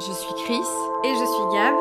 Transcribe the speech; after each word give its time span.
Je 0.00 0.12
suis 0.12 0.34
Chris 0.44 0.60
Et 1.04 1.14
je 1.14 1.24
suis 1.24 1.44
Gab. 1.52 1.74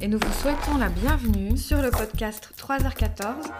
Et 0.00 0.08
nous 0.08 0.18
vous 0.18 0.32
souhaitons 0.40 0.78
la 0.78 0.88
bienvenue 0.88 1.56
sur 1.56 1.82
le 1.82 1.90
podcast 1.90 2.50
3h14. 2.58 3.52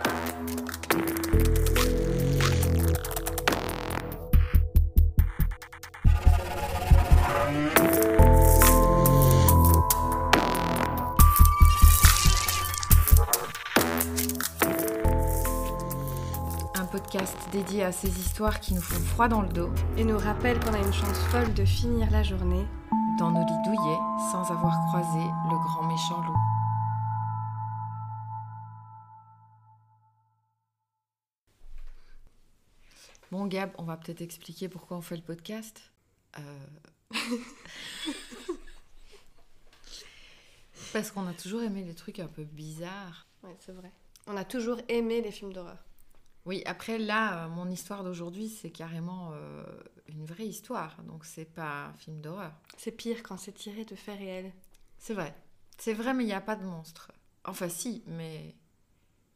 Dédié 17.52 17.84
à 17.84 17.92
ces 17.92 18.08
histoires 18.08 18.60
qui 18.60 18.74
nous 18.74 18.80
font 18.80 19.00
froid 19.04 19.28
dans 19.28 19.42
le 19.42 19.48
dos 19.48 19.70
et 19.96 20.04
nous 20.04 20.18
rappellent 20.18 20.58
qu'on 20.60 20.74
a 20.74 20.78
une 20.78 20.92
chance 20.92 21.18
folle 21.30 21.54
de 21.54 21.64
finir 21.64 22.10
la 22.10 22.22
journée 22.22 22.66
dans 23.18 23.30
nos 23.30 23.44
lits 23.44 23.62
douillets 23.64 23.98
sans 24.32 24.50
avoir 24.50 24.74
croisé 24.88 25.20
le 25.20 25.56
grand 25.64 25.86
méchant 25.86 26.20
loup. 26.22 26.36
Bon 33.30 33.46
Gab, 33.46 33.70
on 33.78 33.84
va 33.84 33.96
peut-être 33.96 34.22
expliquer 34.22 34.68
pourquoi 34.68 34.96
on 34.96 35.02
fait 35.02 35.16
le 35.16 35.22
podcast. 35.22 35.92
Euh. 36.38 36.66
Parce 40.92 41.10
qu'on 41.10 41.26
a 41.26 41.32
toujours 41.32 41.62
aimé 41.62 41.82
les 41.82 41.94
trucs 41.94 42.18
un 42.20 42.28
peu 42.28 42.44
bizarres. 42.44 43.26
Ouais, 43.42 43.56
c'est 43.60 43.72
vrai. 43.72 43.90
On 44.26 44.36
a 44.36 44.44
toujours 44.44 44.80
aimé 44.88 45.20
les 45.22 45.32
films 45.32 45.52
d'horreur. 45.52 45.78
Oui, 46.46 46.62
après 46.64 46.98
là, 46.98 47.44
euh, 47.44 47.48
mon 47.48 47.68
histoire 47.68 48.04
d'aujourd'hui, 48.04 48.48
c'est 48.48 48.70
carrément 48.70 49.32
euh, 49.32 49.64
une 50.08 50.24
vraie 50.24 50.46
histoire. 50.46 50.96
Donc 51.02 51.24
c'est 51.24 51.44
pas 51.44 51.86
un 51.86 51.92
film 51.94 52.20
d'horreur. 52.20 52.52
C'est 52.76 52.92
pire 52.92 53.24
quand 53.24 53.36
c'est 53.36 53.52
tiré 53.52 53.84
de 53.84 53.96
faits 53.96 54.18
réels. 54.18 54.52
C'est 54.96 55.12
vrai. 55.12 55.34
C'est 55.76 55.92
vrai, 55.92 56.14
mais 56.14 56.22
il 56.22 56.28
n'y 56.28 56.32
a 56.32 56.40
pas 56.40 56.54
de 56.54 56.64
monstre. 56.64 57.10
Enfin 57.44 57.68
si, 57.68 58.04
mais 58.06 58.54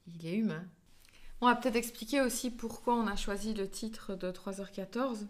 il 0.07 0.25
est 0.25 0.37
humain. 0.37 0.65
On 1.41 1.47
va 1.47 1.57
peut-être 1.57 1.77
expliquer 1.77 2.21
aussi 2.21 2.51
pourquoi 2.51 2.95
on 2.95 3.09
a 3.09 3.17
choisi 3.17 3.55
le 3.55 3.69
titre 3.69 4.15
de 4.15 4.31
3h14. 4.31 5.27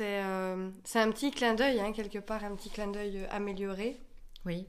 Euh, 0.00 0.70
c'est 0.84 1.00
un 1.00 1.10
petit 1.10 1.32
clin 1.32 1.54
d'œil, 1.54 1.80
hein, 1.80 1.92
quelque 1.92 2.18
part, 2.18 2.44
un 2.44 2.54
petit 2.54 2.70
clin 2.70 2.86
d'œil 2.86 3.26
amélioré. 3.30 4.00
Oui. 4.46 4.68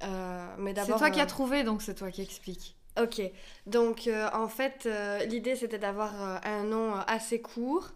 mais 0.00 0.72
d'abord. 0.72 0.98
C'est 0.98 1.04
toi 1.04 1.10
qui 1.10 1.20
as 1.20 1.26
trouvé, 1.26 1.64
donc 1.64 1.82
c'est 1.82 1.96
toi 1.96 2.10
qui 2.10 2.22
expliques. 2.22 2.79
Ok, 2.98 3.22
donc 3.66 4.08
euh, 4.08 4.28
en 4.32 4.48
fait, 4.48 4.84
euh, 4.86 5.24
l'idée 5.24 5.54
c'était 5.54 5.78
d'avoir 5.78 6.22
euh, 6.22 6.38
un 6.42 6.64
nom 6.64 6.94
assez 7.06 7.40
court 7.40 7.90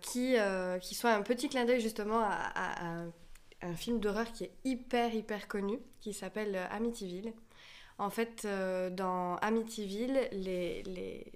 qui, 0.00 0.36
qui 0.80 0.94
soit 0.94 1.12
un 1.12 1.20
petit 1.20 1.50
clin 1.50 1.66
d'œil 1.66 1.82
justement 1.82 2.22
à, 2.22 3.02
un, 3.60 3.74
film 3.74 4.00
d'horreur 4.00 4.32
qui 4.32 4.44
est 4.44 4.52
hyper 4.64 5.14
hyper 5.14 5.46
connu, 5.46 5.78
qui 6.00 6.14
s'appelle 6.14 6.56
Amityville. 6.70 7.34
En 7.98 8.08
fait, 8.08 8.46
dans 8.92 9.36
Amityville, 9.36 10.26
les, 10.32 10.82
les, 10.84 11.30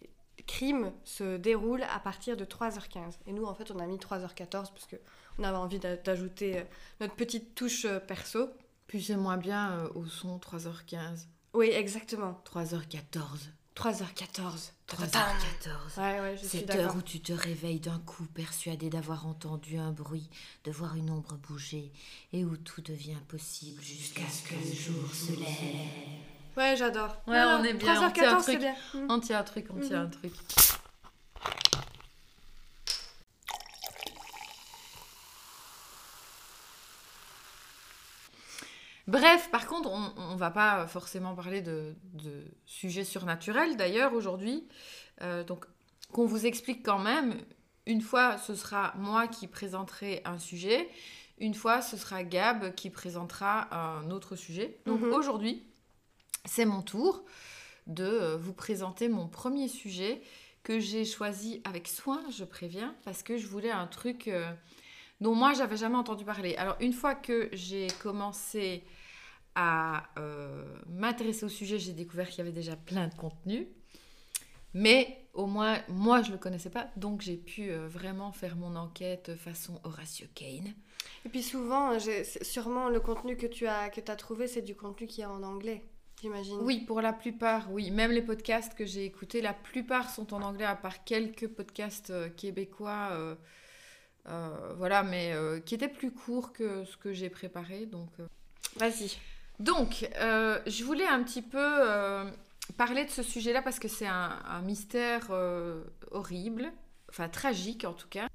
crimes 0.47 0.93
se 1.05 1.37
déroulent 1.37 1.85
à 1.95 2.01
partir 2.01 2.39
de 2.39 2.47
3h15. 2.47 3.19
Et 3.27 3.33
nous, 3.33 3.45
en 3.45 3.55
fait, 3.55 3.71
on 3.71 3.79
a 3.81 3.87
mis 3.87 3.99
3h14 3.99 4.49
parce 4.49 4.87
qu'on 4.87 5.45
avait 5.45 5.59
envie 5.59 5.79
d'ajouter 5.79 6.63
notre 7.01 7.17
petite 7.17 7.55
touche 7.55 7.87
perso. 8.09 8.49
Puis 8.87 9.03
c'est 9.03 9.17
moins 9.17 9.37
bien 9.37 9.91
au 9.95 10.07
son 10.07 10.39
3h15. 10.39 11.27
Oui, 11.57 11.71
exactement. 11.73 12.39
3h14. 12.53 13.49
3h14. 13.75 14.73
3h14. 14.89 15.99
Ouais, 15.99 16.21
ouais, 16.21 16.37
je 16.37 16.47
Cette 16.47 16.75
heure 16.75 16.95
où 16.95 17.01
tu 17.01 17.21
te 17.21 17.33
réveilles 17.33 17.81
d'un 17.81 17.99
coup, 18.01 18.27
persuadé 18.27 18.91
d'avoir 18.91 19.27
entendu 19.27 19.79
un 19.79 19.91
bruit, 19.91 20.29
de 20.65 20.71
voir 20.71 20.97
une 20.97 21.11
ombre 21.11 21.39
bouger, 21.49 21.91
et 22.35 22.45
où 22.45 22.59
tout 22.59 22.83
devient 22.83 23.17
possible 23.27 23.83
jusqu'à 23.83 24.29
ce 24.29 24.43
que 24.43 24.55
le 24.55 24.75
jour 24.75 25.15
se 25.15 25.33
lève. 25.33 25.49
Ouais, 26.59 26.77
j'adore. 26.77 27.17
Ouais, 27.27 27.41
on 27.41 27.65
est 27.65 27.73
bien. 27.73 28.11
3h14, 28.11 28.43
c'est 28.43 28.59
bien. 28.59 28.75
On 29.09 29.19
tient 29.19 29.39
un 29.39 29.45
truc, 29.45 29.67
on 29.75 29.81
tient 29.81 30.03
un 30.03 30.05
mhm. 30.05 30.11
truc. 30.11 30.33
Bref, 39.07 39.51
par 39.51 39.67
contre, 39.67 39.91
on 39.91 40.33
ne 40.33 40.39
va 40.39 40.51
pas 40.51 40.87
forcément 40.89 41.35
parler 41.35 41.63
de, 41.63 41.95
sujets 42.65 43.05
surnaturels 43.05 43.77
d'ailleurs 43.77 44.15
aujourd'hui. 44.15 44.67
Euh, 45.23 45.45
donc, 45.45 45.67
qu'on 46.13 46.27
vous 46.27 46.47
explique 46.47 46.85
quand 46.85 46.99
même. 46.99 47.37
Une 47.87 48.01
fois, 48.01 48.37
ce 48.39 48.55
sera 48.55 48.95
moi 48.97 49.29
qui 49.29 49.47
présenterai 49.47 50.23
un 50.25 50.39
sujet. 50.39 50.89
Une 51.39 51.55
fois, 51.55 51.83
ce 51.83 51.97
sera 51.97 52.25
Gab 52.25 52.75
qui 52.75 52.91
présentera 52.91 53.73
un 53.75 54.11
autre 54.11 54.35
sujet. 54.35 54.81
Donc 54.87 55.01
mhm. 55.01 55.13
aujourd'hui, 55.13 55.63
c'est 56.45 56.65
mon 56.65 56.83
tour 56.83 57.25
de 57.87 58.37
vous 58.41 58.53
présenter 58.53 59.09
mon 59.09 59.29
premier 59.29 59.69
sujet 59.69 60.21
que 60.65 60.81
j'ai 60.81 61.05
choisi 61.05 61.61
avec 61.65 61.87
soin, 61.87 62.25
je 62.31 62.43
préviens, 62.43 62.97
parce 63.05 63.23
que 63.23 63.37
je 63.37 63.47
voulais 63.47 63.71
un 63.71 63.87
truc 63.87 64.27
euh, 64.27 64.51
dont 65.21 65.35
moi 65.35 65.53
j'avais 65.55 65.77
jamais 65.77 65.97
entendu 65.97 66.25
parler. 66.25 66.55
Alors 66.57 66.77
une 66.81 66.93
fois 66.93 67.15
que 67.15 67.49
j'ai 67.53 67.89
commencé 68.03 68.85
à 69.55 70.05
euh, 70.19 70.65
m'intéresser 70.89 71.45
au 71.45 71.49
sujet, 71.49 71.79
j'ai 71.79 71.93
découvert 71.93 72.29
qu'il 72.29 72.39
y 72.39 72.41
avait 72.43 72.53
déjà 72.53 72.77
plein 72.77 73.09
de 73.09 73.15
contenu. 73.15 73.69
Mais 74.75 75.27
au 75.33 75.47
moins, 75.47 75.79
moi, 75.89 76.21
je 76.21 76.29
ne 76.29 76.33
le 76.35 76.39
connaissais 76.39 76.69
pas, 76.69 76.91
donc 76.97 77.23
j'ai 77.23 77.39
pu 77.39 77.71
euh, 77.71 77.89
vraiment 77.89 78.31
faire 78.31 78.57
mon 78.57 78.77
enquête 78.77 79.35
façon 79.37 79.81
Horatio 79.85 80.27
Kane. 80.35 80.75
Et 81.25 81.31
puis 81.31 81.43
souvent, 81.43 81.99
sûrement 82.43 82.91
le 82.91 83.01
contenu 83.01 83.39
que 83.39 83.47
tu 83.47 83.67
as, 83.67 83.89
que 83.89 84.01
as 84.11 84.17
trouvé, 84.17 84.47
c'est 84.47 84.61
du 84.61 84.75
contenu 84.75 85.07
qui 85.07 85.23
est 85.23 85.27
en 85.27 85.43
anglais, 85.43 85.83
j'imagine. 86.21 86.59
Oui, 86.61 86.81
pour 86.81 87.01
la 87.01 87.15
plupart, 87.15 87.73
oui. 87.73 87.91
Même 87.91 88.11
les 88.11 88.21
podcasts 88.21 88.75
que 88.75 88.85
j'ai 88.85 89.07
écoutés, 89.07 89.41
la 89.41 89.55
plupart 89.55 90.11
sont 90.11 90.35
en 90.35 90.43
anglais, 90.43 90.67
à 90.67 90.77
part 90.77 91.05
quelques 91.05 91.49
podcasts 91.49 92.11
euh, 92.11 92.29
québécois. 92.29 93.37
Voilà, 94.77 95.03
mais 95.03 95.35
qui 95.65 95.75
étaient 95.75 95.89
plus 95.89 96.11
courts 96.11 96.53
que 96.53 96.85
ce 96.85 96.97
que 96.97 97.13
j'ai 97.13 97.31
préparé, 97.31 97.87
donc... 97.87 98.11
Vas-y. 98.77 99.17
Donc, 99.59 100.09
euh, 100.17 100.61
je 100.67 100.85
voulais 100.85 101.07
un 101.07 101.23
petit 101.23 101.43
peu 101.43 101.59
euh, 101.59 102.31
parler 102.77 103.05
de 103.05 103.11
ce 103.11 103.23
sujet-là 103.23 103.63
parce 103.63 103.79
que 103.79 103.89
c'est 103.89 104.07
un, 104.07 104.61
mystère 104.63 105.29
euh, 105.31 105.83
horrible, 106.11 106.73
enfin 107.09 107.29
tragique 107.29 107.85
en 107.85 107.95
tout 107.95 108.09
cas. 108.09 108.29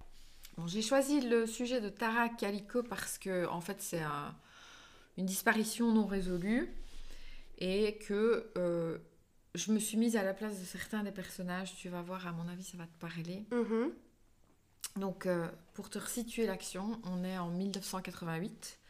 J'ai 0.67 0.81
choisi 0.81 1.21
le 1.21 1.47
sujet 1.47 1.81
de 1.81 1.89
Tara 1.89 2.29
Calico 2.29 2.83
parce 2.83 3.17
que, 3.17 3.47
en 3.47 3.61
fait, 3.61 3.81
c'est 3.81 4.01
une 5.17 5.25
disparition 5.25 5.91
non 5.91 6.05
résolue 6.05 6.69
et 7.57 7.97
que 7.97 8.51
je 9.55 9.71
me 9.71 9.79
suis 9.79 9.97
mise 9.97 10.15
à 10.17 10.23
la 10.23 10.33
place 10.33 10.59
de 10.59 10.65
certains 10.65 11.03
des 11.03 11.11
personnages. 11.11 11.75
Tu 11.77 11.89
vas 11.89 12.01
voir, 12.01 12.27
à 12.27 12.31
mon 12.31 12.47
avis, 12.47 12.63
ça 12.63 12.77
va 12.77 12.85
te 12.85 12.99
parler. 12.99 13.45
Mm-hmm. 13.51 13.89
Donc, 14.97 15.27
pour 15.73 15.89
te 15.89 15.97
resituer 15.97 16.45
l'action, 16.45 16.99
on 17.05 17.23
est 17.23 17.37
en 17.37 17.49
1988. 17.49 18.81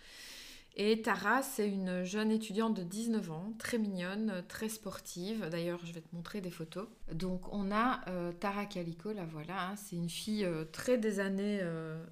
Et 0.77 1.01
Tara, 1.01 1.41
c'est 1.43 1.67
une 1.67 2.05
jeune 2.05 2.31
étudiante 2.31 2.73
de 2.75 2.83
19 2.83 3.31
ans, 3.31 3.53
très 3.59 3.77
mignonne, 3.77 4.41
très 4.47 4.69
sportive. 4.69 5.49
D'ailleurs, 5.49 5.79
je 5.83 5.91
vais 5.91 5.99
te 5.99 6.15
montrer 6.15 6.39
des 6.39 6.49
photos. 6.49 6.87
Donc, 7.11 7.41
on 7.53 7.71
a 7.73 7.99
euh, 8.07 8.31
Tara 8.31 8.65
Calico, 8.65 9.11
la 9.11 9.25
voilà. 9.25 9.71
Hein. 9.71 9.75
c'est 9.75 9.97
une 9.97 10.09
fille 10.09 10.45
euh, 10.45 10.63
très 10.71 10.97
des 10.97 11.19
années 11.19 11.59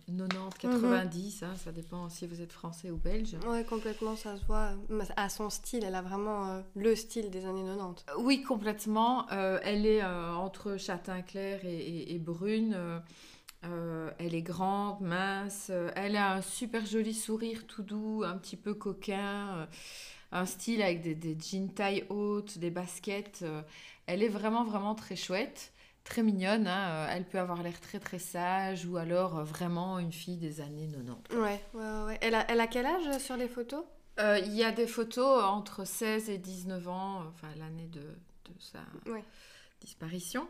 90, 0.08 0.66
euh, 0.66 0.90
90. 0.90 1.42
Mhm. 1.42 1.48
Hein. 1.48 1.56
ça 1.56 1.72
dépend 1.72 2.10
si 2.10 2.28
vous 2.28 2.42
êtes 2.42 2.52
français 2.52 2.92
ou 2.92 2.98
belge. 2.98 3.38
Oui, 3.48 3.64
complètement, 3.64 4.18
ça 4.18 4.36
se 4.36 4.44
voit. 4.44 4.74
À 5.16 5.30
son 5.30 5.50
style, 5.50 5.86
elle 5.86 5.96
a 5.96 6.02
vraiment 6.02 6.62
le 6.76 6.96
style 6.96 7.30
des 7.30 7.46
années 7.46 7.64
90. 7.64 8.06
Oui, 8.20 8.44
complètement. 8.44 9.26
elle 9.30 9.86
est 9.86 10.04
entre 10.04 10.76
châtain 10.76 11.22
clair 11.22 11.62
et, 11.64 12.14
et 12.14 12.20
brune. 12.20 12.76
Euh, 13.66 14.12
elle 14.20 14.36
est 14.36 14.42
grande, 14.42 15.02
mince, 15.02 15.68
euh, 15.70 15.92
elle 15.96 16.16
a 16.16 16.36
un 16.36 16.42
super 16.42 16.86
joli 16.86 17.14
sourire 17.14 17.68
tout 17.68 17.84
doux, 17.84 18.24
un 18.24 18.38
petit 18.38 18.56
peu 18.56 18.74
coquin, 18.74 19.58
euh, 19.58 19.66
un 20.32 20.46
style 20.46 20.82
avec 20.82 21.02
des, 21.02 21.38
jeans 21.38 21.74
taille 21.74 22.06
haute, 22.10 22.58
des 22.58 22.70
baskets. 22.70 23.44
elle 24.06 24.24
est 24.24 24.30
vraiment, 24.30 24.64
vraiment 24.64 24.96
très 24.96 25.18
chouette, 25.18 25.74
très 26.06 26.24
mignonne. 26.24 26.68
Hein, 26.68 27.08
elle 27.10 27.26
peut 27.26 27.40
avoir 27.40 27.62
l'air 27.62 27.82
très, 27.82 28.00
très 28.00 28.20
sage 28.20 28.86
ou 28.86 28.96
alors 28.96 29.44
vraiment 29.44 30.00
une 30.00 30.14
fille 30.14 30.38
des 30.38 30.62
années 30.62 30.88
90. 30.88 31.36
Ouais, 31.36 31.62
ouais, 31.74 32.04
ouais. 32.06 32.18
Elle 32.22 32.36
a, 32.36 32.50
elle 32.50 32.62
a 32.62 32.68
quel 32.68 32.86
âge 32.86 33.18
sur 33.20 33.36
les 33.36 33.50
photos? 33.50 33.84
Il 34.20 34.54
y 34.54 34.64
a 34.66 34.72
des 34.72 34.88
photos 34.88 35.44
entre 35.44 35.86
16 35.86 36.30
et 36.30 36.38
19 36.38 36.88
ans, 36.90 37.24
enfin 37.30 37.48
l'année 37.58 37.88
de, 37.88 38.02
de 38.02 38.60
sa 38.60 38.80
disparition. 39.80 40.48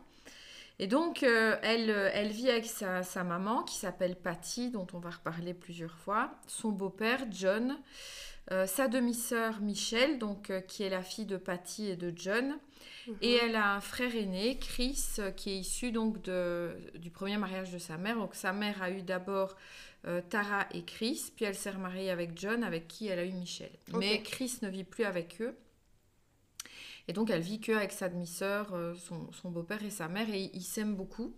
Et 0.79 0.87
donc, 0.87 1.23
euh, 1.23 1.57
elle, 1.61 1.89
euh, 1.89 2.09
elle 2.13 2.29
vit 2.29 2.49
avec 2.49 2.65
sa, 2.65 3.03
sa 3.03 3.25
maman 3.25 3.63
qui 3.63 3.75
s'appelle 3.75 4.15
Patty, 4.15 4.71
dont 4.71 4.87
on 4.93 4.99
va 4.99 5.09
reparler 5.09 5.53
plusieurs 5.53 5.97
fois, 5.97 6.31
son 6.47 6.69
beau-père 6.69 7.25
John, 7.31 7.77
euh, 8.51 8.65
sa 8.65 8.87
demi-sœur 8.87 9.59
Michelle, 9.59 10.17
donc, 10.19 10.49
euh, 10.49 10.61
qui 10.61 10.83
est 10.83 10.89
la 10.89 11.03
fille 11.03 11.25
de 11.25 11.35
Patty 11.35 11.89
et 11.89 11.95
de 11.97 12.13
John. 12.15 12.57
Mhm. 13.07 13.15
Et 13.21 13.33
elle 13.33 13.57
a 13.57 13.75
un 13.75 13.81
frère 13.81 14.15
aîné, 14.15 14.57
Chris, 14.57 15.17
qui 15.35 15.51
est 15.51 15.57
issu 15.57 15.91
donc 15.91 16.21
de, 16.21 16.71
du 16.95 17.11
premier 17.11 17.35
mariage 17.35 17.71
de 17.71 17.77
sa 17.77 17.97
mère. 17.97 18.15
Donc 18.15 18.33
sa 18.33 18.53
mère 18.53 18.81
a 18.81 18.89
eu 18.89 19.01
d'abord 19.01 19.55
Tara 20.29 20.65
et 20.73 20.83
Chris, 20.83 21.33
puis 21.35 21.43
elle 21.43 21.55
s'est 21.55 21.71
remariée 21.71 22.09
avec 22.09 22.39
John, 22.39 22.63
avec 22.63 22.87
qui 22.87 23.07
elle 23.07 23.19
a 23.19 23.25
eu 23.25 23.33
Michelle. 23.33 23.77
Mais 23.93 24.21
Chris 24.21 24.59
ne 24.61 24.69
vit 24.69 24.85
plus 24.85 25.03
avec 25.03 25.41
eux. 25.41 25.53
Et 27.09 27.13
donc 27.13 27.31
elle 27.31 27.41
vit 27.41 27.59
que 27.59 27.71
avec 27.71 27.91
sa 27.91 28.07
demi-sœur, 28.07 28.71
euh, 28.75 28.93
son, 28.93 29.49
beau-père 29.49 29.83
et 29.83 29.89
sa 29.89 30.07
mère, 30.07 30.29
et 30.29 30.51
ils 30.53 30.61
s'aiment 30.61 30.95
beaucoup. 30.95 31.33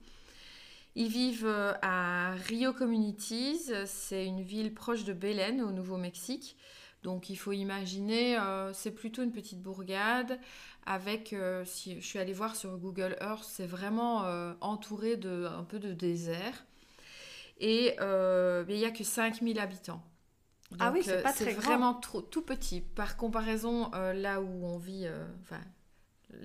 Ils 0.95 1.07
vivent 1.07 1.45
euh, 1.45 1.71
à 1.81 2.33
Rio 2.49 2.73
Communities, 2.73 3.71
c'est 3.85 4.25
une 4.25 4.41
ville 4.41 4.73
proche 4.73 5.05
de 5.05 5.13
Belen 5.13 5.61
au 5.61 5.71
Nouveau-Mexique. 5.71 6.57
Donc 7.03 7.29
il 7.29 7.37
faut 7.37 7.53
imaginer, 7.53 8.37
euh, 8.37 8.73
c'est 8.73 8.91
plutôt 8.91 9.23
une 9.23 9.31
petite 9.31 9.61
bourgade 9.61 10.41
avec, 10.85 11.33
si 11.63 12.01
je 12.01 12.05
suis 12.05 12.19
allée 12.19 12.33
voir 12.33 12.57
sur 12.57 12.77
Google 12.77 13.15
Earth, 13.21 13.45
c'est 13.47 13.65
vraiment 13.65 14.25
entouré 14.59 15.15
de 15.15 15.45
un 15.45 15.63
peu 15.63 15.79
de 15.79 15.93
désert. 15.93 16.65
Et 17.61 17.95
il 18.01 18.75
n'y 18.75 18.85
a 18.85 18.91
que 18.91 19.05
5000 19.05 19.57
habitants. 19.57 20.03
Ah 20.79 20.91
oui, 20.93 21.01
c'est 21.03 21.17
euh, 21.17 21.21
pas 21.21 21.33
très 21.33 21.53
grand. 21.53 21.61
vraiment 21.61 21.93
trop, 21.93 22.21
tout 22.21 22.41
petit. 22.41 22.81
Par 22.81 23.17
comparaison, 23.17 23.91
euh, 23.93 24.13
là 24.13 24.41
où 24.41 24.65
on 24.65 24.77
vit, 24.77 25.05
euh, 25.05 25.25
enfin, 25.41 25.59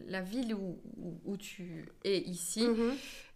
la 0.07 0.21
ville 0.23 0.55
où, 0.55 0.81
où, 0.97 1.21
où 1.25 1.37
tu 1.37 1.87
es 2.05 2.19
ici, 2.19 2.67
Mhm. 2.67 2.95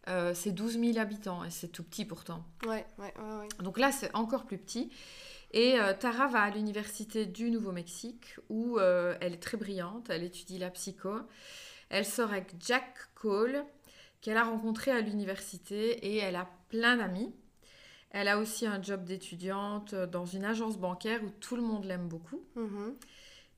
euh, 0.08 0.34
c'est 0.34 0.52
12 0.52 0.78
000 0.78 0.98
habitants 0.98 1.44
et 1.44 1.50
c'est 1.50 1.68
tout 1.68 1.84
petit 1.84 2.04
pourtant. 2.04 2.44
Ouais, 2.66 2.84
ouais, 2.98 3.14
ouais, 3.18 3.36
ouais. 3.40 3.48
Donc 3.60 3.78
là, 3.78 3.92
c'est 3.92 4.14
encore 4.14 4.44
plus 4.46 4.58
petit. 4.58 4.90
Et 5.52 5.78
Tara 5.98 6.28
va 6.28 6.42
à 6.42 6.50
l'université 6.50 7.26
du 7.26 7.50
Nouveau-Mexique 7.50 8.36
où 8.50 8.78
elle 8.78 9.32
est 9.34 9.42
très 9.42 9.56
brillante, 9.56 10.08
elle 10.08 10.22
étudie 10.22 10.58
la 10.58 10.70
psycho. 10.70 11.10
Elle 11.88 12.04
sort 12.06 12.30
avec 12.30 12.54
Jack 12.60 12.94
Cole, 13.16 13.64
qu'elle 14.20 14.36
a 14.36 14.44
rencontré 14.44 14.92
à 14.92 15.00
l'université 15.00 16.06
et 16.06 16.18
elle 16.18 16.36
a 16.36 16.48
plein 16.68 16.98
d'amis. 16.98 17.34
Elle 18.10 18.28
a 18.28 18.38
aussi 18.38 18.66
un 18.66 18.82
job 18.82 19.04
d'étudiante 19.04 19.94
dans 19.94 20.26
une 20.26 20.44
agence 20.44 20.78
bancaire 20.78 21.22
où 21.22 21.30
tout 21.40 21.56
le 21.56 21.62
monde 21.62 21.84
l'aime 21.84 22.08
beaucoup. 22.08 22.42
Mhm. 22.56 22.94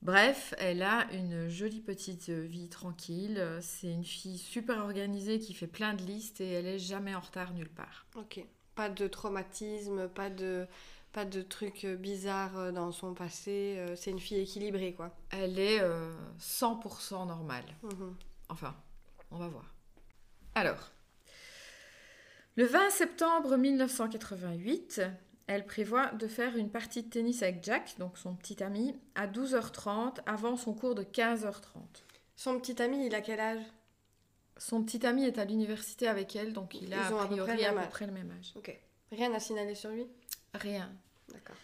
Bref, 0.02 0.52
elle 0.58 0.82
a 0.82 1.06
une 1.12 1.49
jolie 1.49 1.81
petite 1.81 2.28
vie 2.28 2.69
tranquille. 2.69 3.40
C'est 3.60 3.90
une 3.90 4.04
fille 4.04 4.37
super 4.37 4.78
organisée 4.78 5.38
qui 5.38 5.54
fait 5.54 5.69
plein 5.69 5.94
de 5.94 6.02
listes 6.02 6.40
et 6.40 6.50
elle 6.50 6.66
est 6.66 6.78
jamais 6.78 7.14
en 7.14 7.20
retard 7.20 7.54
nulle 7.54 7.69
part. 7.70 8.04
Ok. 8.16 8.44
Pas 8.75 8.88
de 8.88 9.06
traumatisme, 9.06 10.08
pas 10.08 10.28
de, 10.28 10.66
pas 11.12 11.25
de 11.25 11.40
trucs 11.43 11.84
euh, 11.84 11.94
bizarres 11.96 12.58
euh, 12.58 12.72
dans 12.72 12.90
son 12.90 13.14
passé. 13.14 13.76
euh, 13.78 13.94
C'est 13.96 14.10
une 14.10 14.19
fille 14.19 14.38
équilibrée, 14.40 14.93
quoi. 14.94 15.14
Elle 15.31 15.58
est 15.58 15.81
euh, 15.81 16.12
100% 16.40 17.26
normale. 17.26 17.66
Mhm. 17.82 18.16
Enfin, 18.49 18.75
on 19.31 19.37
va 19.38 19.49
voir. 19.49 19.72
Alors, 20.54 20.90
le 22.56 22.64
20 22.64 22.90
septembre 22.90 23.56
1988, 23.56 25.02
elle 25.46 25.64
prévoit 25.64 26.08
de 26.12 26.26
faire 26.26 26.56
une 26.56 26.70
partie 26.70 27.02
de 27.02 27.08
tennis 27.08 27.43
avec 27.43 27.64
Jack, 27.64 27.94
donc 27.99 28.19
son 28.19 28.34
petit 28.34 28.62
ami, 28.62 28.94
à 29.14 29.26
12h30 29.26 30.19
avant 30.26 30.56
son 30.56 30.75
cours 30.75 30.94
de 30.94 31.02
15h30. 31.02 31.81
Son 32.37 32.58
petit 32.58 32.81
ami, 32.82 33.06
il 33.06 33.14
a 33.14 33.20
quel 33.20 33.40
âge? 33.40 33.62
Son 34.58 34.82
petit 34.82 35.04
ami 35.06 35.25
est 35.25 35.38
à 35.38 35.44
l'université 35.44 36.08
avec 36.08 36.37
elle, 36.37 36.52
donc 36.52 36.75
il 36.81 36.93
a 36.94 37.12
ont 37.12 37.19
a 37.19 37.25
à 37.25 37.26
peu 37.26 37.37
près 37.37 37.44
priori 37.44 37.62
le 37.62 37.64
à 37.64 37.70
même 37.70 37.75
peu 37.75 37.81
âge. 37.81 37.90
près 37.90 38.06
le 38.06 38.12
même 38.12 38.31
âge. 38.38 38.52
Ok. 38.54 38.78
Rien 39.10 39.32
à 39.34 39.40
signaler 39.40 39.75
sur 39.75 39.90
lui? 39.90 40.06
Rien. 40.54 40.90
D'accord. 41.32 41.56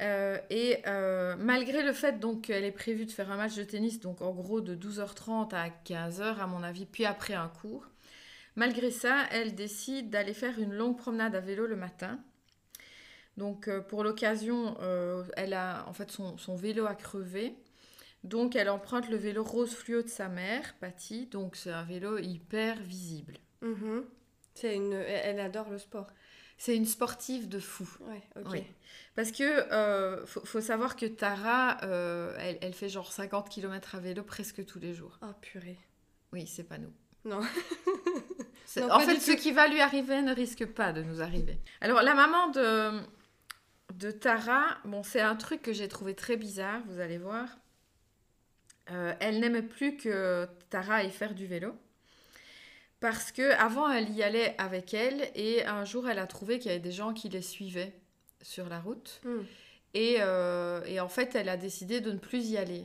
Euh, 0.00 0.38
et 0.48 0.78
euh, 0.86 1.36
malgré 1.38 1.82
le 1.82 1.92
fait 1.92 2.18
donc 2.18 2.42
qu'elle 2.42 2.64
est 2.64 2.72
prévue 2.72 3.04
de 3.04 3.10
faire 3.10 3.30
un 3.30 3.36
match 3.36 3.54
de 3.56 3.64
tennis, 3.64 4.00
donc 4.00 4.22
en 4.22 4.30
gros 4.30 4.60
de 4.62 4.74
12h30 4.74 5.54
à 5.54 5.68
15h 5.84 6.38
à 6.38 6.46
mon 6.46 6.62
avis, 6.62 6.86
puis 6.86 7.04
après 7.04 7.34
un 7.34 7.48
cours, 7.48 7.86
malgré 8.56 8.90
ça, 8.90 9.26
elle 9.30 9.54
décide 9.54 10.10
d'aller 10.10 10.34
faire 10.34 10.58
une 10.58 10.74
longue 10.74 10.96
promenade 10.96 11.34
à 11.34 11.40
vélo 11.40 11.66
le 11.66 11.76
matin. 11.76 12.18
Donc 13.36 13.68
euh, 13.68 13.80
pour 13.80 14.04
l'occasion, 14.04 14.76
euh, 14.80 15.24
elle 15.36 15.54
a 15.54 15.86
en 15.88 15.92
fait 15.92 16.10
son, 16.10 16.36
son 16.36 16.56
vélo 16.56 16.86
a 16.86 16.94
crevé. 16.94 17.54
Donc 18.22 18.54
elle 18.54 18.68
emprunte 18.68 19.08
le 19.08 19.16
vélo 19.16 19.42
rose 19.42 19.74
fluo 19.74 20.02
de 20.02 20.08
sa 20.08 20.28
mère, 20.28 20.74
Patty. 20.80 21.26
Donc 21.26 21.56
c'est 21.56 21.72
un 21.72 21.84
vélo 21.84 22.18
hyper 22.18 22.78
visible. 22.82 23.38
Mhm. 23.62 24.04
C'est 24.54 24.74
une... 24.74 24.92
Elle 24.92 25.40
adore 25.40 25.70
le 25.70 25.78
sport. 25.78 26.08
C'est 26.58 26.76
une 26.76 26.84
sportive 26.84 27.48
de 27.48 27.58
fou. 27.58 27.88
Ouais, 28.00 28.22
ok. 28.36 28.50
Oui. 28.52 28.64
Parce 29.14 29.32
que 29.32 29.42
euh, 29.42 30.26
faut, 30.26 30.44
faut 30.44 30.60
savoir 30.60 30.96
que 30.96 31.06
Tara, 31.06 31.78
elle, 32.38 32.58
elle 32.60 32.74
fait 32.74 32.90
genre 32.90 33.10
50 33.10 33.48
km 33.48 33.94
à 33.94 34.00
vélo 34.00 34.22
presque 34.22 34.66
tous 34.66 34.78
les 34.78 34.92
jours. 34.92 35.18
Oh 35.22 35.32
purée. 35.40 35.78
Oui, 36.32 36.46
c'est 36.46 36.64
pas 36.64 36.76
nous. 36.76 36.92
Non. 37.24 37.40
En 38.88 39.00
fait, 39.00 39.18
ce 39.18 39.32
qui 39.32 39.52
va 39.52 39.66
lui 39.66 39.80
arriver 39.80 40.22
ne 40.22 40.34
risque 40.34 40.64
pas 40.64 40.92
de 40.92 41.02
nous 41.02 41.20
arriver. 41.20 41.58
Alors, 41.80 42.02
la 42.02 42.14
maman 42.14 42.48
de, 42.48 43.00
de 43.94 44.10
Tara, 44.10 44.78
bon, 44.84 45.02
c'est 45.02 45.20
un 45.20 45.34
truc 45.36 45.62
que 45.62 45.72
j'ai 45.72 45.88
trouvé 45.88 46.14
très 46.14 46.36
bizarre, 46.36 46.80
vous 46.86 47.00
allez 47.00 47.18
voir. 47.18 47.48
Euh, 48.90 49.14
elle 49.20 49.40
n'aimait 49.40 49.62
plus 49.62 49.96
que 49.96 50.48
Tara 50.68 50.96
aille 50.96 51.10
faire 51.10 51.34
du 51.34 51.46
vélo. 51.46 51.74
Parce 53.00 53.32
que 53.32 53.52
avant 53.52 53.90
elle 53.90 54.10
y 54.10 54.22
allait 54.22 54.54
avec 54.58 54.92
elle 54.92 55.30
et 55.34 55.64
un 55.64 55.84
jour 55.86 56.06
elle 56.06 56.18
a 56.18 56.26
trouvé 56.26 56.58
qu'il 56.58 56.70
y 56.70 56.74
avait 56.74 56.80
des 56.80 56.92
gens 56.92 57.14
qui 57.14 57.30
les 57.30 57.40
suivaient 57.40 57.94
sur 58.42 58.68
la 58.68 58.78
route. 58.78 59.20
Hmm. 59.24 59.42
Et, 59.94 60.16
euh, 60.20 60.82
et 60.84 61.00
en 61.00 61.08
fait, 61.08 61.34
elle 61.34 61.48
a 61.48 61.56
décidé 61.56 62.00
de 62.00 62.12
ne 62.12 62.18
plus 62.18 62.50
y 62.50 62.58
aller. 62.58 62.84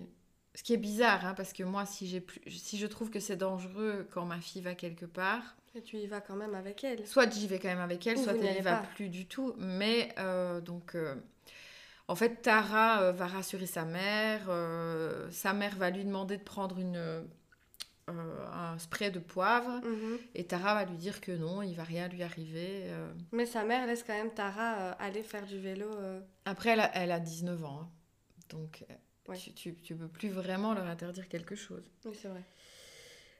Ce 0.56 0.64
qui 0.64 0.74
est 0.74 0.78
bizarre, 0.78 1.26
hein, 1.26 1.34
parce 1.36 1.54
que 1.54 1.64
moi, 1.64 1.86
si, 1.86 2.08
j'ai 2.08 2.22
plus, 2.22 2.42
si 2.50 2.78
je 2.78 2.88
trouve 2.88 3.10
que 3.12 3.20
c'est 3.20 3.36
dangereux 3.36 4.08
quand 4.12 4.26
ma 4.26 4.40
fille 4.40 4.62
va 4.62 4.74
quelque 4.74 5.06
part, 5.06 5.56
Et 5.76 5.82
tu 5.82 5.98
y 5.98 6.08
vas 6.08 6.22
quand 6.22 6.36
même 6.38 6.56
avec 6.56 6.84
elle. 6.84 7.06
soit 7.06 7.30
j'y 7.32 7.48
vais 7.48 7.60
quand 7.60 7.68
même 7.68 7.80
avec 7.80 8.08
elle, 8.08 8.18
Ou 8.18 8.24
soit 8.24 8.34
elle 8.34 8.56
n'y 8.56 8.62
va 8.62 8.78
pas. 8.78 8.88
plus 8.96 9.10
du 9.10 9.28
tout. 9.28 9.54
Mais 9.58 10.14
euh, 10.18 10.62
donc, 10.62 10.96
euh, 10.96 11.16
en 12.08 12.16
fait, 12.16 12.42
Tara 12.42 13.02
euh, 13.02 13.12
va 13.12 13.28
rassurer 13.28 13.66
sa 13.66 13.84
mère. 13.86 14.46
euh, 14.50 15.30
sa 15.30 15.54
mère 15.54 15.76
va 15.76 15.90
lui 15.90 16.06
demander 16.06 16.38
de 16.38 16.44
prendre 16.44 16.80
une, 16.80 16.96
euh, 16.96 17.22
un 18.54 18.78
spray 18.80 19.12
de 19.12 19.20
poivre. 19.20 19.82
Mhm. 19.86 20.18
Et 20.36 20.46
Tara 20.46 20.74
va 20.76 20.86
lui 20.86 20.96
dire 20.98 21.20
que 21.20 21.32
non, 21.34 21.62
il 21.64 21.76
va 21.76 21.84
rien 21.84 22.08
lui 22.08 22.24
arriver. 22.24 22.84
Mais 23.34 23.46
sa 23.46 23.64
mère 23.66 23.86
laisse 23.88 24.04
quand 24.04 24.14
même 24.14 24.32
Tara 24.34 24.92
aller 24.94 25.24
faire 25.24 25.46
du 25.46 25.60
vélo. 25.60 25.88
Après, 26.46 26.70
elle 26.72 26.80
a, 26.82 26.96
elle 26.96 27.12
a 27.12 27.20
19 27.20 27.66
ans. 27.66 27.80
hein. 27.82 27.90
Donc, 28.50 28.86
Ouais. 29.28 29.38
tu, 29.38 29.54
tu, 29.54 29.76
tu 29.76 29.96
peux 29.96 30.08
plus 30.08 30.30
vraiment 30.30 30.74
leur 30.74 30.86
interdire 30.86 31.28
quelque 31.28 31.56
chose. 31.56 31.84
Oui, 32.06 32.16
c'est 32.20 32.28
vrai. 32.28 32.44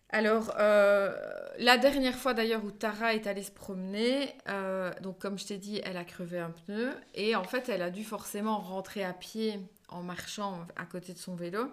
Alors, 0.10 0.54
euh, 0.60 1.14
la 1.58 1.78
dernière 1.78 2.16
fois 2.16 2.34
d'ailleurs 2.34 2.64
où 2.64 2.72
Tara 2.72 3.16
est 3.16 3.28
allée 3.28 3.44
se 3.44 3.52
promener, 3.52 4.34
euh, 4.48 4.94
donc 5.02 5.20
comme 5.20 5.38
je 5.38 5.46
t'ai 5.46 5.58
dit, 5.58 5.82
elle 5.84 5.98
a 5.98 6.06
crevé 6.06 6.40
un 6.40 6.52
pneu 6.52 6.92
et 7.16 7.36
en 7.36 7.44
fait, 7.44 7.70
elle 7.70 7.82
a 7.82 7.90
dû 7.90 8.04
forcément 8.04 8.60
rentrer 8.60 9.04
à 9.04 9.14
pied 9.14 9.60
en 9.90 10.04
marchant 10.04 10.66
à 10.76 10.86
côté 10.86 11.14
de 11.14 11.18
son 11.18 11.36
vélo. 11.36 11.72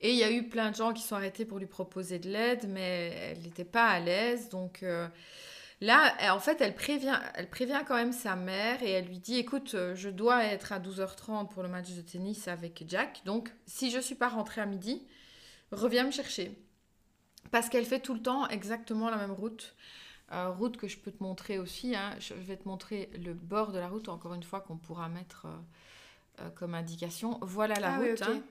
Et 0.00 0.12
il 0.12 0.16
y 0.16 0.24
a 0.24 0.30
eu 0.30 0.48
plein 0.48 0.70
de 0.70 0.76
gens 0.76 0.94
qui 0.94 1.02
sont 1.02 1.14
arrêtés 1.14 1.44
pour 1.44 1.58
lui 1.58 1.66
proposer 1.66 2.18
de 2.18 2.30
l'aide, 2.30 2.66
mais 2.68 3.12
elle 3.30 3.42
n'était 3.42 3.64
pas 3.64 3.88
à 3.88 4.00
l'aise. 4.00 4.48
Donc 4.48 4.82
euh, 4.82 5.06
là, 5.80 6.14
elle- 6.18 6.30
en 6.30 6.40
fait, 6.40 6.60
elle 6.60 6.74
prévient, 6.74 7.18
elle 7.34 7.48
prévient 7.50 7.82
quand 7.86 7.94
même 7.96 8.12
sa 8.12 8.36
mère 8.36 8.82
et 8.82 8.90
elle 8.90 9.06
lui 9.06 9.18
dit, 9.18 9.36
écoute, 9.36 9.74
euh, 9.74 9.94
je 9.94 10.08
dois 10.10 10.44
être 10.44 10.72
à 10.72 10.78
12h30 10.80 11.48
pour 11.50 11.62
le 11.62 11.68
match 11.68 11.90
de 11.92 12.00
tennis 12.02 12.48
avec 12.48 12.84
Jack. 12.86 13.22
Donc, 13.24 13.50
si 13.66 13.90
je 13.90 13.96
ne 13.98 14.02
suis 14.02 14.14
pas 14.14 14.28
rentrée 14.28 14.60
à 14.60 14.66
midi, 14.66 15.06
reviens 15.72 16.04
me 16.04 16.10
chercher. 16.10 16.56
Parce 17.50 17.68
qu'elle 17.68 17.86
fait 17.86 18.00
tout 18.00 18.14
le 18.14 18.22
temps 18.22 18.46
exactement 18.48 19.10
la 19.10 19.16
même 19.16 19.32
route. 19.32 19.74
Euh, 20.32 20.50
route 20.50 20.76
que 20.76 20.86
je 20.86 20.96
peux 20.98 21.10
te 21.10 21.22
montrer 21.22 21.58
aussi. 21.58 21.96
hein. 21.96 22.14
Je 22.20 22.34
vais 22.34 22.56
te 22.56 22.68
montrer 22.68 23.10
le 23.24 23.34
bord 23.34 23.72
de 23.72 23.78
la 23.80 23.88
route, 23.88 24.08
encore 24.08 24.34
une 24.34 24.44
fois, 24.44 24.60
qu'on 24.60 24.76
pourra 24.76 25.08
mettre 25.08 25.46
euh, 25.46 26.42
euh, 26.44 26.50
comme 26.50 26.74
indication. 26.74 27.38
Voilà 27.42 27.74
la 27.80 27.94
Ah 27.94 27.98
route. 27.98 28.20
oui, 28.28 28.36
hein. 28.36 28.42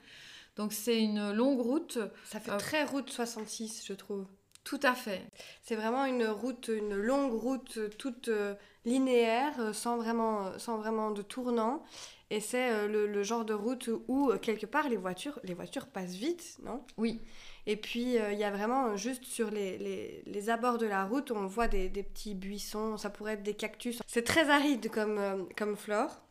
Donc 0.58 0.74
c'est 0.74 1.02
une 1.02 1.32
longue 1.32 1.62
route, 1.62 2.00
Ça 2.26 2.42
fait 2.42 2.58
très 2.58 2.84
route 2.84 3.10
66, 3.10 3.86
je 3.88 3.94
trouve. 3.94 4.26
Tout 4.70 4.80
à 4.84 4.94
fait. 4.94 5.22
C'est 5.64 5.76
vraiment 5.76 6.06
une 6.06 6.26
route, 6.28 6.70
une 6.72 6.96
longue 6.96 7.34
route 7.34 7.78
euh, 7.78 7.90
toute 7.98 8.28
euh, 8.28 8.54
linéaire, 8.86 9.54
euh, 9.60 9.74
sans 9.74 9.98
vraiment, 9.98 10.58
sans 10.60 10.78
vraiment 10.78 11.10
de 11.12 11.24
tournant. 11.24 11.84
Et 12.30 12.40
c'est 12.40 12.88
le, 12.88 13.08
le 13.08 13.24
genre 13.24 13.44
de 13.44 13.56
route 13.56 13.90
où, 14.08 14.32
quelque 14.40 14.68
part, 14.68 14.88
les 14.88 14.98
voitures, 14.98 15.40
les 15.44 15.56
voitures 15.56 15.88
passent 15.88 16.14
vite, 16.14 16.58
non? 16.64 16.84
Oui, 16.98 17.20
Et 17.66 17.76
puis, 17.76 18.18
euh, 18.18 18.32
il 18.34 18.40
y 18.40 18.44
a 18.44 18.52
vraiment, 18.52 18.96
juste 18.98 19.24
sur 19.26 19.52
les, 19.52 19.78
les, 19.78 20.24
les 20.26 20.50
abords 20.50 20.78
de 20.78 20.88
la 20.88 21.06
route, 21.06 21.32
on 21.32 21.46
voit 21.48 21.68
des, 21.68 21.90
des 21.90 22.04
petits 22.04 22.36
buissons, 22.36 22.98
ça 22.98 23.10
pourrait 23.10 23.34
être 23.34 23.44
des 23.44 23.54
cactus. 23.56 24.00
C'est 24.08 24.24
très 24.24 24.50
aride 24.50 24.90
comme, 24.92 25.18
euh, 25.18 25.44
comme 25.58 25.76
flore. 25.76 26.22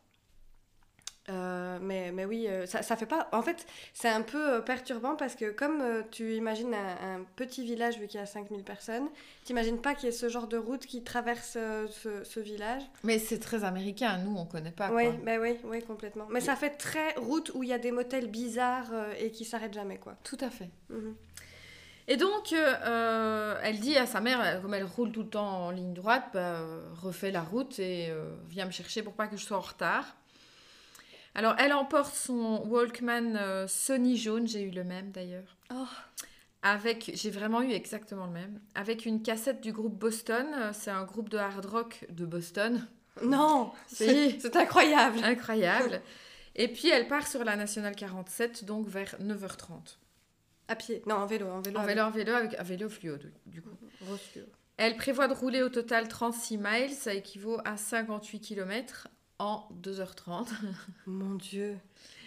Euh, 1.29 1.77
mais, 1.81 2.11
mais 2.11 2.25
oui, 2.25 2.47
euh, 2.47 2.65
ça, 2.65 2.81
ça 2.81 2.95
fait 2.95 3.05
pas. 3.05 3.29
En 3.31 3.41
fait, 3.41 3.65
c'est 3.93 4.09
un 4.09 4.21
peu 4.21 4.55
euh, 4.55 4.61
perturbant 4.61 5.15
parce 5.15 5.35
que, 5.35 5.51
comme 5.51 5.83
tu 6.11 6.35
imagines 6.35 6.73
un, 6.73 7.15
un 7.15 7.23
petit 7.35 7.63
village 7.63 7.99
vu 7.99 8.07
qu'il 8.07 8.19
y 8.19 8.23
a 8.23 8.25
5000 8.25 8.63
personnes, 8.63 9.07
t'imagines 9.43 9.79
pas 9.79 9.95
qu'il 9.95 10.05
y 10.05 10.09
ait 10.09 10.15
ce 10.15 10.29
genre 10.29 10.47
de 10.47 10.57
route 10.57 10.85
qui 10.85 11.03
traverse 11.03 11.51
ce, 11.51 12.23
ce 12.23 12.39
village. 12.39 12.83
Mais 13.03 13.19
c'est 13.19 13.39
très 13.39 13.63
américain, 13.63 14.17
nous 14.17 14.35
on 14.37 14.45
connaît 14.45 14.71
pas. 14.71 14.91
Oui, 14.91 15.09
bah 15.23 15.37
oui, 15.39 15.57
oui, 15.63 15.83
complètement. 15.83 16.27
Mais 16.29 16.41
ça 16.41 16.55
fait 16.55 16.71
très 16.71 17.13
route 17.15 17.51
où 17.53 17.63
il 17.63 17.69
y 17.69 17.73
a 17.73 17.79
des 17.79 17.91
motels 17.91 18.27
bizarres 18.27 18.91
et 19.19 19.31
qui 19.31 19.45
s'arrêtent 19.45 19.73
jamais, 19.73 19.97
quoi. 19.97 20.15
Tout 20.23 20.37
à 20.41 20.49
fait. 20.49 20.69
Mhm. 20.89 21.15
Et 22.09 22.17
donc, 22.17 22.53
euh, 22.53 23.55
elle 23.61 23.79
dit 23.79 23.95
à 23.95 24.07
sa 24.07 24.19
mère, 24.19 24.63
comme 24.63 24.73
elle 24.73 24.83
roule 24.83 25.11
tout 25.11 25.21
le 25.21 25.29
temps 25.29 25.67
en 25.67 25.69
ligne 25.69 25.93
droite, 25.93 26.23
bah, 26.33 26.59
refais 27.03 27.29
la 27.29 27.43
route 27.43 27.77
et 27.77 28.09
euh, 28.09 28.33
viens 28.49 28.65
me 28.65 28.71
chercher 28.71 29.03
pour 29.03 29.13
pas 29.13 29.27
que 29.27 29.37
je 29.37 29.45
sois 29.45 29.57
en 29.57 29.61
retard. 29.61 30.15
Alors, 31.35 31.55
elle 31.59 31.73
emporte 31.73 32.13
son 32.15 32.63
Walkman 32.67 33.35
euh, 33.35 33.67
Sony 33.67 34.17
jaune, 34.17 34.47
j'ai 34.47 34.61
eu 34.61 34.71
le 34.71 34.83
même 34.83 35.11
d'ailleurs. 35.11 35.55
Oh. 35.73 35.85
Avec, 36.61 37.11
j'ai 37.13 37.29
vraiment 37.29 37.61
eu 37.61 37.71
exactement 37.71 38.25
le 38.25 38.31
même. 38.33 38.59
Avec 38.75 39.05
une 39.05 39.21
cassette 39.21 39.61
du 39.61 39.71
groupe 39.71 39.97
Boston, 39.97 40.45
euh, 40.55 40.71
c'est 40.73 40.91
un 40.91 41.05
groupe 41.05 41.29
de 41.29 41.37
hard 41.37 41.65
rock 41.65 42.05
de 42.09 42.25
Boston. 42.25 42.85
Non, 43.23 43.71
Si. 43.87 44.39
c'est 44.39 44.55
incroyable. 44.55 45.19
Incroyable. 45.23 46.01
Et 46.55 46.67
puis 46.67 46.89
elle 46.89 47.07
part 47.07 47.27
sur 47.27 47.43
la 47.45 47.55
nationale 47.55 47.95
47, 47.95 48.65
donc 48.65 48.87
vers 48.87 49.15
9h30. 49.21 49.97
À 50.67 50.75
pied, 50.75 51.01
non, 51.07 51.15
en 51.15 51.25
vélo, 51.25 51.47
en 51.47 51.61
vélo. 51.61 51.77
En 51.79 51.83
avec- 51.83 51.95
vélo, 51.95 52.07
en 52.07 52.11
vélo, 52.11 52.33
avec 52.33 52.59
un 52.59 52.63
vélo 52.63 52.89
fluo, 52.89 53.15
du- 53.45 53.61
coup. 53.61 53.69
Reçu. 54.09 54.39
Elle 54.77 54.95
prévoit 54.97 55.27
de 55.27 55.33
rouler 55.33 55.61
au 55.61 55.69
total 55.69 56.07
36 56.07 56.57
miles, 56.57 56.91
ça 56.91 57.13
équivaut 57.13 57.59
à 57.65 57.75
58 57.77 58.39
km 58.39 59.07
en 59.39 59.67
2h30. 59.81 60.47
Mon 61.07 61.35
Dieu. 61.35 61.77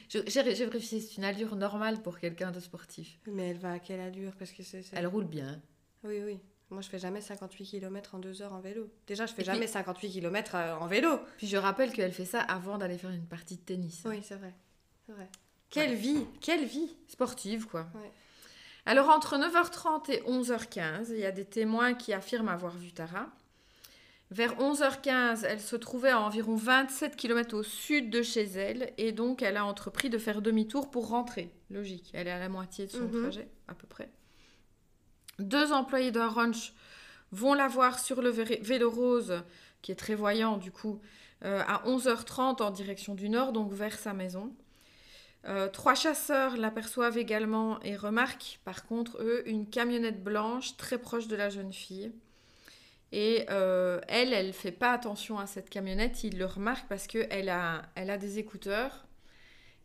J'ai 0.08 0.42
vérifié, 0.42 1.00
c'est 1.00 1.16
une 1.16 1.24
allure 1.24 1.56
normale 1.56 2.02
pour 2.02 2.18
quelqu'un 2.18 2.50
de 2.50 2.60
sportif. 2.60 3.18
Mais 3.26 3.48
elle 3.50 3.58
va 3.58 3.72
à 3.72 3.78
quelle 3.78 4.00
allure? 4.00 4.32
Parce 4.38 4.52
que 4.52 4.62
c'est. 4.62 4.84
Elle 4.92 5.06
roule 5.06 5.24
bien. 5.24 5.60
Oui, 6.04 6.20
oui. 6.24 6.38
Moi, 6.70 6.80
je 6.82 6.88
fais 6.88 6.98
jamais 6.98 7.20
58 7.20 7.64
km 7.66 8.14
en 8.14 8.18
deux 8.18 8.40
heures 8.42 8.52
en 8.54 8.60
vélo. 8.60 8.90
Déjà, 9.06 9.26
je 9.26 9.32
fais 9.32 9.42
puis- 9.42 9.52
jamais 9.52 9.66
58 9.66 10.10
km 10.10 10.54
en 10.80 10.86
vélo. 10.86 11.18
Puis 11.36 11.46
je 11.46 11.56
rappelle 11.56 11.92
qu'elle 11.92 12.12
fait 12.12 12.24
ça 12.24 12.40
avant 12.40 12.78
d'aller 12.78 12.96
faire 12.98 13.10
une 13.10 13.26
partie 13.26 13.56
de 13.56 13.60
tennis. 13.62 14.02
Oui, 14.06 14.20
c'est 14.22 14.36
vrai. 14.36 14.54
C'est 15.06 15.12
vrai. 15.12 15.28
Quelle 15.70 15.94
vie 15.94 16.26
Quelle 16.40 16.64
vie 16.64 16.94
Sportive, 17.08 17.66
quoi. 17.66 17.86
Ouais. 17.94 18.10
Alors, 18.84 19.08
entre 19.10 19.36
9h30 19.36 20.10
et 20.10 20.22
11h15, 20.22 21.06
il 21.10 21.18
y 21.20 21.24
a 21.26 21.30
des 21.30 21.44
témoins 21.44 21.94
qui 21.94 22.12
affirment 22.12 22.48
avoir 22.48 22.76
vu 22.76 22.92
Tara. 22.92 23.28
Vers 24.32 24.56
11h15, 24.58 25.44
elle 25.46 25.60
se 25.60 25.76
trouvait 25.76 26.08
à 26.08 26.18
environ 26.18 26.56
27 26.56 27.16
km 27.16 27.54
au 27.54 27.62
sud 27.62 28.08
de 28.08 28.22
chez 28.22 28.44
elle 28.44 28.90
et 28.96 29.12
donc 29.12 29.42
elle 29.42 29.58
a 29.58 29.66
entrepris 29.66 30.08
de 30.08 30.16
faire 30.16 30.40
demi-tour 30.40 30.90
pour 30.90 31.08
rentrer. 31.08 31.52
Logique, 31.68 32.10
elle 32.14 32.28
est 32.28 32.30
à 32.32 32.38
la 32.38 32.48
moitié 32.48 32.86
de 32.86 32.90
son 32.92 33.02
Mhm. 33.08 33.20
trajet, 33.24 33.48
à 33.68 33.74
peu 33.74 33.86
près. 33.86 34.08
Deux 35.38 35.70
employés 35.72 36.12
d'un 36.12 36.28
ranch 36.28 36.72
vont 37.30 37.52
la 37.52 37.68
voir 37.68 37.98
sur 37.98 38.22
le 38.22 38.30
vé- 38.30 38.62
vélo 38.62 38.90
rose, 38.90 39.42
qui 39.82 39.92
est 39.92 39.96
très 39.96 40.14
voyant 40.14 40.56
du 40.56 40.70
coup, 40.72 40.98
euh, 41.44 41.62
à 41.68 41.86
11h30 41.86 42.62
en 42.62 42.70
direction 42.70 43.14
du 43.14 43.28
nord, 43.28 43.52
donc 43.52 43.74
vers 43.74 43.98
sa 43.98 44.14
maison. 44.14 44.54
Euh, 45.46 45.68
trois 45.68 45.94
chasseurs 45.94 46.56
l'aperçoivent 46.56 47.18
également 47.18 47.80
et 47.82 47.96
remarquent, 47.96 48.60
par 48.64 48.86
contre, 48.86 49.18
eux, 49.20 49.42
une 49.46 49.68
camionnette 49.68 50.24
blanche 50.24 50.78
très 50.78 50.96
proche 50.96 51.28
de 51.28 51.36
la 51.36 51.50
jeune 51.50 51.74
fille. 51.74 52.12
Et 53.12 53.46
euh, 53.50 54.00
elle, 54.08 54.32
elle 54.32 54.52
fait 54.52 54.72
pas 54.72 54.92
attention 54.92 55.38
à 55.38 55.46
cette 55.46 55.70
camionnette, 55.70 56.24
il 56.24 56.38
le 56.38 56.46
remarque 56.46 56.88
parce 56.88 57.06
qu'elle 57.06 57.48
a, 57.50 57.82
elle 57.94 58.10
a 58.10 58.18
des 58.18 58.38
écouteurs. 58.38 59.06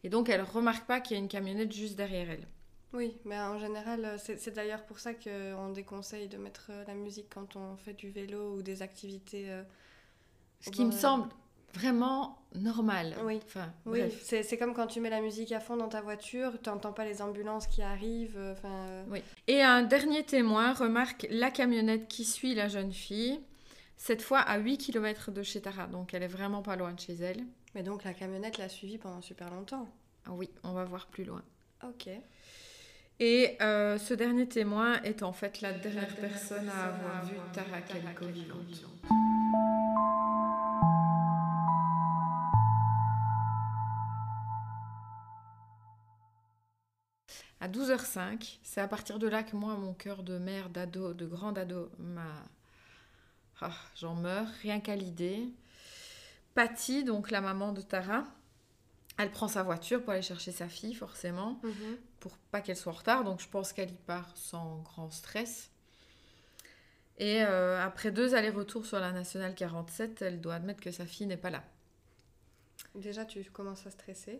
Et 0.03 0.09
donc, 0.09 0.29
elle 0.29 0.41
remarque 0.43 0.87
pas 0.87 1.01
qu'il 1.01 1.17
y 1.17 1.19
a 1.19 1.23
une 1.23 1.29
camionnette 1.29 1.73
juste 1.73 1.95
derrière 1.97 2.29
elle. 2.31 2.47
Oui, 2.93 3.17
mais 3.25 3.39
en 3.39 3.59
général, 3.59 4.03
euh, 4.05 4.17
c'est 4.17 4.53
d'ailleurs 4.53 4.85
pour 4.85 4.99
ça 4.99 5.13
qu'on 5.13 5.69
déconseille 5.71 6.27
de 6.29 6.37
mettre 6.37 6.67
euh, 6.71 6.83
la 6.85 6.93
musique 6.95 7.27
quand 7.29 7.55
on 7.55 7.75
fait 7.77 7.93
du 7.93 8.09
vélo 8.09 8.55
ou 8.55 8.61
des 8.61 8.81
activités. 8.81 9.49
euh, 9.51 9.63
Ce 10.59 10.69
qui 10.69 10.85
me 10.85 10.91
semble 10.91 11.29
vraiment 11.73 12.39
normal. 12.55 13.15
Oui. 13.23 13.39
Enfin, 13.45 13.71
Oui, 13.85 14.01
c'est 14.23 14.57
comme 14.57 14.73
quand 14.73 14.87
tu 14.87 14.99
mets 14.99 15.09
la 15.09 15.21
musique 15.21 15.51
à 15.51 15.59
fond 15.59 15.77
dans 15.77 15.89
ta 15.89 16.01
voiture, 16.01 16.53
tu 16.63 16.69
n'entends 16.69 16.93
pas 16.93 17.05
les 17.05 17.21
ambulances 17.21 17.67
qui 17.67 17.81
arrivent. 17.81 18.37
euh, 18.37 18.53
Enfin, 18.53 18.69
euh, 18.89 19.03
Oui. 19.11 19.21
Et 19.47 19.61
un 19.61 19.83
dernier 19.83 20.23
témoin 20.23 20.73
remarque 20.73 21.27
la 21.29 21.51
camionnette 21.51 22.07
qui 22.07 22.25
suit 22.25 22.55
la 22.55 22.67
jeune 22.67 22.91
fille, 22.91 23.39
cette 23.95 24.21
fois 24.21 24.39
à 24.39 24.57
8 24.57 24.77
km 24.77 25.31
de 25.31 25.43
chez 25.43 25.61
Tara, 25.61 25.87
donc 25.87 26.13
elle 26.13 26.23
est 26.23 26.27
vraiment 26.27 26.61
pas 26.61 26.75
loin 26.75 26.93
de 26.93 26.99
chez 26.99 27.13
elle. 27.13 27.43
Mais 27.75 27.83
donc 27.83 28.03
la 28.03 28.13
camionnette 28.13 28.57
l'a 28.57 28.69
suivi 28.69 28.97
pendant 28.97 29.21
super 29.21 29.51
longtemps. 29.51 29.87
Ah 30.25 30.31
oui, 30.33 30.49
on 30.63 30.73
va 30.73 30.83
voir 30.83 31.05
plus 31.07 31.23
loin. 31.25 31.43
Ok. 31.83 32.09
Et 33.19 33.57
euh, 33.61 33.97
ce 33.97 34.13
dernier 34.13 34.47
témoin 34.47 35.01
est 35.03 35.23
en 35.23 35.31
fait 35.33 35.61
la 35.61 35.73
dernière 35.73 36.15
personne 36.17 36.69
à 36.69 36.85
avoir 36.85 37.25
vu 37.25 37.35
Tara 37.53 37.81
Calico 37.81 38.25
vivante. 38.27 38.61
À 47.59 47.67
12h05, 47.67 48.59
c'est 48.61 48.81
à 48.81 48.87
partir 48.87 49.17
de 49.19 49.27
là 49.27 49.43
que 49.43 49.55
moi, 49.55 49.75
mon 49.77 49.93
cœur 49.93 50.21
de 50.23 50.37
mère, 50.37 50.69
d'ado, 50.69 51.13
de 51.13 51.25
grande 51.25 51.57
ado, 51.57 51.89
m'a... 51.99 52.43
Ah, 53.61 53.71
J'en 53.95 54.13
meurs, 54.13 54.47
rien 54.61 54.79
qu'à 54.79 54.95
l'idée. 54.95 55.47
Patty, 56.53 57.03
donc 57.03 57.31
la 57.31 57.41
maman 57.41 57.73
de 57.73 57.81
Tara, 57.81 58.23
elle 59.17 59.31
prend 59.31 59.47
sa 59.47 59.63
voiture 59.63 60.03
pour 60.03 60.13
aller 60.13 60.21
chercher 60.21 60.51
sa 60.51 60.69
fille, 60.69 60.93
forcément 60.93 61.59
Mhm. 61.63 61.97
pour 62.19 62.37
pas 62.51 62.61
qu'elle 62.61 62.77
soit 62.77 62.91
en 62.91 62.95
retard. 62.95 63.23
Donc 63.23 63.39
je 63.41 63.47
pense 63.49 63.73
qu'elle 63.73 63.89
y 63.89 63.97
part 64.05 64.31
sans 64.37 64.77
grand 64.83 65.09
stress. 65.09 65.71
Et 67.17 67.41
euh, 67.43 67.83
après 67.83 68.11
deux 68.11 68.35
allers-retours 68.35 68.85
sur 68.85 68.99
la 68.99 69.11
nationale 69.11 69.55
47, 69.55 70.21
elle 70.21 70.39
doit 70.39 70.53
admettre 70.53 70.81
que 70.81 70.91
sa 70.91 71.07
fille 71.07 71.25
n'est 71.25 71.35
pas 71.37 71.49
là. 71.49 71.63
Déjà, 72.93 73.25
tu 73.25 73.43
commences 73.45 73.87
à 73.87 73.91
stresser. 73.91 74.39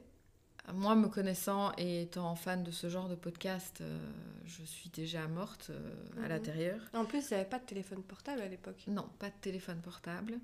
Moi, 0.73 0.95
me 0.95 1.07
connaissant 1.07 1.71
et 1.77 2.01
étant 2.03 2.35
fan 2.35 2.63
de 2.63 2.71
ce 2.71 2.89
genre 2.89 3.07
de 3.07 3.15
podcast, 3.15 3.79
euh, 3.81 3.97
je 4.45 4.63
suis 4.63 4.89
déjà 4.89 5.25
morte 5.27 5.67
euh, 5.69 5.93
à 6.17 6.21
Mhm. 6.23 6.27
l'intérieur. 6.29 6.81
En 6.93 7.05
plus, 7.05 7.19
il 7.29 7.33
n'y 7.33 7.39
avait 7.39 7.49
pas 7.49 7.59
de 7.59 7.65
téléphone 7.65 8.03
portable 8.03 8.41
à 8.41 8.47
l'époque. 8.47 8.83
Non, 8.87 9.07
pas 9.17 9.29
de 9.29 9.35
téléphone 9.39 9.79
portable. 9.81 10.39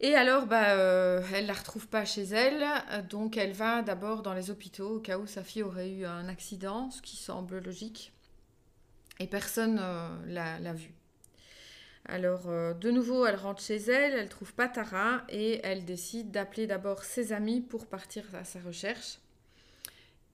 Et 0.00 0.16
alors, 0.16 0.46
bah, 0.46 0.70
euh, 0.72 1.22
elle 1.32 1.46
la 1.46 1.52
retrouve 1.52 1.86
pas 1.86 2.04
chez 2.04 2.24
elle, 2.24 2.64
donc 3.08 3.36
elle 3.36 3.52
va 3.52 3.80
d'abord 3.82 4.22
dans 4.22 4.34
les 4.34 4.50
hôpitaux 4.50 4.96
au 4.96 5.00
cas 5.00 5.18
où 5.18 5.26
sa 5.26 5.44
fille 5.44 5.62
aurait 5.62 5.90
eu 5.90 6.04
un 6.04 6.28
accident, 6.28 6.90
ce 6.90 7.00
qui 7.00 7.16
semble 7.16 7.60
logique. 7.60 8.12
Et 9.20 9.28
personne 9.28 9.78
euh, 9.80 10.08
l'a 10.26 10.72
vue. 10.72 10.92
Alors, 12.06 12.48
euh, 12.48 12.74
de 12.74 12.90
nouveau, 12.90 13.24
elle 13.24 13.36
rentre 13.36 13.62
chez 13.62 13.76
elle, 13.76 14.12
elle 14.12 14.28
trouve 14.28 14.52
pas 14.52 14.68
Tara 14.68 15.24
et 15.30 15.60
elle 15.64 15.84
décide 15.84 16.30
d'appeler 16.30 16.66
d'abord 16.66 17.02
ses 17.02 17.32
amis 17.32 17.60
pour 17.60 17.86
partir 17.86 18.24
à 18.34 18.44
sa 18.44 18.60
recherche. 18.60 19.18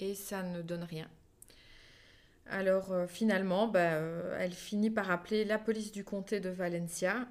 Et 0.00 0.15
ça 0.15 0.43
ne 0.43 0.62
donne 0.62 0.83
rien. 0.83 1.09
Alors 2.47 2.91
euh, 2.91 3.07
finalement, 3.07 3.69
bah, 3.69 3.93
euh, 3.93 4.37
elle 4.41 4.53
finit 4.53 4.91
par 4.91 5.11
appeler 5.12 5.45
la 5.45 5.59
police 5.59 5.93
du 5.93 6.03
comté 6.03 6.41
de 6.41 6.50
Valencia, 6.50 7.29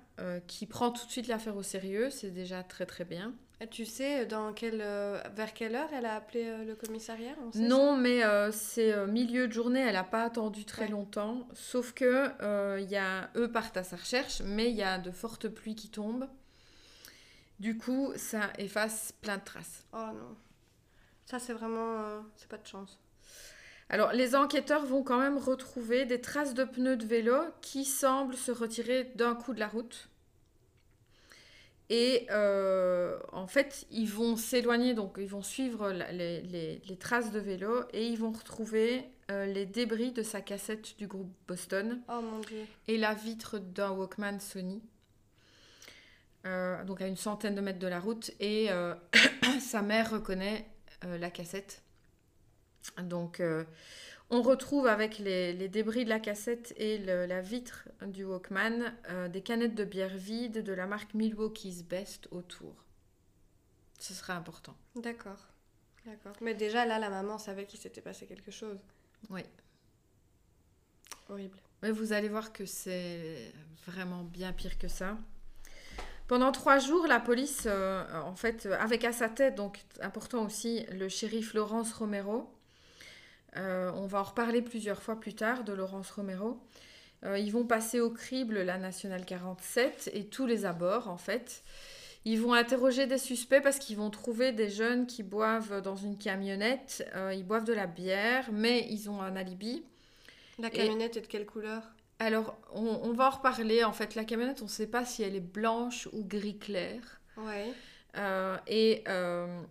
qui 0.48 0.65
prend 0.65 0.91
tout 0.91 1.05
de 1.05 1.12
suite 1.12 1.27
l'affaire 1.27 1.55
au 1.55 1.63
sérieux, 1.63 2.10
c'est 2.10 2.31
déjà 2.31 2.62
très 2.62 2.86
très 2.86 3.05
bien. 3.05 3.34
Et 3.61 3.67
tu 3.67 3.85
sais 3.85 4.25
dans 4.25 4.53
quelle, 4.53 4.79
euh, 4.81 5.21
vers 5.35 5.53
quelle 5.53 5.75
heure 5.75 5.89
elle 5.93 6.05
a 6.05 6.15
appelé 6.15 6.45
euh, 6.45 6.63
le 6.63 6.75
commissariat 6.75 7.33
on 7.45 7.51
sait 7.51 7.59
Non, 7.59 7.97
mais 7.97 8.23
euh, 8.23 8.51
c'est 8.53 8.93
euh, 8.93 9.05
milieu 9.05 9.47
de 9.49 9.53
journée, 9.53 9.81
elle 9.81 9.93
n'a 9.95 10.05
pas 10.05 10.23
attendu 10.23 10.63
très 10.63 10.83
Ouais. 10.83 10.91
longtemps, 10.91 11.45
sauf 11.53 11.91
que 11.93 12.29
euh, 12.41 12.79
y 12.79 12.95
a, 12.95 13.29
eux 13.35 13.51
partent 13.51 13.75
à 13.75 13.83
sa 13.83 13.97
recherche, 13.97 14.41
mais 14.45 14.69
il 14.69 14.77
y 14.77 14.83
a 14.83 14.97
de 14.97 15.11
fortes 15.11 15.49
pluies 15.49 15.75
qui 15.75 15.89
tombent. 15.89 16.27
Du 17.59 17.77
coup, 17.77 18.13
ça 18.15 18.51
efface 18.57 19.11
plein 19.21 19.35
de 19.37 19.43
traces. 19.43 19.83
Oh 19.91 19.97
non. 20.13 20.37
Ça, 21.25 21.37
c'est 21.39 21.51
vraiment. 21.53 22.23
c'est 22.37 22.47
pas 22.47 22.57
de 22.57 22.65
chance. 22.65 22.97
Alors, 23.89 24.13
les 24.13 24.35
enquêteurs 24.35 24.85
vont 24.85 25.03
quand 25.03 25.19
même 25.19 25.37
retrouver 25.37 26.05
des 26.05 26.21
traces 26.21 26.53
de 26.53 26.63
pneus 26.63 26.95
de 26.95 27.05
vélo 27.05 27.35
qui 27.61 27.83
semblent 27.83 28.35
se 28.37 28.51
retirer 28.51 29.11
d'un 29.15 29.35
coup 29.35 29.53
de 29.53 29.59
la 29.59 29.67
route. 29.67 30.07
Et 31.91 32.27
euh, 32.29 33.17
en 33.31 33.48
fait, 33.48 33.88
ils 33.89 34.08
vont 34.10 34.36
s'éloigner, 34.36 34.93
donc 34.93 35.15
ils 35.17 35.27
vont 35.27 35.41
suivre 35.41 35.91
la- 35.91 36.12
les, 36.12 36.41
les- 36.41 36.81
les 36.88 36.98
traces 36.98 37.31
de 37.31 37.39
vélo 37.39 37.84
et 37.93 38.05
ils 38.05 38.17
vont 38.19 38.31
retrouver 38.31 39.03
euh, 39.31 39.46
les 39.48 39.65
débris 39.65 40.12
de 40.12 40.22
sa 40.22 40.41
cassette 40.41 40.98
du 41.00 41.08
groupe 41.08 41.31
Boston 41.48 42.00
Oh 42.08 42.22
mon 42.22 42.39
dieu. 42.41 42.65
et 42.88 42.98
la 42.98 43.15
vitre 43.15 43.58
d'un 43.58 43.89
Walkman 43.91 44.39
Sony. 44.39 44.84
Euh, 46.46 46.84
donc 46.86 47.01
à 47.01 47.08
une 47.08 47.17
centaine 47.17 47.55
de 47.55 47.62
mètres 47.62 47.79
de 47.79 47.88
la 47.88 48.00
route 48.00 48.31
et 48.39 48.69
sa 49.60 49.81
mère 49.81 50.12
reconnaît 50.12 50.67
la 51.03 51.29
cassette. 51.31 51.81
Donc 53.03 53.41
on 54.29 54.41
retrouve 54.41 54.88
avec 54.88 55.17
les, 55.19 55.53
les 55.53 55.67
débris 55.69 56.03
de 56.05 56.09
la 56.09 56.19
cassette 56.19 56.74
et 56.77 56.98
le- 57.00 57.25
la 57.25 57.41
vitre 57.41 57.88
du 58.05 58.24
Walkman 58.25 58.93
euh, 59.09 59.27
des 59.27 59.41
canettes 59.41 59.75
de 59.75 59.83
bière 59.86 60.15
vides 60.15 60.63
de 60.63 60.74
la 60.74 60.86
marque 60.86 61.13
Milwaukee's 61.13 61.83
Best 61.83 62.27
autour. 62.31 62.75
Ce 64.00 64.13
serait 64.13 64.33
important. 64.33 64.75
D'accord. 64.95 65.48
D'accord. 66.05 66.33
Mais 66.41 66.53
déjà, 66.53 66.86
là, 66.86 67.00
la 67.00 67.09
maman 67.09 67.38
savait 67.38 67.65
qu'il 67.65 67.79
s'était 67.79 68.01
passé 68.01 68.25
quelque 68.25 68.51
chose. 68.51 68.77
Oui. 69.29 69.41
Horrible. 71.27 71.59
Mais 71.81 71.91
vous 71.91 72.13
allez 72.13 72.29
voir 72.29 72.51
que 72.53 72.65
c'est 72.65 73.53
vraiment 73.86 74.24
bien 74.24 74.53
pire 74.53 74.77
que 74.77 74.88
ça. 74.88 75.17
Pendant 76.27 76.51
trois 76.51 76.79
jours, 76.79 77.07
la 77.07 77.19
police, 77.19 77.63
euh, 77.65 78.03
en 78.21 78.36
fait, 78.36 78.67
avec 78.67 79.03
à 79.03 79.12
sa 79.12 79.29
tête, 79.29 79.55
donc 79.55 79.79
important 80.01 80.45
aussi, 80.45 80.86
le 80.91 81.09
shérif 81.09 81.53
Laurence 81.53 81.91
Romero. 81.93 82.50
Euh, 83.58 83.91
on 83.96 84.06
va 84.06 84.20
en 84.20 84.24
reparler 84.24 84.62
plusieurs 84.62 85.01
fois 85.01 85.20
plus 85.20 85.34
tard 85.34 85.63
de 85.63 85.74
Laurence 85.74 86.12
Romero. 86.12 86.60
Euh, 87.25 87.38
ils 87.38 87.51
vont 87.51 87.65
passer 87.65 88.00
au 88.00 88.10
crible 88.10 88.62
la 88.62 88.77
nationale 88.77 89.25
47 89.25 90.12
et 90.13 90.25
tous 90.25 90.46
les 90.46 90.65
abords, 90.65 91.10
en 91.10 91.18
fait. 91.18 91.63
Ils 92.25 92.39
vont 92.39 92.53
interroger 92.53 93.08
des 93.08 93.18
suspects 93.18 93.62
parce 93.62 93.79
qu'ils 93.79 93.98
vont 93.98 94.10
trouver 94.10 94.51
des 94.51 94.70
jeunes 94.70 95.08
qui 95.08 95.24
boivent 95.24 95.82
dans 95.82 95.96
une 95.96 96.18
camionnette. 96.18 97.08
ils 97.34 97.46
boivent 97.46 97.63
de 97.63 97.74
la 97.74 97.88
bière, 97.88 98.50
mais 98.51 98.86
ils 98.89 99.10
ont 99.10 99.22
un 99.22 99.36
alibi. 99.38 99.84
La 100.60 100.70
camionnette 100.70 101.15
est 101.15 101.22
de 101.22 101.27
quelle 101.27 101.46
couleur? 101.46 101.82
Alors, 102.20 102.58
on, 102.74 103.13
va 103.13 103.27
en 103.27 103.29
reparler. 103.29 103.86
En 103.86 103.94
fait, 103.94 104.15
la 104.15 104.25
camionnette, 104.25 104.62
on 104.62 104.65
ne 104.65 104.70
sait 104.70 104.88
pas 104.88 105.06
si 105.06 105.24
elle 105.24 105.36
est 105.36 105.39
blanche 105.39 106.10
ou 106.12 106.25
gris 106.25 106.58
clair. 106.58 107.00
Ouais. 107.38 107.74
Euh, 108.18 108.58
et 108.68 109.03
euh, 109.08 109.62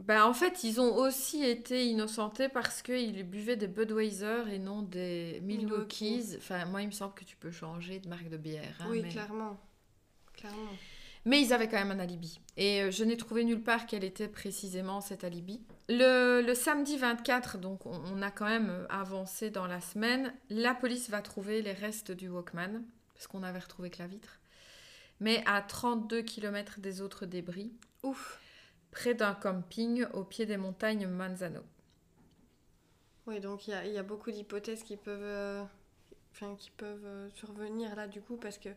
ben, 0.00 0.24
en 0.24 0.32
fait, 0.32 0.62
ils 0.62 0.80
ont 0.80 0.94
aussi 0.96 1.44
été 1.44 1.86
innocentés 1.86 2.48
parce 2.48 2.82
qu'ils 2.82 3.24
buvaient 3.24 3.56
des 3.56 3.66
Budweiser 3.66 4.44
et 4.52 4.58
non 4.58 4.82
des 4.82 5.40
Milwaukee's. 5.42 6.36
Enfin, 6.38 6.64
moi, 6.66 6.82
il 6.82 6.86
me 6.86 6.92
semble 6.92 7.14
que 7.14 7.24
tu 7.24 7.36
peux 7.36 7.50
changer 7.50 7.98
de 7.98 8.08
marque 8.08 8.28
de 8.28 8.36
bière. 8.36 8.76
Hein, 8.80 8.86
oui, 8.90 9.02
clairement. 9.08 9.58
Clairement. 10.36 10.70
Mais 11.24 11.42
ils 11.42 11.52
avaient 11.52 11.68
quand 11.68 11.78
même 11.78 11.90
un 11.90 11.98
alibi. 11.98 12.40
Et 12.56 12.82
euh, 12.82 12.90
je 12.92 13.02
n'ai 13.02 13.16
trouvé 13.16 13.44
nulle 13.44 13.62
part 13.62 13.86
quel 13.86 14.04
était 14.04 14.28
précisément 14.28 15.00
cet 15.00 15.24
alibi. 15.24 15.60
Le, 15.88 16.54
samedi 16.54 16.96
24, 16.96 17.58
donc 17.58 17.84
on, 17.84 18.22
a 18.22 18.30
quand 18.30 18.46
même 18.46 18.70
euh, 18.70 18.86
avancé 18.88 19.50
dans 19.50 19.66
la 19.66 19.80
semaine, 19.80 20.32
la 20.48 20.74
police 20.74 21.10
va 21.10 21.20
trouver 21.20 21.60
les 21.60 21.72
restes 21.72 22.12
du 22.12 22.28
Walkman, 22.28 22.82
parce 23.14 23.26
qu'on 23.26 23.42
avait 23.42 23.58
retrouvé 23.58 23.90
que 23.90 23.98
la 23.98 24.06
vitre, 24.06 24.38
mais 25.18 25.42
à 25.44 25.60
32 25.60 26.22
km 26.22 26.78
des 26.78 27.00
autres 27.00 27.26
débris. 27.26 27.72
Ouf 28.04 28.38
Près 28.90 29.14
d'un 29.14 29.34
camping 29.34 30.06
au 30.14 30.24
pied 30.24 30.46
des 30.46 30.56
montagnes 30.56 31.06
Manzano. 31.06 31.60
Oui, 33.26 33.40
donc 33.40 33.68
il 33.68 33.74
y, 33.74 33.98
a, 33.98 34.02
beaucoup 34.02 34.30
d'hypothèses 34.30 34.82
qui 34.82 34.96
peuvent, 34.96 35.20
euh, 35.22 35.64
qui 36.56 36.70
peuvent 36.70 37.30
survenir 37.34 37.94
là 37.94 38.08
du 38.08 38.22
coup, 38.22 38.36
parce 38.36 38.56
que 38.56 38.70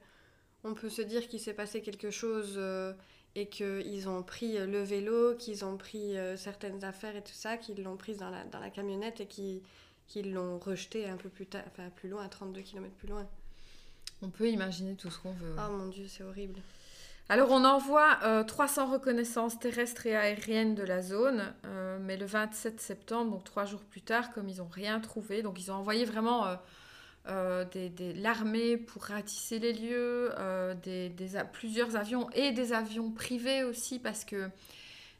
on 0.64 0.74
peut 0.74 0.90
se 0.90 1.02
dire 1.02 1.28
qu'il 1.28 1.40
s'est 1.40 1.54
passé 1.54 1.82
quelque 1.82 2.12
chose 2.12 2.54
euh, 2.58 2.94
et 3.36 3.48
qu'ils 3.48 4.08
ont 4.10 4.24
pris 4.24 4.58
euh, 4.58 4.66
le 4.66 4.84
vélo, 4.84 5.36
qu'ils 5.36 5.66
ont 5.66 5.78
pris 5.78 6.18
euh, 6.18 6.38
certaines 6.38 6.84
affaires 6.84 7.16
et 7.16 7.24
tout 7.24 7.34
ça, 7.34 7.58
qu'ils 7.58 7.82
l'ont 7.84 7.98
prise 7.98 8.18
dans 8.18 8.30
la, 8.30 8.44
dans 8.46 8.60
la 8.60 8.70
camionnette 8.70 9.22
et 9.22 9.28
qu'ils 9.28 10.34
l'ont 10.34 10.60
rejeté 10.60 11.08
un 11.08 11.18
peu 11.18 11.30
plus, 11.30 11.48
tard, 11.48 11.64
enfin, 11.68 11.90
plus 11.96 12.10
loin, 12.10 12.28
32 12.28 12.62
km 12.62 12.94
plus 12.96 13.08
loin. 13.08 13.28
On 14.22 14.30
peut 14.30 14.50
imaginer 14.50 14.96
tout 14.96 15.10
ce 15.10 15.18
qu'on 15.18 15.34
veut. 15.34 15.56
Oh 15.58 15.72
mon 15.72 15.88
dieu, 15.88 16.06
c'est 16.08 16.24
horrible. 16.24 16.62
Alors 17.32 17.52
on 17.52 17.64
envoie 17.64 18.20
300 18.46 18.92
reconnaissances 18.92 19.58
terrestres 19.58 20.06
et 20.06 20.16
aériennes 20.18 20.76
de 20.76 20.84
la 20.84 21.02
zone, 21.02 21.54
mais 22.02 22.18
le 22.18 22.26
27 22.26 22.82
septembre, 22.82 23.32
donc 23.32 23.46
trois 23.46 23.64
jours 23.64 23.80
plus 23.80 24.02
tard, 24.02 24.34
comme 24.34 24.50
ils 24.50 24.58
n'ont 24.58 24.70
rien 24.70 25.00
trouvé, 25.00 25.42
donc 25.42 25.58
ils 25.58 25.72
ont 25.72 25.76
envoyé 25.76 26.04
vraiment 26.04 26.58
euh, 27.28 27.66
des, 27.66 28.14
l'armée 28.14 28.78
pour 28.78 29.04
ratisser 29.04 29.60
les 29.60 29.74
lieux, 29.74 30.32
euh, 30.40 30.74
des, 30.74 31.14
plusieurs 31.54 31.96
avions 31.96 32.28
et 32.32 32.52
des 32.52 32.74
avions 32.74 33.12
privés 33.12 33.64
aussi 33.64 34.00
parce 34.00 34.26
que 34.26 34.50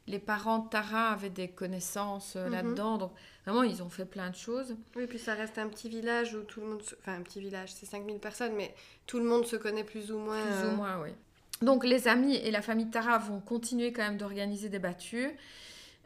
les 0.08 0.18
parents 0.18 0.58
de 0.58 0.68
Tara 0.68 1.10
avaient 1.10 1.30
des 1.30 1.46
connaissanses 1.46 2.34
euh, 2.34 2.46
mhm. 2.46 2.52
là-dedans. 2.52 2.98
Donc 2.98 3.12
vraiment, 3.46 3.62
ils 3.62 3.84
ont 3.84 3.88
fait 3.88 4.04
plein 4.04 4.30
de 4.30 4.34
choses. 4.34 4.74
Oui, 4.96 5.06
puis 5.06 5.20
ça 5.20 5.34
reste 5.34 5.58
un 5.58 5.68
petit 5.68 5.88
village 5.88 6.34
où 6.34 6.42
tout 6.42 6.60
le 6.60 6.66
monde... 6.66 6.82
Enfin, 7.00 7.14
un 7.14 7.22
petit 7.22 7.38
village, 7.38 7.72
c'est 7.72 7.86
5000 7.86 8.18
personnes, 8.18 8.54
mais 8.56 8.74
tout 9.06 9.20
le 9.20 9.24
monde 9.24 9.46
se 9.46 9.54
connaît 9.54 9.84
plus 9.84 10.10
ou 10.10 10.18
moins. 10.18 10.42
Plus 10.42 10.68
ou 10.70 10.72
moins, 10.72 11.00
oui. 11.00 11.10
Donc 11.62 11.84
les 11.84 12.08
amis 12.08 12.36
et 12.36 12.50
la 12.50 12.62
famille 12.62 12.90
Tara 12.90 13.18
vont 13.18 13.40
continuer 13.40 13.92
quand 13.92 14.02
même 14.02 14.18
d'organiser 14.18 14.68
des 14.68 14.78
battues. 14.78 15.30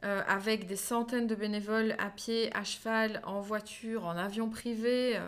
avec 0.03 0.67
des 0.67 0.77
centaines 0.77 1.27
de 1.27 1.35
bénévoles 1.35 1.97
à 1.99 2.11
pied, 2.11 2.55
à 2.55 2.63
cheval, 2.63 3.21
en 3.25 3.41
voiture, 3.41 4.05
en 4.05 4.17
avion 4.17 4.49
privé. 4.49 5.19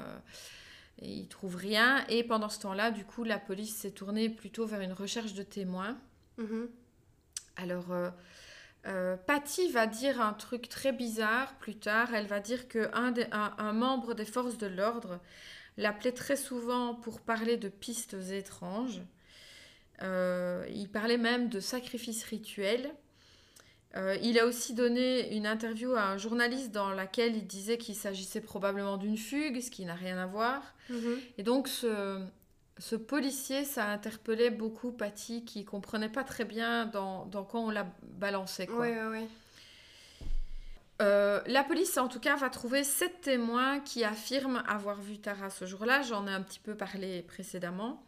Et 1.01 1.11
ils 1.11 1.29
trouvent 1.29 1.57
rien. 1.57 2.05
Et 2.09 2.25
pendant 2.25 2.49
ce 2.49 2.61
temps-là, 2.61 2.91
du 2.91 3.05
coup, 3.05 3.25
la 3.25 3.39
police 3.39 3.75
s'est 3.75 3.91
tournée 3.91 4.29
plutôt 4.29 4.67
vers 4.67 4.81
une 4.81 4.93
recherche 4.93 5.35
de 5.35 5.43
témoins. 5.43 5.97
Mhm. 6.39 6.69
Alors, 7.57 7.93
euh, 7.93 8.11
euh, 8.87 9.17
Patty 9.17 9.71
va 9.71 9.87
dire 9.87 10.21
un 10.21 10.33
truc 10.33 10.69
très 10.69 10.93
bizarre 10.93 11.55
plus 11.59 11.77
tard. 11.77 12.15
Elle 12.15 12.27
va 12.27 12.41
dire 12.41 12.69
qu'un 12.69 13.15
un, 13.33 13.55
un 13.59 13.73
membre 13.73 14.15
des 14.15 14.25
forces 14.25 14.59
de 14.59 14.67
l'ordre 14.67 15.21
l'appelait 15.77 16.13
très 16.13 16.37
souvent 16.37 16.95
pour 16.95 17.21
parler 17.21 17.57
de 17.57 17.69
pistes 17.69 18.17
étranges. 18.33 19.01
Euh, 20.03 20.65
il 20.71 20.89
parlait 20.89 21.19
même 21.19 21.49
de 21.49 21.61
sacrifices 21.61 22.25
rituels. 22.25 22.91
Euh, 23.97 24.17
il 24.23 24.39
a 24.39 24.47
aussi 24.47 24.75
donné 24.75 25.35
une 25.35 25.47
interview 25.47 25.93
à 25.95 26.03
un 26.03 26.19
journaliste 26.19 26.73
dans 26.73 26.91
laquelle 26.91 27.35
il 27.35 27.47
disait 27.47 27.79
qu'il 27.79 27.95
s'agissait 27.95 28.41
probablement 28.41 28.97
d'une 28.97 29.17
fugue, 29.17 29.61
ce 29.61 29.71
qui 29.71 29.85
n'a 29.85 29.95
rien 29.95 30.19
à 30.19 30.27
voir. 30.27 30.63
Mhm. 30.91 31.19
Et 31.39 31.43
donc 31.43 31.69
ce, 31.69 32.97
policier, 32.97 33.65
ça 33.65 33.87
interpellé 33.87 34.51
beaucoup 34.51 34.93
Patty, 34.93 35.45
qui 35.45 35.65
comprenait 35.65 36.11
pas 36.11 36.23
très 36.23 36.45
bien 36.45 36.87
dans, 36.87 37.25
dans 37.27 37.45
quand 37.45 37.67
on 37.67 37.71
la 37.71 37.87
balançait. 38.03 38.69
Oui, 38.71 38.89
oui, 38.91 39.21
oui. 39.21 39.29
Euh, 41.01 41.41
la 41.47 41.63
police, 41.63 41.97
en 41.97 42.09
tout 42.09 42.21
cas, 42.21 42.37
va 42.37 42.51
trouver 42.51 42.83
sept 42.83 43.21
témoins 43.21 43.81
qui 43.81 44.05
affirment 44.05 44.63
avoir 44.67 45.01
vu 45.01 45.19
Tara 45.19 45.49
ce 45.49 45.65
jour-là. 45.65 46.03
J'en 46.03 46.27
ai 46.27 46.33
un 46.33 46.43
petit 46.43 46.59
peu 46.59 46.75
parlé 46.75 47.23
précédemment. 47.23 48.03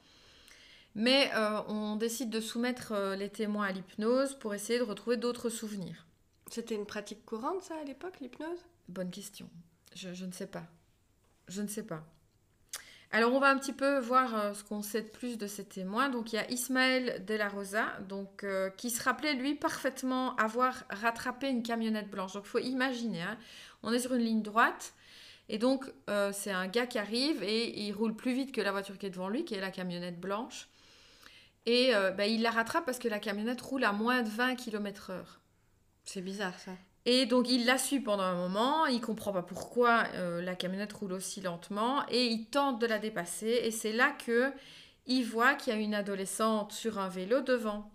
Mais 0.95 1.31
euh, 1.35 1.61
on 1.69 1.97
décide 1.97 2.31
de 2.31 2.41
soumettre 2.41 2.93
euh, 2.93 3.17
les 3.17 3.29
témoins 3.29 3.67
à 3.67 3.73
l'hypnose 3.73 4.35
pour 4.35 4.55
essayer 4.55 4.79
de 4.79 4.85
retrouver 4.85 5.17
d'autres 5.17 5.49
souvenirs. 5.49 6.07
C'était 6.51 6.75
une 6.75 6.87
pratique 6.87 7.25
courante, 7.25 7.63
ça, 7.63 7.75
à 7.81 7.85
l'époque, 7.85 8.19
l'hypnose? 8.21 8.59
Bonne 8.89 9.11
question. 9.11 9.49
Je, 9.95 10.25
ne 10.25 10.33
sais 10.33 10.49
pas. 10.49 10.65
Je 11.47 11.63
ne 11.63 11.69
sais 11.69 11.85
pas. 11.85 12.05
Alors, 13.13 13.33
on 13.33 13.39
va 13.39 13.51
un 13.51 13.59
petit 13.59 13.73
peu 13.73 13.99
voir 13.99 14.35
euh, 14.35 14.55
ce 14.55 14.65
qu'on 14.65 14.83
sait 14.83 15.03
de 15.03 15.09
plus 15.09 15.39
de 15.39 15.47
ces 15.47 15.65
témoins. 15.65 16.09
Donc, 16.09 16.33
il 16.33 16.37
y 16.37 16.39
a 16.41 16.51
Ismaël 16.51 17.25
de 17.25 17.35
la 17.35 17.49
Rosa, 17.49 17.87
donc, 18.09 18.45
qui 18.77 18.91
se 18.91 19.03
rappelait, 19.03 19.35
lui, 19.35 19.55
parfaitement 19.55 20.35
avoir 20.37 20.85
rattrapé 20.91 21.49
une 21.49 21.63
camionnette 21.63 22.11
blanche. 22.11 22.33
Donc, 22.33 22.45
il 22.47 22.51
faut 22.51 22.59
imaginer, 22.59 23.23
hein, 23.23 23.39
on 23.85 23.93
est 23.93 24.01
sur 24.01 24.15
une 24.15 24.23
ligne 24.23 24.43
droite. 24.43 24.95
Et 25.49 25.59
donc, 25.59 25.85
c'est 26.33 26.53
un 26.53 26.69
gars 26.69 26.87
qui 26.87 26.99
arrive 26.99 27.43
et 27.43 27.81
il 27.81 27.93
roule 27.93 28.15
plus 28.15 28.33
vite 28.33 28.53
que 28.53 28.61
la 28.61 28.71
voiture 28.71 28.97
qui 28.99 29.07
est 29.07 29.11
devant 29.11 29.29
lui, 29.29 29.45
qui 29.45 29.55
est 29.55 29.61
la 29.61 29.73
camionnette 29.73 30.21
blanche. 30.21 30.70
Et 31.67 31.95
euh, 31.95 32.11
bah, 32.11 32.27
il 32.27 32.43
la 32.43 32.51
rattrape 32.51 32.85
parce 32.85 32.99
que 32.99 33.09
la 33.09 33.19
camionnette 33.19 33.61
roule 33.61 33.85
à 33.85 33.93
moins 33.93 34.23
de 34.23 34.29
20 34.29 34.57
km/h. 34.57 35.23
C'est 36.05 36.23
bizarre 36.23 36.59
ça. 36.59 36.73
Et 37.07 37.27
donc 37.27 37.49
il 37.49 37.65
la 37.65 37.79
suit 37.79 38.01
pendant 38.01 38.23
un 38.23 38.35
moment, 38.35 38.87
il 38.87 39.01
comprend 39.01 39.33
pas 39.33 39.43
pourquoi 39.43 40.05
euh, 40.15 40.43
la 40.43 40.55
camionnette 40.55 40.93
roule 40.93 41.13
aussi 41.15 41.41
lentement 41.41 42.07
et 42.09 42.27
il 42.27 42.47
tente 42.47 42.79
de 42.79 42.87
la 42.87 42.99
dépasser 42.99 43.61
et 43.65 43.71
c'est 43.71 43.93
là 43.93 44.11
que 44.11 44.53
il 45.07 45.25
voit 45.25 45.55
qu'il 45.55 45.73
y 45.73 45.77
a 45.77 45.79
une 45.79 45.95
adolescente 45.95 46.73
sur 46.73 46.99
un 46.99 47.09
vélo 47.09 47.41
devant 47.41 47.91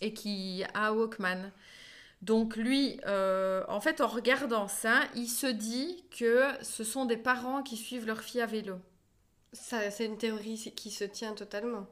et 0.00 0.12
qui 0.12 0.64
a 0.74 0.92
Walkman. 0.92 1.52
Donc 2.22 2.56
lui, 2.56 3.00
euh, 3.06 3.64
en 3.68 3.80
fait, 3.80 4.00
en 4.00 4.08
regardant 4.08 4.66
ça, 4.66 5.02
il 5.14 5.28
se 5.28 5.46
dit 5.46 6.04
que 6.10 6.48
ce 6.62 6.82
sont 6.82 7.04
des 7.04 7.16
parents 7.16 7.62
qui 7.62 7.76
suivent 7.76 8.06
leur 8.06 8.20
fille 8.20 8.40
à 8.40 8.46
vélo. 8.46 8.76
Ça, 9.52 9.90
c'est 9.90 10.06
une 10.06 10.18
théorie 10.18 10.72
qui 10.74 10.90
se 10.90 11.04
tient 11.04 11.34
totalement. 11.34 11.86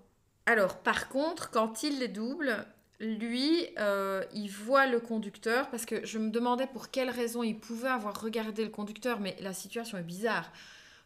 Alors, 0.46 0.78
par 0.78 1.09
contre, 1.09 1.50
quand 1.50 1.83
il 1.83 2.00
les 2.00 2.09
double, 2.09 2.66
lui, 3.00 3.66
euh, 3.78 4.24
il 4.35 4.48
voit 4.48 4.87
le 4.87 5.00
conducteur, 5.00 5.70
parce 5.70 5.87
que 5.87 6.05
je 6.05 6.18
me 6.18 6.31
demandais 6.31 6.66
pour 6.66 6.90
quelle 6.90 7.11
raison 7.11 7.42
il 7.42 7.59
pouvait 7.59 7.88
avoir 7.88 8.20
regardé 8.20 8.64
le 8.64 8.70
conducteur, 8.70 9.20
mais 9.20 9.37
la 9.40 9.52
situation 9.52 9.98
est 9.98 10.02
bizarre. 10.02 10.52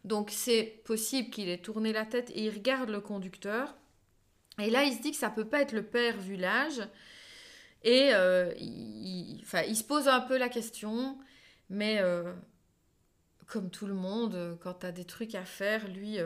Donc, 0.05 0.31
c'est 0.31 0.83
possible 0.85 1.31
qu'il 1.31 1.49
ait 1.49 1.59
tourné 1.59 1.93
la 1.93 2.07
tête 2.07 2.31
et 2.31 2.45
il 2.45 2.51
regarde 2.51 2.91
le 2.91 3.01
conducteur. 3.01 3.75
Et 4.59 4.71
là, 4.71 4.85
il 4.85 4.95
se 4.95 5.03
dit 5.03 5.11
que 5.11 5.17
ça 5.17 5.31
peut 5.31 5.45
pas 5.45 5.61
être 5.61 5.73
le 5.73 5.83
père 5.83 6.17
vu 6.17 6.37
l'âge. 6.37 6.81
Et 7.83 8.11
euh, 8.15 8.53
il, 8.59 9.43
se 9.45 9.85
pose 9.85 10.09
un 10.09 10.21
peu 10.21 10.39
la 10.39 10.49
question, 10.49 11.19
mais 11.69 11.99
euh, 12.01 12.33
comme 13.47 13.71
tout 13.71 13.87
le 13.87 13.95
monde, 13.95 14.59
quand 14.63 14.81
tu 14.81 14.87
as 14.87 14.93
des 14.93 15.05
trucs 15.05 15.35
à 15.35 15.45
faire, 15.45 15.87
lui 15.89 16.19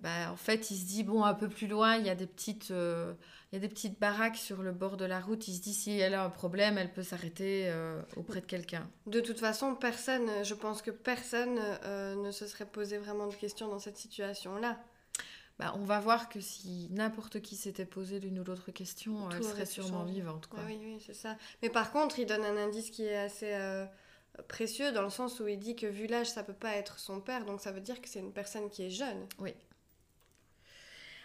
bah, 0.00 0.30
en 0.30 0.36
fait, 0.36 0.70
il 0.70 0.76
se 0.76 0.84
dit, 0.86 1.04
bon, 1.04 1.24
un 1.24 1.34
peu 1.34 1.48
plus 1.48 1.66
loin, 1.66 1.96
il 1.96 2.06
y, 2.06 2.10
a 2.10 2.14
des 2.14 2.26
petites, 2.26 2.70
euh, 2.70 3.14
il 3.50 3.56
y 3.56 3.58
a 3.58 3.60
des 3.60 3.68
petites 3.68 3.98
baraques 3.98 4.36
sur 4.36 4.62
le 4.62 4.72
bord 4.72 4.96
de 4.96 5.04
la 5.04 5.20
route. 5.20 5.46
Il 5.48 5.54
se 5.54 5.62
dit, 5.62 5.74
si 5.74 5.98
elle 5.98 6.14
a 6.14 6.24
un 6.24 6.30
problème, 6.30 6.78
elle 6.78 6.92
peut 6.92 7.02
s'arrêter 7.02 7.64
euh, 7.68 8.00
auprès 8.16 8.40
de 8.40 8.46
quelqu'un. 8.46 8.88
De 9.06 9.20
toute 9.20 9.38
façon, 9.38 9.74
personne, 9.74 10.28
je 10.42 10.54
pense 10.54 10.82
que 10.82 10.90
personne 10.90 11.58
ne 12.22 12.30
se 12.30 12.46
serait 12.46 12.66
posé 12.66 12.98
vraiment 12.98 13.26
de 13.28 13.34
questions 13.34 13.68
dans 13.68 13.78
cette 13.78 13.98
situation-là. 13.98 14.78
bah, 15.58 15.74
on 15.76 15.84
va 15.84 16.00
voir 16.00 16.28
que 16.28 16.40
si 16.40 16.88
n'importe 16.90 17.40
qui 17.40 17.56
s'était 17.56 17.86
posé 17.86 18.20
l'une 18.20 18.38
ou 18.38 18.44
l'autre 18.44 18.70
question, 18.70 19.30
elle 19.30 19.42
serait 19.42 19.66
sûrement 19.66 20.04
vivante. 20.04 20.46
Quoi. 20.46 20.60
oui, 20.66 20.78
oui, 20.80 21.02
c'est 21.04 21.14
ça. 21.14 21.36
Mais 21.62 21.70
par 21.70 21.92
contre, 21.92 22.18
il 22.18 22.26
donne 22.26 22.44
un 22.44 22.56
indice 22.56 22.90
qui 22.90 23.04
est 23.04 23.16
assez 23.16 23.54
euh, 23.54 24.42
précieux 24.46 24.92
dans 24.92 25.02
le 25.02 25.10
sens 25.10 25.40
où 25.40 25.48
il 25.48 25.58
dit 25.58 25.74
que 25.74 25.86
vu 25.86 26.06
l'âge, 26.06 26.30
ça 26.30 26.42
peut 26.42 26.52
pas 26.52 26.76
être 26.76 26.98
son 26.98 27.20
père, 27.20 27.44
donc 27.44 27.60
ça 27.60 27.72
veut 27.72 27.80
dire 27.80 28.00
que 28.00 28.08
c'est 28.08 28.20
une 28.20 28.32
personne 28.32 28.70
qui 28.70 28.84
est 28.84 28.90
jeune. 28.90 29.26
Oui. 29.38 29.54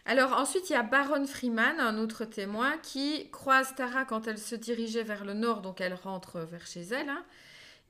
Alors 0.05 0.33
ensuite, 0.33 0.69
il 0.69 0.73
y 0.73 0.75
a 0.75 0.83
Baron 0.83 1.25
Freeman, 1.25 1.79
un 1.79 1.97
autre 1.97 2.25
témoin, 2.25 2.77
qui 2.79 3.29
croise 3.31 3.73
Tara 3.75 4.03
quand 4.03 4.27
elle 4.27 4.37
se 4.37 4.55
dirigeait 4.55 5.03
vers 5.03 5.23
le 5.23 5.33
nord, 5.33 5.61
donc 5.61 5.79
elle 5.79 5.93
rentre 5.93 6.39
vers 6.41 6.67
chez 6.67 6.81
elle. 6.81 7.09
Hein. 7.09 7.23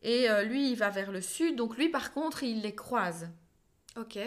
et 0.03 0.29
euh, 0.29 0.43
lui, 0.43 0.71
il 0.71 0.75
va 0.75 0.89
vers 0.89 1.11
le 1.11 1.21
sud, 1.21 1.55
donc 1.55 1.77
lui, 1.77 1.89
par 1.89 2.11
contre, 2.11 2.43
il 2.43 2.61
les 2.61 2.75
croise. 2.75 3.29
Ok. 3.97 4.17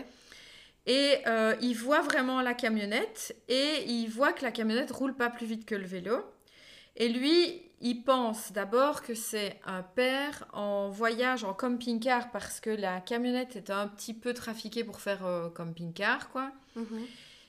Et 0.86 1.18
euh, 1.26 1.54
il 1.60 1.74
voit 1.74 2.00
vraiment 2.00 2.40
la 2.42 2.54
camionnette 2.54 3.36
et 3.48 3.84
il 3.86 4.08
voit 4.08 4.32
que 4.32 4.44
la 4.44 4.52
camionnette 4.52 4.92
roule 4.92 5.14
pas 5.14 5.30
plus 5.30 5.46
vite 5.46 5.66
que 5.66 5.74
le 5.74 5.84
vélo. 5.86 6.24
Et 6.96 7.08
lui, 7.08 7.62
il 7.80 8.04
pense 8.04 8.52
d'abord 8.52 9.02
que 9.02 9.14
c'est 9.14 9.60
un 9.66 9.82
père 9.82 10.46
en 10.52 10.88
voyage 10.88 11.44
en 11.44 11.54
camping-car 11.54 12.30
parce 12.30 12.60
que 12.60 12.70
la 12.70 13.00
camionnette 13.00 13.56
est 13.56 13.70
un 13.70 13.88
petit 13.88 14.14
peu 14.14 14.32
trafiquée 14.32 14.84
pour 14.84 15.00
faire 15.00 15.26
euh, 15.26 15.50
camping-car, 15.50 16.30
quoi. 16.30 16.52
Mhm. 16.76 17.06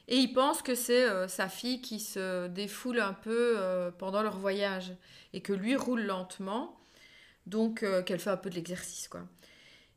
Et 0.07 0.17
il 0.17 0.33
pense 0.33 0.61
que 0.61 0.75
c'est 0.75 1.03
euh, 1.03 1.27
sa 1.27 1.49
fille 1.49 1.81
qui 1.81 1.99
se 1.99 2.47
défoule 2.47 2.99
un 2.99 3.13
peu 3.13 3.57
pendant 3.97 4.21
leur 4.21 4.37
voyage 4.37 4.93
et 5.33 5.41
que 5.41 5.53
lui 5.53 5.75
roule 5.75 6.01
lentement, 6.01 6.79
donc 7.45 7.85
qu'elle 8.05 8.19
fait 8.19 8.29
un 8.29 8.37
peu 8.37 8.49
de 8.49 8.55
l'exercice, 8.55 9.07
quoi. 9.07 9.23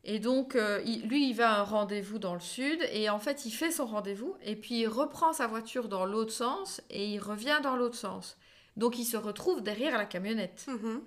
Et 0.04 0.18
donc, 0.18 0.56
euh, 0.56 0.80
lui, 1.04 1.28
il 1.28 1.34
va 1.34 1.52
à 1.52 1.60
un 1.60 1.62
rendez-vous 1.62 2.18
dans 2.18 2.34
le 2.34 2.40
sud, 2.40 2.80
et 2.92 3.10
en 3.10 3.18
fait, 3.18 3.44
il 3.44 3.50
fait 3.50 3.70
son 3.70 3.86
rendez-vous, 3.86 4.34
et 4.42 4.56
puis 4.56 4.80
il 4.80 4.88
reprend 4.88 5.32
sa 5.32 5.46
voiture 5.46 5.88
dans 5.88 6.06
l'autre 6.06 6.32
sens, 6.32 6.80
et 6.88 7.06
il 7.06 7.18
revient 7.18 7.60
dans 7.62 7.76
l'autre 7.76 7.96
sens. 7.96 8.38
Donc, 8.76 8.98
il 8.98 9.04
se 9.04 9.18
retrouve 9.18 9.62
derrière 9.62 9.98
la 9.98 10.06
camionnette. 10.06 10.66
Mhm. 10.68 11.02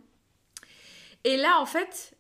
Et 1.24 1.38
là, 1.38 1.60
en 1.60 1.66
fait, 1.66 2.16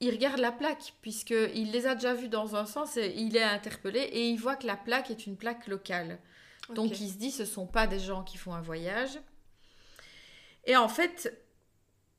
il 0.00 0.10
regarde 0.10 0.38
la 0.38 0.52
plaque, 0.52 0.94
puisqu'il 1.02 1.70
les 1.70 1.86
a 1.86 1.94
déjà 1.94 2.14
vus 2.14 2.28
dans 2.28 2.56
un 2.56 2.66
sens, 2.66 2.96
et 2.96 3.14
il 3.16 3.36
est 3.36 3.42
interpellé, 3.42 4.00
et 4.00 4.28
il 4.28 4.36
voit 4.36 4.56
que 4.56 4.66
la 4.66 4.76
plaque 4.76 5.10
est 5.10 5.26
une 5.26 5.36
plaque 5.36 5.66
locale. 5.66 6.18
Donc, 6.74 7.00
il 7.00 7.08
se 7.10 7.18
dit, 7.18 7.30
ce 7.30 7.42
ne 7.42 7.46
sont 7.46 7.66
pas 7.66 7.86
des 7.86 7.98
gens 7.98 8.22
qui 8.22 8.36
font 8.36 8.54
un 8.54 8.62
voyage. 8.62 9.18
Et 10.66 10.76
en 10.76 10.88
fait, 10.88 11.44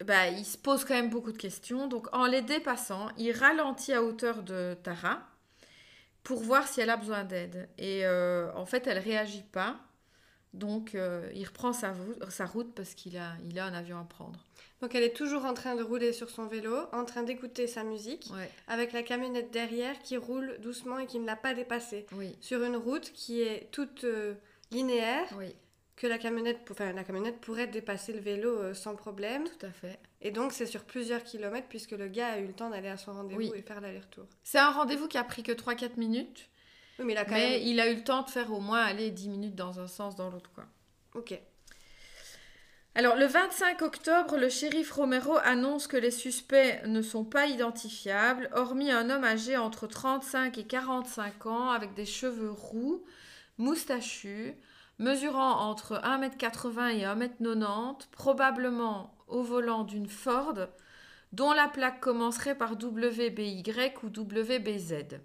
bah, 0.04 0.28
il 0.28 0.46
se 0.46 0.58
pose 0.58 0.86
quand 0.86 0.94
même 0.94 1.10
beaucoup 1.10 1.32
de 1.32 1.38
questions. 1.38 1.88
Donc, 1.88 2.08
en 2.14 2.26
les 2.26 2.42
dépassant, 2.42 3.10
il 3.18 3.32
ralentit 3.32 3.94
à 3.94 4.04
hauteur 4.04 4.44
de 4.44 4.78
Tara 4.84 5.22
pour 6.24 6.42
voir 6.42 6.68
si 6.68 6.82
elle 6.82 6.90
a 6.90 6.98
besoin 6.98 7.24
d'aide. 7.24 7.70
Et 7.78 8.06
euh, 8.06 8.52
en 8.56 8.66
fait, 8.66 8.88
elle 8.88 9.00
réagit 9.00 9.44
pas. 9.44 9.80
Donc, 10.56 10.96
euh, 10.96 11.30
il 11.34 11.46
reprend 11.46 11.74
sa, 11.74 11.94
sa 12.30 12.46
route 12.46 12.74
parce 12.74 12.94
qu'il 12.94 13.18
a, 13.18 13.34
il 13.50 13.60
a 13.60 13.66
un 13.66 13.74
avion 13.74 14.00
à 14.00 14.04
prendre. 14.04 14.40
Donc, 14.82 14.96
elle 14.96 15.04
est 15.04 15.16
toujours 15.16 15.46
en 15.46 15.54
train 15.54 15.76
de 15.76 15.84
rouler 15.84 16.14
sur 16.14 16.30
son 16.30 16.48
vélo, 16.48 16.76
en 16.92 17.06
train 17.06 17.24
d'écouter 17.24 17.68
sa 17.68 17.84
musique, 17.84 18.32
avec 18.68 18.94
la 18.94 19.04
camionnette 19.04 19.52
derrière 19.52 20.00
qui 20.00 20.18
roule 20.18 20.58
doucement 20.62 21.00
et 21.00 21.06
qui 21.06 21.20
ne 21.20 21.26
l'a 21.26 21.36
pas 21.36 21.54
dépassée. 21.54 22.06
Oui. 22.14 22.36
Sur 22.42 22.64
une 22.64 22.76
route 22.76 23.12
qui 23.14 23.42
est 23.42 23.70
toute 23.72 24.04
euh, 24.04 24.34
linéaire. 24.72 25.28
Oui 25.38 25.56
que 25.96 26.08
la 26.08 26.18
camionnette, 26.18 26.68
enfin, 26.70 26.92
la 26.92 27.04
camionnette 27.04 27.40
pourrait 27.40 27.68
dépasser 27.68 28.14
le 28.14 28.20
vélo 28.20 28.50
euh, 28.50 28.74
sans 28.74 28.96
problème. 28.96 29.46
Tout 29.46 29.66
à 29.66 29.72
fait. 29.72 30.00
Et 30.22 30.32
donc 30.32 30.52
c'est 30.52 30.66
sur 30.66 30.84
plusieurs 30.84 31.24
kilomètres 31.24 31.68
puisque 31.68 31.92
le 31.92 32.08
gars 32.08 32.34
a 32.34 32.40
eu 32.40 32.48
le 32.48 32.54
temps 32.54 32.70
d'aller 32.70 32.90
à 32.90 32.98
son 32.98 33.14
rendez-vous 33.14 33.54
et 33.54 33.62
faire 33.62 33.80
l'aller-retour. 33.82 34.26
C'est 34.44 34.60
un 34.60 34.72
rendez-vous 34.72 35.08
qui 35.08 35.18
a 35.18 35.24
pris 35.24 35.44
que 35.44 35.52
3-4 35.52 35.98
minutes. 35.98 36.50
Oui, 37.00 37.06
mais 37.06 37.14
il 37.14 37.18
a, 37.18 37.26
quand 37.26 37.36
il 37.36 37.80
a 37.80 37.90
eu 37.90 37.96
le 37.96 38.04
temps 38.04 38.24
de 38.24 38.30
faire 38.30 38.52
au 38.52 38.60
moins 38.60 38.82
aller 38.82 39.12
10 39.12 39.30
minutes 39.30 39.56
dans 39.56 39.80
un 39.80 39.88
sens, 39.88 40.16
dans 40.16 40.30
l'autre. 40.30 40.52
quoi. 40.54 40.66
Ok. 41.14 41.40
Alors, 42.98 43.18
le 43.18 43.26
25 43.26 43.82
octobre, 43.82 44.38
le 44.38 44.48
shérif 44.48 44.94
Romero 44.94 45.36
annonce 45.44 45.86
que 45.88 45.98
les 45.98 46.12
suspects 46.12 46.82
ne 46.86 47.02
sont 47.02 47.26
pas 47.26 47.46
identifiables, 47.46 48.50
hormis 48.54 48.90
un 48.90 49.10
homme 49.10 49.26
âgé 49.26 49.58
entre 49.58 49.86
35 49.86 50.58
et 50.58 50.64
45 50.64 51.46
ans, 51.46 51.72
avec 51.72 51.94
des 51.94 52.06
cheveux 52.06 52.52
roux, 52.52 53.04
moustachus, 53.58 54.56
mesurant 54.98 55.60
entre 55.70 55.96
1m80 56.04 56.96
et 56.96 57.04
1m90, 57.04 58.08
probablement 58.12 59.14
au 59.28 59.44
volant 59.44 59.84
d'une 59.84 60.08
Ford, 60.08 60.68
dont 61.34 61.52
la 61.52 61.68
plaque 61.68 62.00
commencerait 62.00 62.58
par 62.58 62.82
WBY 62.82 63.64
ou 64.04 64.08
WBZ. 64.08 65.20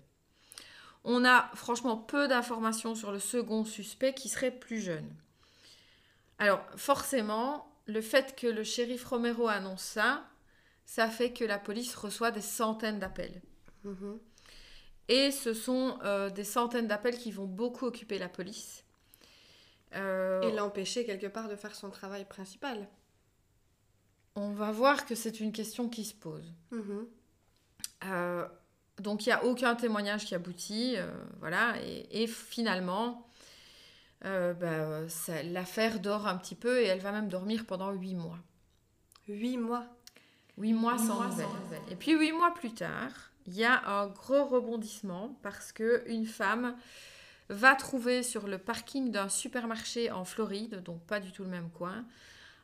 On 1.04 1.24
a 1.24 1.50
franchement 1.54 1.96
peu 1.96 2.28
d'informations 2.28 2.94
sur 2.94 3.12
le 3.12 3.18
second 3.18 3.64
suspect 3.64 4.14
qui 4.14 4.28
serait 4.28 4.50
plus 4.50 4.80
jeune. 4.80 5.08
Alors 6.38 6.64
forcément, 6.76 7.70
le 7.86 8.00
fait 8.00 8.36
que 8.36 8.46
le 8.46 8.64
shérif 8.64 9.04
Romero 9.04 9.48
annonce 9.48 9.82
ça, 9.82 10.24
ça 10.84 11.08
fait 11.08 11.32
que 11.32 11.44
la 11.44 11.58
police 11.58 11.94
reçoit 11.94 12.30
des 12.30 12.40
centaines 12.40 12.98
d'appels. 12.98 13.40
Mhm. 13.84 14.18
Et 15.08 15.30
ce 15.30 15.54
sont 15.54 15.98
euh, 16.04 16.30
des 16.30 16.44
centaines 16.44 16.86
d'appels 16.86 17.18
qui 17.18 17.32
vont 17.32 17.46
beaucoup 17.46 17.86
occuper 17.86 18.18
la 18.18 18.28
police. 18.28 18.84
Euh, 19.94 20.40
et 20.42 20.52
l'empêcher 20.52 21.04
quelque 21.04 21.26
part 21.26 21.48
de 21.48 21.56
faire 21.56 21.74
son 21.74 21.90
travail 21.90 22.24
principal. 22.24 22.88
On 24.36 24.52
va 24.52 24.70
voir 24.70 25.06
que 25.06 25.14
c'est 25.14 25.40
une 25.40 25.52
question 25.52 25.88
qui 25.88 26.04
se 26.04 26.14
pose. 26.14 26.54
Mhm. 26.70 27.08
Euh, 28.04 28.48
donc 29.00 29.26
il 29.26 29.30
n'y 29.30 29.32
a 29.32 29.44
aucun 29.44 29.74
témoignage 29.74 30.24
qui 30.24 30.34
aboutit, 30.34 30.94
euh, 30.96 31.10
voilà, 31.40 31.74
et, 32.10 32.26
finalement, 32.26 33.26
bah, 34.22 35.02
l'affaire 35.44 35.98
dort 35.98 36.26
un 36.26 36.36
peu 36.36 36.80
et 36.80 36.86
elle 36.86 37.00
va 37.00 37.12
même 37.12 37.28
dormir 37.28 37.64
pendant 37.66 37.90
huit 37.90 38.14
mois. 38.14 38.38
Huit 39.28 39.56
mois 39.56 39.86
Huit 40.58 40.74
mois, 40.74 40.98
sans, 40.98 41.24
nouvelles. 41.24 41.46
Et 41.90 41.96
puis 41.96 42.12
huit 42.12 42.32
mois 42.32 42.52
plus 42.52 42.74
tard, 42.74 43.30
il 43.46 43.54
y 43.54 43.64
a 43.64 43.82
un 43.88 44.08
gros 44.08 44.44
rebondissement 44.44 45.38
parce 45.42 45.72
que 45.72 46.02
une 46.06 46.26
femme 46.26 46.76
va 47.48 47.74
trouver 47.74 48.22
sur 48.22 48.46
le 48.46 48.58
parking 48.58 49.10
d'un 49.10 49.28
supermarché 49.28 50.10
en 50.10 50.24
Floride, 50.24 50.82
donc 50.82 51.00
pas 51.06 51.18
du 51.18 51.32
tout 51.32 51.44
le 51.44 51.48
même 51.48 51.70
coin, 51.70 52.04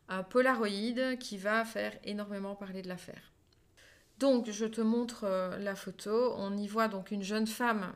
un 0.09 0.23
Polaroid 0.23 1.17
qui 1.19 1.39
va 1.39 1.65
faire 1.65 1.93
énormément 2.05 2.55
parler 2.55 2.83
de 2.83 2.89
l'affaire. 2.89 3.33
Donc 4.19 4.51
je 4.51 4.65
te 4.65 4.81
montre 4.81 5.25
euh, 5.25 5.59
la 5.59 5.75
photo. 5.75 6.35
On 6.37 6.57
y 6.57 6.67
voit 6.67 6.89
donc 6.89 7.11
une 7.11 7.23
jeune 7.23 7.47
femme 7.47 7.93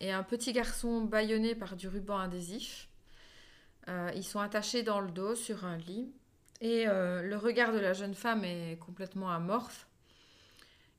et 0.00 0.12
un 0.12 0.22
petit 0.22 0.52
garçon 0.52 1.02
bâillonné 1.02 1.54
par 1.54 1.76
du 1.76 1.88
ruban 1.88 2.18
adhésif. 2.18 2.88
Euh, 3.88 4.10
ils 4.14 4.24
sont 4.24 4.40
attachés 4.40 4.82
dans 4.82 5.00
le 5.00 5.10
dos 5.10 5.34
sur 5.34 5.64
un 5.64 5.76
lit. 5.78 6.12
Et 6.60 6.86
euh, 6.86 7.22
le 7.22 7.36
regard 7.36 7.72
de 7.72 7.78
la 7.78 7.92
jeune 7.92 8.14
femme 8.14 8.44
est 8.44 8.78
complètement 8.78 9.30
amorphe 9.30 9.88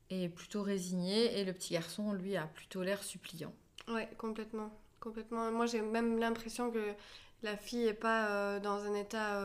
et 0.10 0.28
plutôt 0.28 0.64
résigné. 0.64 1.40
Et 1.40 1.46
le 1.46 1.54
petit 1.54 1.74
garçon, 1.74 2.12
lui, 2.14 2.36
a 2.36 2.48
plutôt 2.48 2.84
l'air 2.84 3.02
suppliant. 3.04 3.54
Ouais, 3.88 4.10
complètement. 4.18 4.72
Complètement. 5.00 5.52
Moi, 5.52 5.66
j'ai 5.68 5.82
même 5.82 6.18
l'impression 6.18 6.72
que 6.72 6.94
la 7.44 7.56
fille 7.56 7.86
n'est 7.86 7.94
pas 7.94 8.60
dans 8.60 8.84
un 8.84 8.94
état 8.96 9.42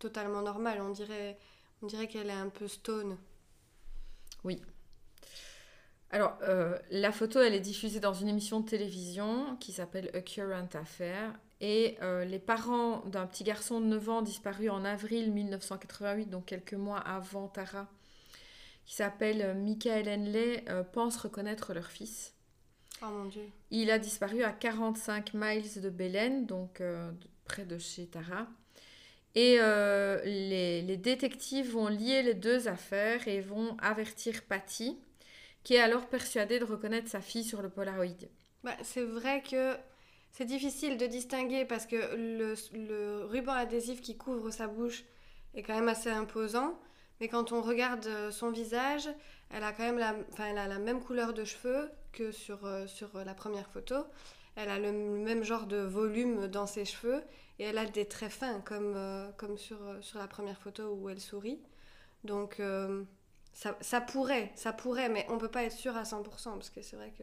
totalement 0.00 0.42
normal. 0.42 0.80
On 0.80 0.90
dirait, 0.90 1.38
on 1.82 1.86
dirait 1.86 2.08
qu'elle 2.08 2.28
est 2.28 2.32
un 2.32 2.48
peu 2.48 2.66
stone. 2.66 3.16
Oui. 4.44 4.60
Alors, 6.10 6.36
euh, 6.42 6.78
la 6.90 7.10
photo, 7.10 7.40
elle 7.40 7.54
est 7.54 7.60
diffusée 7.60 8.00
dans 8.00 8.12
une 8.12 8.28
émission 8.28 8.60
de 8.60 8.68
télévision 8.68 9.56
qui 9.56 9.72
s'appelle 9.72 10.10
A 10.14 10.20
Current 10.20 10.68
Affair. 10.74 11.32
Et 11.64 11.96
les 12.26 12.40
parents 12.40 13.04
d'un 13.06 13.24
petit 13.24 13.44
garçon 13.44 13.80
de 13.80 13.86
9 13.86 14.08
ans 14.08 14.22
disparu 14.22 14.68
en 14.68 14.84
avril 14.84 15.30
1988, 15.30 16.28
donc 16.28 16.46
quelques 16.46 16.74
mois 16.74 16.98
avant 16.98 17.46
Tara, 17.46 17.86
qui 18.84 18.96
s'appelle 18.96 19.56
Michael 19.56 20.08
Henley, 20.08 20.64
pensent 20.92 21.18
reconnaître 21.18 21.72
leur 21.72 21.86
fils. 21.86 22.34
Oh 23.04 23.10
mon 23.10 23.24
Dieu. 23.24 23.48
Il 23.70 23.90
a 23.90 23.98
disparu 23.98 24.44
à 24.44 24.52
45 24.52 25.34
miles 25.34 25.80
de 25.80 25.90
Belen, 25.90 26.46
donc 26.46 26.80
euh, 26.80 27.10
près 27.44 27.64
de 27.64 27.76
chez 27.76 28.06
Tara. 28.06 28.46
Et 29.34 29.56
euh, 29.60 30.20
les, 30.24 30.96
détectives 30.96 31.70
vont 31.72 31.88
lier 31.88 32.22
les 32.22 32.34
deux 32.34 32.68
affaires 32.68 33.26
et 33.28 33.40
vont 33.40 33.76
avertir 33.80 34.42
Patty, 34.42 34.98
qui 35.64 35.74
est 35.74 35.80
alors 35.80 36.06
persuadée 36.06 36.58
de 36.58 36.64
reconnaître 36.64 37.08
sa 37.08 37.20
fille 37.20 37.44
sur 37.44 37.62
le 37.62 37.70
Polaroid. 37.70 38.28
Bah, 38.62 38.76
c'est 38.82 39.02
vrai 39.02 39.42
que 39.42 39.74
c'est 40.32 40.44
difficile 40.44 40.98
de 40.98 41.06
distinguer 41.06 41.64
parce 41.64 41.86
que 41.86 41.96
le, 41.96 42.54
le, 42.74 43.24
ruban 43.24 43.52
adhésif 43.52 44.02
qui 44.02 44.16
couvre 44.16 44.50
sa 44.50 44.66
bouche 44.66 45.04
est 45.54 45.62
quand 45.62 45.74
même 45.74 45.88
assez 45.88 46.10
imposant. 46.10 46.78
Mais 47.20 47.28
quand 47.28 47.52
on 47.52 47.62
regarde 47.62 48.06
euh, 48.06 48.30
son 48.30 48.50
visage, 48.50 49.08
elle 49.50 49.64
a 49.64 49.72
quand 49.72 49.84
même 49.84 49.98
la, 49.98 50.14
elle 50.38 50.58
a 50.58 50.66
la 50.66 50.78
même 50.78 51.00
couleur 51.00 51.32
de 51.32 51.44
cheveux 51.44 51.90
que 52.12 52.32
sur, 52.32 52.66
euh, 52.66 52.86
sur 52.86 53.08
la 53.24 53.34
première 53.34 53.68
photo. 53.70 53.96
Elle 54.56 54.68
a 54.68 54.78
le 54.78 54.92
même 54.92 55.44
genre 55.44 55.66
de 55.66 55.78
volume 55.78 56.48
dans 56.48 56.66
ses 56.66 56.84
cheveux 56.84 57.22
et 57.62 57.66
elle 57.66 57.78
a 57.78 57.86
des 57.86 58.06
traits 58.06 58.32
fins 58.32 58.60
comme, 58.60 58.94
euh, 58.96 59.30
comme 59.36 59.56
sur, 59.58 59.78
sur 60.00 60.18
la 60.18 60.26
première 60.28 60.58
photo 60.58 60.94
où 60.94 61.08
elle 61.08 61.20
sourit. 61.20 61.60
Donc 62.24 62.60
ça, 63.52 63.76
ça, 63.80 64.00
pourrait, 64.00 64.52
ça 64.54 64.72
pourrait, 64.72 65.08
mais 65.08 65.26
on 65.28 65.38
peut 65.38 65.50
pas 65.50 65.64
être 65.64 65.72
sûr 65.76 65.96
à 65.96 66.04
100% 66.04 66.52
parce 66.54 66.70
que 66.70 66.82
c'est 66.82 66.96
vrai 66.96 67.12
que 67.16 67.22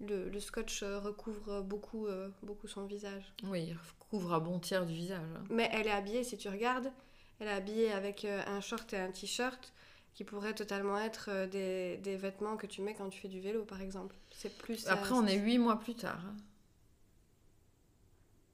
le, 0.00 0.28
le 0.28 0.40
scotch 0.40 0.82
euh, 0.82 0.98
recouvre 0.98 1.62
beaucoup, 1.62 2.06
euh, 2.06 2.28
beaucoup 2.42 2.68
son 2.68 2.84
visage. 2.84 3.32
Oui, 3.44 3.68
il 3.70 3.78
couvre 4.10 4.34
un 4.34 4.40
bon 4.40 4.58
tiers 4.60 4.84
du 4.86 4.92
visage. 4.94 5.22
hein. 5.36 5.44
Mais 5.50 5.68
elle 5.72 5.86
est 5.86 5.90
habillée, 5.90 6.22
si 6.24 6.36
tu 6.36 6.48
regardes, 6.48 6.92
elle 7.40 7.48
est 7.48 7.52
habillée 7.52 7.92
avec 7.92 8.24
euh, 8.24 8.42
un 8.46 8.60
short 8.60 8.92
et 8.92 8.98
un 8.98 9.10
t-shirt 9.10 9.72
qui 10.14 10.24
pourraient 10.24 10.54
totalement 10.54 10.98
être 10.98 11.28
euh, 11.30 11.46
des, 11.46 11.96
des 11.98 12.16
vêtements 12.16 12.56
que 12.56 12.66
tu 12.66 12.82
mets 12.82 12.94
quand 12.94 13.08
tu 13.08 13.20
fais 13.20 13.28
du 13.28 13.40
vélo, 13.40 13.64
par 13.64 13.80
exemple. 13.80 14.14
C'est 14.30 14.56
plus... 14.56 14.86
euh, 14.86 14.90
Après, 14.92 15.12
on 15.12 15.26
est 15.26 15.36
huit 15.38 15.58
mois 15.58 15.78
plus 15.78 15.94
tard. 15.94 16.20
hein. 16.26 16.36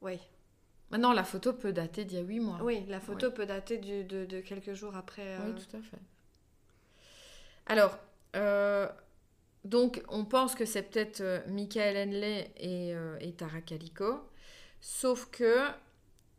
Oui. 0.01 0.19
Maintenant, 0.93 1.13
la 1.13 1.25
photo 1.25 1.53
peut 1.55 1.73
dater 1.73 2.05
d'il 2.05 2.19
y 2.19 2.21
a 2.21 2.25
huit 2.25 2.39
mois. 2.41 2.59
oui, 2.63 2.85
la 2.89 3.01
photo 3.01 3.31
peut 3.33 3.47
dater 3.47 3.79
du- 3.79 4.05
de, 4.05 4.25
de 4.27 4.41
quelques 4.41 4.75
jours 4.75 4.95
après. 4.95 5.23
euh, 5.27 5.39
Oui, 5.47 5.55
tout 5.55 5.77
à 5.77 5.81
fait. 5.81 5.99
Alors, 7.67 7.99
euh, 8.37 8.89
donc, 9.65 10.03
on 10.09 10.25
pense 10.25 10.55
que 10.55 10.65
c'est 10.65 10.83
peut-être 10.83 11.21
euh, 11.21 11.41
Michael 11.49 11.97
Henley 11.97 12.51
et, 12.59 12.95
et 13.21 13.33
Tara 13.33 13.61
Calico. 13.61 14.21
Sauf 14.81 15.31
que, 15.31 15.67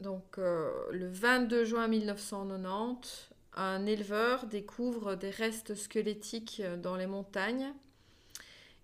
donc, 0.01 0.37
le 0.37 1.07
22 1.07 1.63
juin 1.63 1.87
1990, 1.87 3.29
un 3.55 3.85
éleveur 3.85 4.45
découvre 4.47 5.15
des 5.15 5.29
restes 5.29 5.75
squelettiques 5.75 6.61
dans 6.81 6.97
les 6.97 7.07
montagnes. 7.07 7.73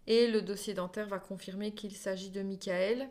Et 0.08 0.28
le 0.28 0.42
dossier 0.42 0.74
dentaire 0.74 1.08
va 1.08 1.20
confirmer 1.20 1.74
qu'il 1.74 1.96
s'agit 1.96 2.30
de 2.32 2.42
Michael. 2.42 3.10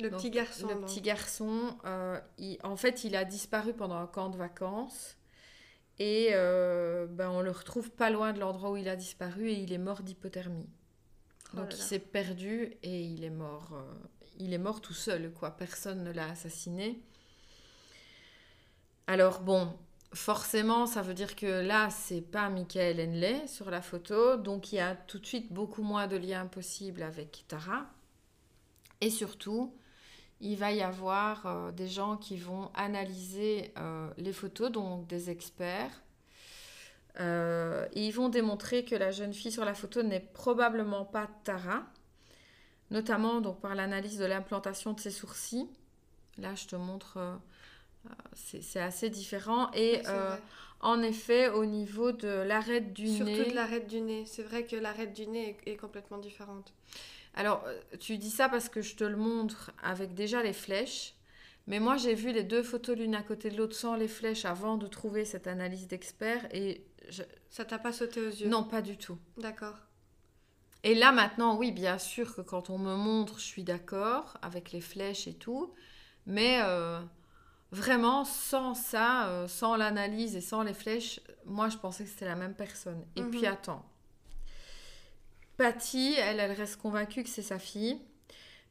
Le 0.00 0.10
Donc, 0.10 0.20
petit 0.20 0.30
garçon. 0.30 0.68
Le 0.68 0.80
petit 0.80 1.00
garçon, 1.00 1.76
euh, 1.84 2.18
il- 2.38 2.58
en 2.64 2.76
fait, 2.76 3.04
il 3.04 3.14
a 3.16 3.24
disparu 3.24 3.74
pendant 3.74 3.96
un 3.96 4.06
camp 4.06 4.28
de 4.30 4.36
vacances. 4.36 5.16
Et 5.98 6.28
euh, 6.32 7.06
ben, 7.06 7.28
on 7.30 7.42
le 7.42 7.50
retrouve 7.50 7.90
pas 7.90 8.08
loin 8.10 8.32
de 8.32 8.40
l'endroit 8.40 8.70
où 8.70 8.76
il 8.76 8.88
a 8.88 8.96
disparu 8.96 9.48
et 9.50 9.54
il 9.60 9.72
est 9.72 9.78
mort 9.78 10.02
d'hypothermie. 10.02 10.66
Oh 11.52 11.56
Donc 11.58 11.74
il 11.74 11.82
s'est 11.82 11.98
perdu 11.98 12.72
et 12.82 13.02
il 13.02 13.22
est 13.24 13.30
mort. 13.30 13.70
euh, 13.74 13.92
il 14.38 14.54
est 14.54 14.58
mort 14.58 14.80
tout 14.80 14.94
seul, 14.94 15.32
quoi. 15.32 15.50
Personne 15.50 16.02
ne 16.02 16.10
l'a 16.12 16.30
assassiné. 16.30 17.02
Alors 19.06 19.40
bon, 19.40 19.76
forcément, 20.14 20.86
ça 20.86 21.02
veut 21.02 21.14
dire 21.14 21.36
que 21.36 21.46
là, 21.66 21.90
c'est 21.90 22.20
pas 22.20 22.48
Michael 22.48 23.00
Henley 23.00 23.46
sur 23.46 23.70
la 23.70 23.82
photo, 23.82 24.36
donc 24.36 24.72
il 24.72 24.76
y 24.76 24.80
a 24.80 24.94
tout 24.94 25.18
de 25.18 25.26
suite 25.26 25.52
beaucoup 25.52 25.82
moins 25.82 26.06
de 26.06 26.16
liens 26.16 26.46
possibles 26.46 27.02
avec 27.02 27.44
Tara. 27.48 27.86
Et 29.00 29.10
surtout, 29.10 29.74
il 30.40 30.56
va 30.56 30.72
y 30.72 30.82
avoir 30.82 31.46
euh, 31.46 31.70
des 31.70 31.88
gens 31.88 32.16
qui 32.16 32.36
vont 32.36 32.70
analyser 32.74 33.72
euh, 33.78 34.08
les 34.16 34.32
photos, 34.32 34.70
donc 34.72 35.06
des 35.06 35.30
experts. 35.30 36.02
Euh, 37.18 37.86
et 37.92 38.06
ils 38.06 38.12
vont 38.12 38.28
démontrer 38.28 38.84
que 38.84 38.94
la 38.94 39.10
jeune 39.10 39.34
fille 39.34 39.52
sur 39.52 39.64
la 39.64 39.74
photo 39.74 40.02
n'est 40.02 40.20
probablement 40.20 41.04
pas 41.04 41.28
Tara, 41.44 41.82
notamment 42.90 43.40
donc 43.40 43.60
par 43.60 43.74
l'analyse 43.74 44.18
de 44.18 44.24
l'implantation 44.24 44.92
de 44.94 45.00
ses 45.00 45.10
sourcils. 45.10 45.68
Là, 46.38 46.54
je 46.54 46.66
te 46.66 46.76
montre, 46.76 47.18
c'est 48.32 48.80
assez 48.80 49.10
différent. 49.10 49.70
Et 49.74 50.00
en 50.80 51.02
effet, 51.02 51.48
au 51.48 51.66
niveau 51.66 52.12
de 52.12 52.28
l'arête 52.28 52.94
du 52.94 53.08
Surtout 53.08 53.24
nez. 53.24 53.50
de 53.50 53.54
l'arête 53.54 53.86
du 53.86 54.00
nez. 54.00 54.24
C'est 54.24 54.42
vrai 54.42 54.64
que 54.64 54.76
l'arête 54.76 55.12
du 55.12 55.26
nez 55.26 55.58
est, 55.66 55.72
est 55.72 55.76
complètement 55.76 56.16
différente. 56.16 56.72
Alors, 57.34 57.64
euh, 57.66 57.80
tu 57.98 58.18
dis 58.18 58.30
ça 58.30 58.48
parce 58.48 58.68
que 58.68 58.82
je 58.82 58.96
te 58.96 59.04
le 59.04 59.16
montre 59.16 59.70
avec 59.82 60.14
déjà 60.14 60.42
les 60.42 60.52
flèches. 60.52 61.14
Mais 61.66 61.78
moi, 61.80 61.96
j'ai 61.96 62.14
vu 62.14 62.32
les 62.32 62.42
deux 62.42 62.62
photos 62.62 62.96
l'une 62.96 63.14
à 63.14 63.22
côté 63.22 63.50
de 63.50 63.56
l'autre 63.56 63.76
sans 63.76 63.94
les 63.94 64.08
flèches 64.08 64.44
avant 64.44 64.76
de 64.76 64.86
trouver 64.86 65.24
cette 65.24 65.46
analyse 65.46 65.86
d'expert. 65.88 66.46
Et 66.54 66.84
je- 67.08 67.22
Ça 67.50 67.64
t'a 67.64 67.78
pas 67.78 67.92
sauté 67.92 68.20
aux 68.20 68.30
yeux? 68.30 68.48
Non, 68.48 68.64
pas 68.64 68.82
du 68.82 68.96
tout. 68.96 69.18
D'accord. 69.38 69.76
Et 70.82 70.94
là, 70.94 71.12
maintenant, 71.12 71.56
oui, 71.56 71.72
bien 71.72 71.98
sûr 71.98 72.34
que 72.34 72.40
quand 72.40 72.70
on 72.70 72.78
me 72.78 72.94
montre, 72.96 73.38
je 73.38 73.44
suis 73.44 73.64
d'accord 73.64 74.38
avec 74.42 74.72
les 74.72 74.80
flèches 74.80 75.26
et 75.28 75.34
tout. 75.34 75.74
Mais 76.26 76.60
euh, 76.62 77.00
vraiment, 77.72 78.24
sans 78.24 78.74
ça, 78.74 79.28
euh, 79.28 79.48
sans 79.48 79.76
l'analyse 79.76 80.36
et 80.36 80.40
sans 80.42 80.62
les 80.62 80.74
flèches, 80.74 81.20
moi, 81.46 81.68
je 81.70 81.78
pensais 81.78 82.04
que 82.04 82.10
c'était 82.10 82.26
la 82.26 82.36
même 82.36 82.54
personne. 82.54 83.04
Et 83.16 83.22
Mhm. 83.22 83.30
puis, 83.30 83.46
attends. 83.46 83.89
Patty, 85.60 86.14
elle, 86.16 86.40
elle 86.40 86.52
reste 86.52 86.80
convaincue 86.80 87.22
que 87.22 87.28
c'est 87.28 87.42
sa 87.42 87.58
fille. 87.58 88.00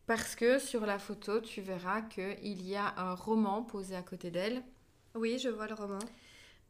Parce 0.08 0.36
que 0.36 0.58
sur 0.58 0.88
la 0.88 0.98
photo, 0.98 1.40
tu 1.40 1.62
verras 1.62 2.02
qu'il 2.02 2.68
y 2.68 2.76
a 2.76 2.96
un 2.98 3.14
roman 3.14 3.62
posé 3.62 3.96
à 3.96 4.02
côté 4.02 4.32
d'elle. 4.32 4.64
Oui, 5.14 5.38
je 5.38 5.50
vois 5.50 5.68
le 5.68 5.76
roman. 5.76 6.00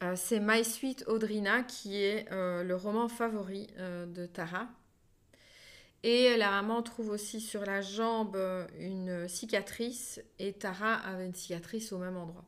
Euh, 0.04 0.18
c'est 0.18 0.42
My 0.42 0.66
Sweet 0.66 1.06
Audrina 1.08 1.64
qui 1.64 1.96
est 1.96 2.30
euh, 2.34 2.64
le 2.64 2.76
roman 2.76 3.08
favori 3.08 3.68
euh, 3.78 4.06
de 4.08 4.26
Tara. 4.26 4.68
Et 6.04 6.36
la 6.36 6.52
maman 6.52 6.84
trouve 6.84 7.12
aussi 7.12 7.40
sur 7.40 7.62
la 7.62 7.80
jambe 7.80 8.38
une 8.78 9.26
cicatrice 9.30 10.20
et 10.38 10.52
Tara 10.52 10.96
avait 10.96 11.28
une 11.28 11.34
cicatrice 11.34 11.94
au 11.94 11.98
même 11.98 12.18
endroit, 12.18 12.44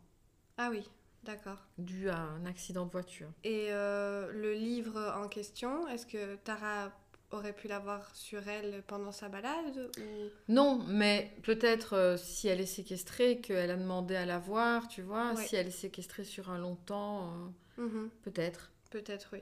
Ah 0.58 0.68
oui, 0.72 0.90
d'accord. 1.24 1.66
due 1.78 2.10
à 2.10 2.20
un 2.20 2.46
accident 2.46 2.86
de 2.86 2.92
voiture. 2.92 3.30
Et 3.46 3.70
le 3.70 4.54
livre 4.54 5.16
en 5.18 5.30
question, 5.30 5.88
est-ce 5.88 6.06
que 6.06 6.36
Tara 6.36 6.92
aurait 7.32 7.54
pu 7.54 7.68
l'avoir 7.68 8.14
sur 8.16 8.48
elle 8.48 8.84
pendant 8.88 9.12
sa 9.12 9.30
balade 9.30 9.90
ou... 10.00 10.02
Non, 10.50 10.84
mais 10.88 11.34
peut-être 11.44 11.94
euh, 11.94 12.18
si 12.18 12.48
elle 12.48 12.60
est 12.62 12.66
séquestrée, 12.66 13.40
qu'elle 13.40 13.72
a 13.72 13.78
demandé 13.78 14.16
à 14.16 14.26
la 14.26 14.38
voir, 14.40 14.88
tu 14.88 15.02
vois, 15.02 15.34
Ouais. 15.34 15.46
si 15.46 15.56
elle 15.56 15.68
est 15.68 15.72
séquestrée 15.72 16.24
sur 16.24 16.50
un 16.52 16.58
long 16.60 16.76
temps, 16.76 17.34
euh, 17.78 17.84
Mhm, 17.84 18.10
peut-être. 18.24 18.72
Peut-être, 18.90 19.30
oui. 19.34 19.40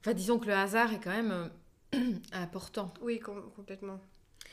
Enfin, 0.00 0.14
disons 0.14 0.38
que 0.38 0.46
le 0.46 0.54
hasard 0.54 0.92
est 0.92 1.00
quand 1.02 1.10
même 1.10 1.50
euh, 1.94 1.98
important. 2.32 2.92
Oui, 3.00 3.18
com- 3.18 3.50
complètement. 3.56 4.00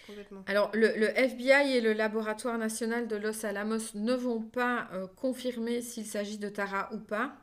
Complètement. 0.07 0.43
Alors, 0.47 0.71
le, 0.73 0.87
le 0.97 1.09
FBI 1.17 1.77
et 1.77 1.81
le 1.81 1.93
laboratoire 1.93 2.57
national 2.57 3.07
de 3.07 3.15
Los 3.17 3.45
Alamos 3.45 3.93
ne 3.93 4.13
vont 4.13 4.41
pas 4.41 4.89
confirmer 5.15 5.81
s'il 5.81 6.05
s'agit 6.07 6.39
de 6.39 6.49
Tara 6.49 6.89
ou 6.93 6.97
pas. 6.97 7.33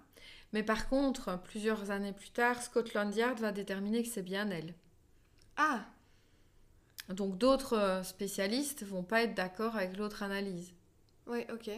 Mais 0.52 0.62
par 0.62 0.88
contre, 0.88 1.38
plusieurs 1.42 1.90
années 1.90 2.12
plus 2.12 2.30
tard, 2.30 2.62
Scotland 2.62 3.14
Yard 3.14 3.38
va 3.40 3.52
déterminer 3.52 4.02
que 4.02 4.08
c'est 4.08 4.22
bien 4.22 4.50
elle. 4.50 4.74
Ah, 5.56 5.84
Donc, 7.08 7.38
d'autres 7.38 7.74
euh, 7.76 8.02
spécialistes 8.02 8.84
vont 8.84 9.02
pas 9.02 9.22
être 9.22 9.34
d'accord 9.34 9.76
avec 9.76 9.96
l'autre 9.96 10.22
analyse. 10.22 10.72
oui, 11.26 11.44
ok. 11.52 11.70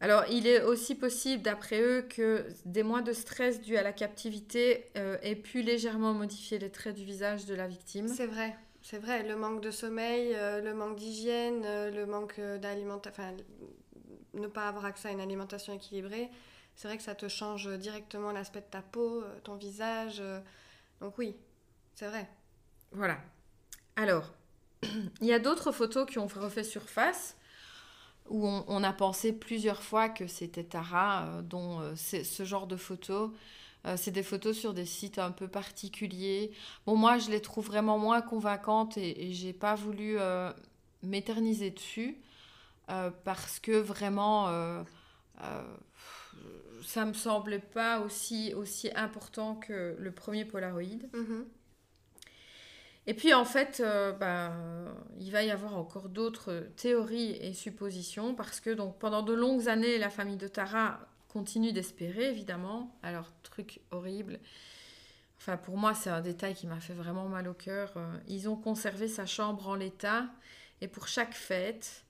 Alors, 0.00 0.24
il 0.28 0.48
est 0.48 0.62
aussi 0.62 0.96
possible, 0.96 1.42
d'après 1.42 1.80
eux, 1.80 2.02
que 2.02 2.48
des 2.64 2.82
mois 2.82 3.02
de 3.02 3.12
stress 3.12 3.60
dus 3.60 3.76
à 3.76 3.82
la 3.84 3.92
captivité 3.92 4.90
euh, 4.96 5.16
aient 5.22 5.36
pu 5.36 5.62
légèrement 5.62 6.12
modifier 6.12 6.58
les 6.58 6.70
traits 6.70 6.96
du 6.96 7.04
visage 7.04 7.46
de 7.46 7.54
la 7.54 7.68
victime. 7.68 8.08
C'est 8.08 8.26
vrai. 8.26 8.56
C'est 8.82 8.98
vrai, 8.98 9.22
le 9.22 9.36
manque 9.36 9.60
de 9.60 9.70
sommeil, 9.70 10.34
euh, 10.34 10.60
le 10.60 10.74
manque 10.74 10.96
d'hygiène, 10.96 11.62
euh, 11.64 11.90
le 11.92 12.04
manque 12.04 12.40
d'alimentation, 12.40 13.12
enfin, 13.22 13.36
ne 14.34 14.48
pas 14.48 14.66
avoir 14.66 14.86
accès 14.86 15.06
à 15.08 15.12
une 15.12 15.20
alimentation 15.20 15.72
équilibrée, 15.72 16.30
c'est 16.76 16.88
vrai 16.88 16.96
que 16.96 17.02
ça 17.02 17.14
te 17.14 17.28
change 17.28 17.68
directement 17.78 18.32
l'aspect 18.32 18.60
de 18.60 18.66
ta 18.66 18.82
peau, 18.82 19.22
euh, 19.22 19.38
ton 19.44 19.54
visage. 19.56 20.18
euh, 20.20 20.40
donc 21.00 21.16
oui, 21.18 21.36
c'est 21.94 22.08
vrai. 22.08 22.28
Voilà. 22.92 23.18
Alors, 23.96 24.32
il 25.20 25.26
y 25.26 25.32
a 25.32 25.38
d'autres 25.38 25.72
photos 25.72 26.08
qui 26.08 26.18
ont 26.18 26.26
refait 26.26 26.64
surface 26.64 27.36
où 28.28 28.46
on, 28.46 28.84
a 28.84 28.92
pensé 28.92 29.32
plusieurs 29.32 29.82
fois 29.82 30.08
que 30.08 30.26
c'était 30.26 30.64
Tara, 30.64 31.24
euh, 31.24 31.42
dont 31.42 31.94
ce 31.96 32.44
genre 32.44 32.66
de 32.66 32.76
photos. 32.76 33.30
c'est 33.96 34.12
des 34.12 34.22
photos 34.22 34.56
sur 34.56 34.74
des 34.74 34.86
sites 34.86 35.18
un 35.18 35.32
peu 35.32 35.48
particuliers. 35.48 36.52
Bon, 36.86 36.96
moi, 36.96 37.18
je 37.18 37.30
les 37.30 37.42
trouve 37.42 37.66
vraiment 37.66 37.98
moins 37.98 38.22
convaincantes 38.22 38.96
et, 38.96 39.26
et 39.26 39.32
j'ai 39.32 39.52
pas 39.52 39.74
voulu 39.74 40.18
m'éterniser 41.02 41.70
dessus 41.70 42.16
parce 43.24 43.58
que 43.58 43.72
vraiment, 43.72 44.84
ça 46.82 47.04
me 47.04 47.12
semblait 47.12 47.58
pas 47.58 48.00
aussi, 48.00 48.54
aussi 48.54 48.90
important 48.94 49.56
que 49.56 49.96
le 49.98 50.12
premier 50.12 50.44
Polaroid. 50.44 51.06
Mhm. 51.12 51.46
Et 53.06 53.14
puis 53.14 53.34
en 53.34 53.44
fait, 53.44 53.80
euh, 53.80 54.12
euh, 54.22 54.92
il 55.18 55.32
va 55.32 55.42
y 55.42 55.50
avoir 55.50 55.76
encore 55.76 56.08
d'autres 56.08 56.68
théories 56.76 57.32
et 57.32 57.52
suppositions 57.52 58.34
parce 58.34 58.60
que 58.60 58.70
donc 58.70 58.98
pendant 58.98 59.22
de 59.22 59.32
longues 59.32 59.68
années, 59.68 59.98
la 59.98 60.10
famille 60.10 60.36
de 60.36 60.46
Tara 60.46 61.00
continue 61.28 61.72
d'espérer 61.72 62.30
évidemment. 62.30 62.96
Alors 63.02 63.32
truc 63.42 63.80
horrible. 63.90 64.38
Enfin 65.38 65.56
pour 65.56 65.76
moi, 65.76 65.94
c'est 65.94 66.10
un 66.10 66.20
détail 66.20 66.54
qui 66.54 66.68
m'a 66.68 66.78
fait 66.78 66.94
vraiment 66.94 67.28
mal 67.28 67.48
au 67.48 67.54
cœur. 67.54 67.92
Euh, 67.96 68.16
Ils 68.28 68.48
ont 68.48 68.56
conservé 68.56 69.08
sa 69.08 69.26
chambre 69.26 69.66
en 69.66 69.74
l'état 69.74 70.26
et 70.80 70.86
pour 70.86 71.08
chaque 71.08 71.34
fête, 71.34 72.04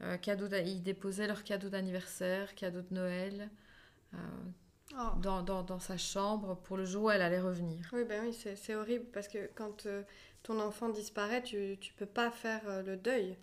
euh, 0.00 0.16
cadeau 0.16 0.46
ils 0.64 0.82
déposaient 0.82 1.26
leurs 1.26 1.44
cadeaux 1.44 1.68
d'anniversaire, 1.68 2.54
cadeaux 2.54 2.80
de 2.80 2.94
Noël 2.94 3.50
Oh. 4.94 5.18
dans, 5.22 5.42
dans- 5.42 5.62
dans 5.62 5.78
sa 5.80 5.96
chambre 5.96 6.54
pour 6.64 6.76
le 6.76 6.84
jour 6.84 7.04
où 7.04 7.10
elle 7.10 7.22
allait 7.22 7.40
revenir. 7.40 7.88
Oui, 7.94 8.04
ben 8.04 8.22
oui, 8.26 8.36
c'est 8.56 8.74
horrible 8.74 9.06
parce 9.12 9.26
que 9.28 9.48
quand 9.54 9.86
euh, 9.86 10.02
ton 10.42 10.60
enfant 10.60 10.90
disparaît, 10.90 11.42
tu, 11.42 11.78
tu 11.80 11.94
peux 11.94 12.04
pas 12.06 12.30
faire 12.30 12.60
euh, 12.66 12.82
le 12.82 12.96
deuil. 12.96 13.36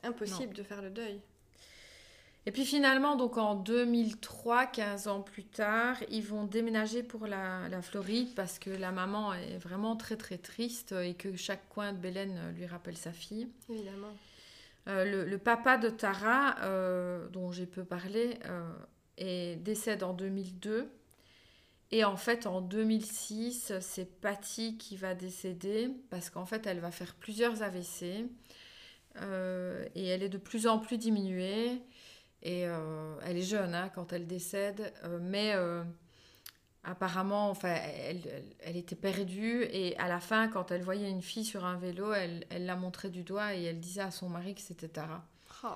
C'est 0.00 0.06
impossible 0.06 0.54
de 0.54 0.62
faire 0.62 0.80
le 0.80 0.90
deuil. 0.90 1.20
Et 2.44 2.50
puis 2.52 2.64
finalement, 2.64 3.14
donc 3.16 3.36
en 3.38 3.54
2003, 3.54 4.66
15 4.66 5.06
ans 5.08 5.20
plus 5.22 5.44
tard, 5.44 5.96
ils 6.10 6.24
vont 6.24 6.44
déménager 6.44 7.02
pour 7.04 7.26
la, 7.28 7.68
la 7.68 7.82
Floride 7.82 8.34
parce 8.34 8.58
que 8.58 8.70
la 8.70 8.90
maman 8.90 9.32
est 9.34 9.58
vraiment 9.58 9.96
très 9.96 10.16
très 10.16 10.38
triste 10.38 10.92
et 10.92 11.14
que 11.14 11.36
chaque 11.36 11.68
coin 11.68 11.92
de 11.92 11.98
Bélène 11.98 12.52
lui 12.56 12.66
rappelle 12.66 12.96
sa 12.96 13.12
fille. 13.12 13.48
Évidemment. 13.68 14.12
Euh, 14.88 15.04
le, 15.04 15.24
le 15.30 15.38
papa 15.38 15.78
de 15.78 15.88
Tara, 15.88 16.56
euh, 16.62 17.28
dont 17.28 17.52
j'ai 17.52 17.66
peu 17.66 17.84
parlé, 17.84 18.36
euh, 18.46 18.72
est, 19.18 19.56
décède 19.62 20.02
en 20.02 20.12
2002. 20.14 20.90
Et 21.90 22.04
en 22.04 22.16
fait, 22.16 22.46
en 22.46 22.60
2006, 22.62 23.74
c'est 23.80 24.06
Patty 24.20 24.78
qui 24.78 24.96
va 24.96 25.14
décéder 25.14 25.90
parce 26.10 26.30
qu'en 26.30 26.46
fait, 26.46 26.66
elle 26.66 26.80
va 26.80 26.90
faire 26.90 27.14
plusieurs 27.14 27.62
AVC 27.62 28.26
euh, 29.20 29.86
et 29.94 30.06
elle 30.06 30.22
est 30.22 30.28
de 30.30 30.38
plus 30.38 30.66
en 30.66 30.78
plus 30.78 30.96
diminuée. 30.98 31.82
Et 32.42 32.66
euh, 32.66 33.14
elle 33.24 33.36
est 33.36 33.42
jeune 33.42 33.74
hein, 33.74 33.90
quand 33.94 34.12
elle 34.12 34.26
décède, 34.26 34.92
euh, 35.04 35.18
mais 35.22 35.54
apparemment, 36.84 37.50
enfin, 37.50 37.74
elle, 37.74 38.26
elle- 38.26 38.56
elle 38.60 38.76
était 38.76 38.96
perdue. 38.96 39.64
Et 39.70 39.96
à 39.98 40.08
la 40.08 40.20
fin, 40.20 40.48
quand 40.48 40.70
elle 40.70 40.82
voyait 40.82 41.10
une 41.10 41.22
fille 41.22 41.44
sur 41.44 41.64
un 41.64 41.76
vélo, 41.78 42.12
elle, 42.12 42.44
elle 42.50 42.66
la 42.66 42.76
montrait 42.76 43.10
du 43.10 43.22
doigt 43.22 43.54
et 43.54 43.62
elle 43.64 43.80
disait 43.80 44.00
à 44.00 44.10
son 44.10 44.28
mari 44.28 44.54
que 44.54 44.60
c'était 44.60 44.88
Tara. 44.88 45.24
Oh. 45.64 45.68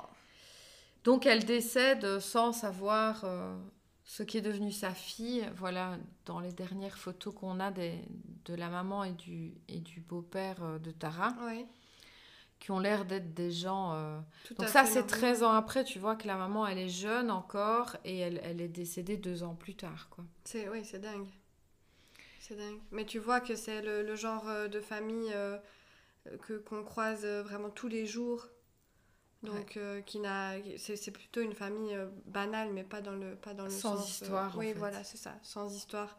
Donc 1.07 1.25
elle 1.25 1.45
décède 1.45 2.19
sans 2.19 2.53
savoir 2.53 3.23
euh, 3.25 3.57
ce 4.05 4.23
qui 4.25 4.38
est 4.38 4.42
devenu 4.42 4.73
sa 4.73 4.90
fille. 4.92 5.49
Voilà, 5.57 5.99
dans 6.25 6.40
les 6.40 6.53
dernières 6.53 6.99
photos 6.99 7.33
qu'on 7.35 7.61
a 7.61 7.71
des- 7.71 8.03
de 8.45 8.55
la 8.55 8.69
maman 8.69 9.05
et 9.05 9.12
du, 9.12 9.55
et 9.69 9.79
du 9.81 10.01
beau-père 10.01 10.62
euh, 10.62 10.79
de 10.81 10.90
Tara, 10.90 11.35
Oui. 11.47 11.64
qui 12.59 12.71
ont 12.73 12.81
l'air 12.81 13.05
d'être 13.05 13.35
des 13.35 13.53
gens... 13.53 13.92
euh, 13.95 14.19
Tout 14.45 14.55
Donc 14.55 14.69
ça, 14.69 14.85
c'est 14.85 15.01
normal. 15.01 15.19
13 15.21 15.42
ans 15.45 15.53
après, 15.53 15.85
tu 15.85 15.99
vois 16.01 16.16
que 16.16 16.27
la 16.27 16.37
maman, 16.37 16.66
elle 16.66 16.79
est 16.79 16.88
jeune 16.88 17.31
encore 17.31 17.97
et 18.05 18.19
elle, 18.19 18.40
elle 18.42 18.61
est 18.61 18.69
décédée 18.69 19.16
deux 19.16 19.42
ans 19.45 19.55
plus 19.55 19.77
tard, 19.77 20.09
quoi. 20.11 20.25
C'est 20.45 20.69
oui, 20.69 20.85
c'est 20.85 20.99
dingue. 21.01 21.29
C'est 22.40 22.57
dingue. 22.57 22.81
Mais 22.92 23.05
tu 23.05 23.19
vois 23.21 23.40
que 23.40 23.55
c'est 23.57 23.81
le, 23.83 24.03
le 24.03 24.16
genre 24.16 24.49
euh, 24.49 24.69
de 24.69 24.81
famille 24.81 25.31
euh, 25.35 25.57
que 26.42 26.55
qu'on 26.55 26.83
croise 26.83 27.25
vraiment 27.27 27.71
tous 27.71 27.88
les 27.88 28.07
jours. 28.07 28.49
Donc 29.46 29.76
euh, 29.76 30.00
qui 30.02 30.18
n'a 30.18 30.52
c'est 30.76 30.96
c'est 30.96 31.11
plutôt 31.11 31.40
une 31.40 31.54
famille 31.54 31.94
euh, 31.94 32.06
banale 32.26 32.72
mais 32.72 32.85
pas 32.85 33.00
dans 33.00 33.14
le 33.14 33.35
pas 33.37 33.54
dans 33.54 33.64
le 33.64 33.70
Sans 33.70 33.96
sens, 33.96 34.22
euh, 34.22 34.24
histoire, 34.24 34.54
en 34.54 34.59
oui, 34.59 34.68
fait. 34.68 34.74
voilà, 34.74 35.04
c'est 35.04 35.16
ça, 35.16 35.35
sans 35.42 35.74
histoire. 35.74 36.18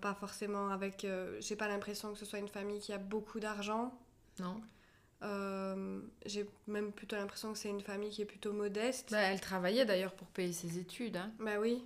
Pas 0.00 0.12
forcément 0.14 0.70
avec 0.70 1.06
j'ai 1.38 1.54
pas 1.54 1.68
l'impression 1.68 2.12
que 2.12 2.18
ce 2.18 2.24
soit 2.24 2.40
une 2.40 2.48
famille 2.48 2.80
qui 2.80 2.92
a 2.92 2.98
beaucoup 2.98 3.38
d'argent. 3.38 3.96
Non 4.40 4.60
j'ai 6.26 6.48
même 6.66 6.92
plutôt 6.92 7.16
l'impression 7.16 7.52
que 7.52 7.58
c'est 7.58 7.70
une 7.70 7.80
famille 7.80 8.10
qui 8.10 8.22
est 8.22 8.26
plutôt 8.26 8.52
modeste. 8.52 9.10
bah, 9.12 9.20
Elle 9.20 9.40
travaillait 9.40 9.84
d'ailleurs 9.84 10.14
pour 10.14 10.26
payer 10.28 10.52
ses 10.52 10.78
études. 10.78 11.16
Hein. 11.16 11.32
Bah 11.38 11.58
oui. 11.60 11.84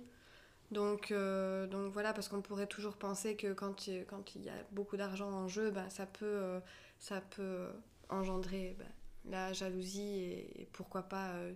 Donc, 0.71 1.11
euh, 1.11 1.67
donc 1.67 1.91
voilà, 1.93 2.13
parce 2.13 2.27
qu'on 2.27 2.41
pourrait 2.41 2.67
toujours 2.67 2.97
penser 2.97 3.35
que 3.35 3.53
quand 3.53 3.87
il, 3.87 4.05
quand 4.05 4.35
il 4.35 4.43
y 4.43 4.49
a 4.49 4.55
beaucoup 4.71 4.97
d'argent 4.97 5.29
en 5.29 5.47
jeu, 5.47 5.69
bah, 5.71 5.89
ça, 5.89 6.05
peut, 6.05 6.25
euh, 6.25 6.59
ça 6.97 7.21
peut 7.21 7.67
engendrer 8.09 8.75
bah, 8.79 8.85
la 9.25 9.53
jalousie 9.53 10.01
et, 10.01 10.61
et 10.61 10.65
pourquoi 10.73 11.03
pas 11.03 11.29
euh, 11.31 11.53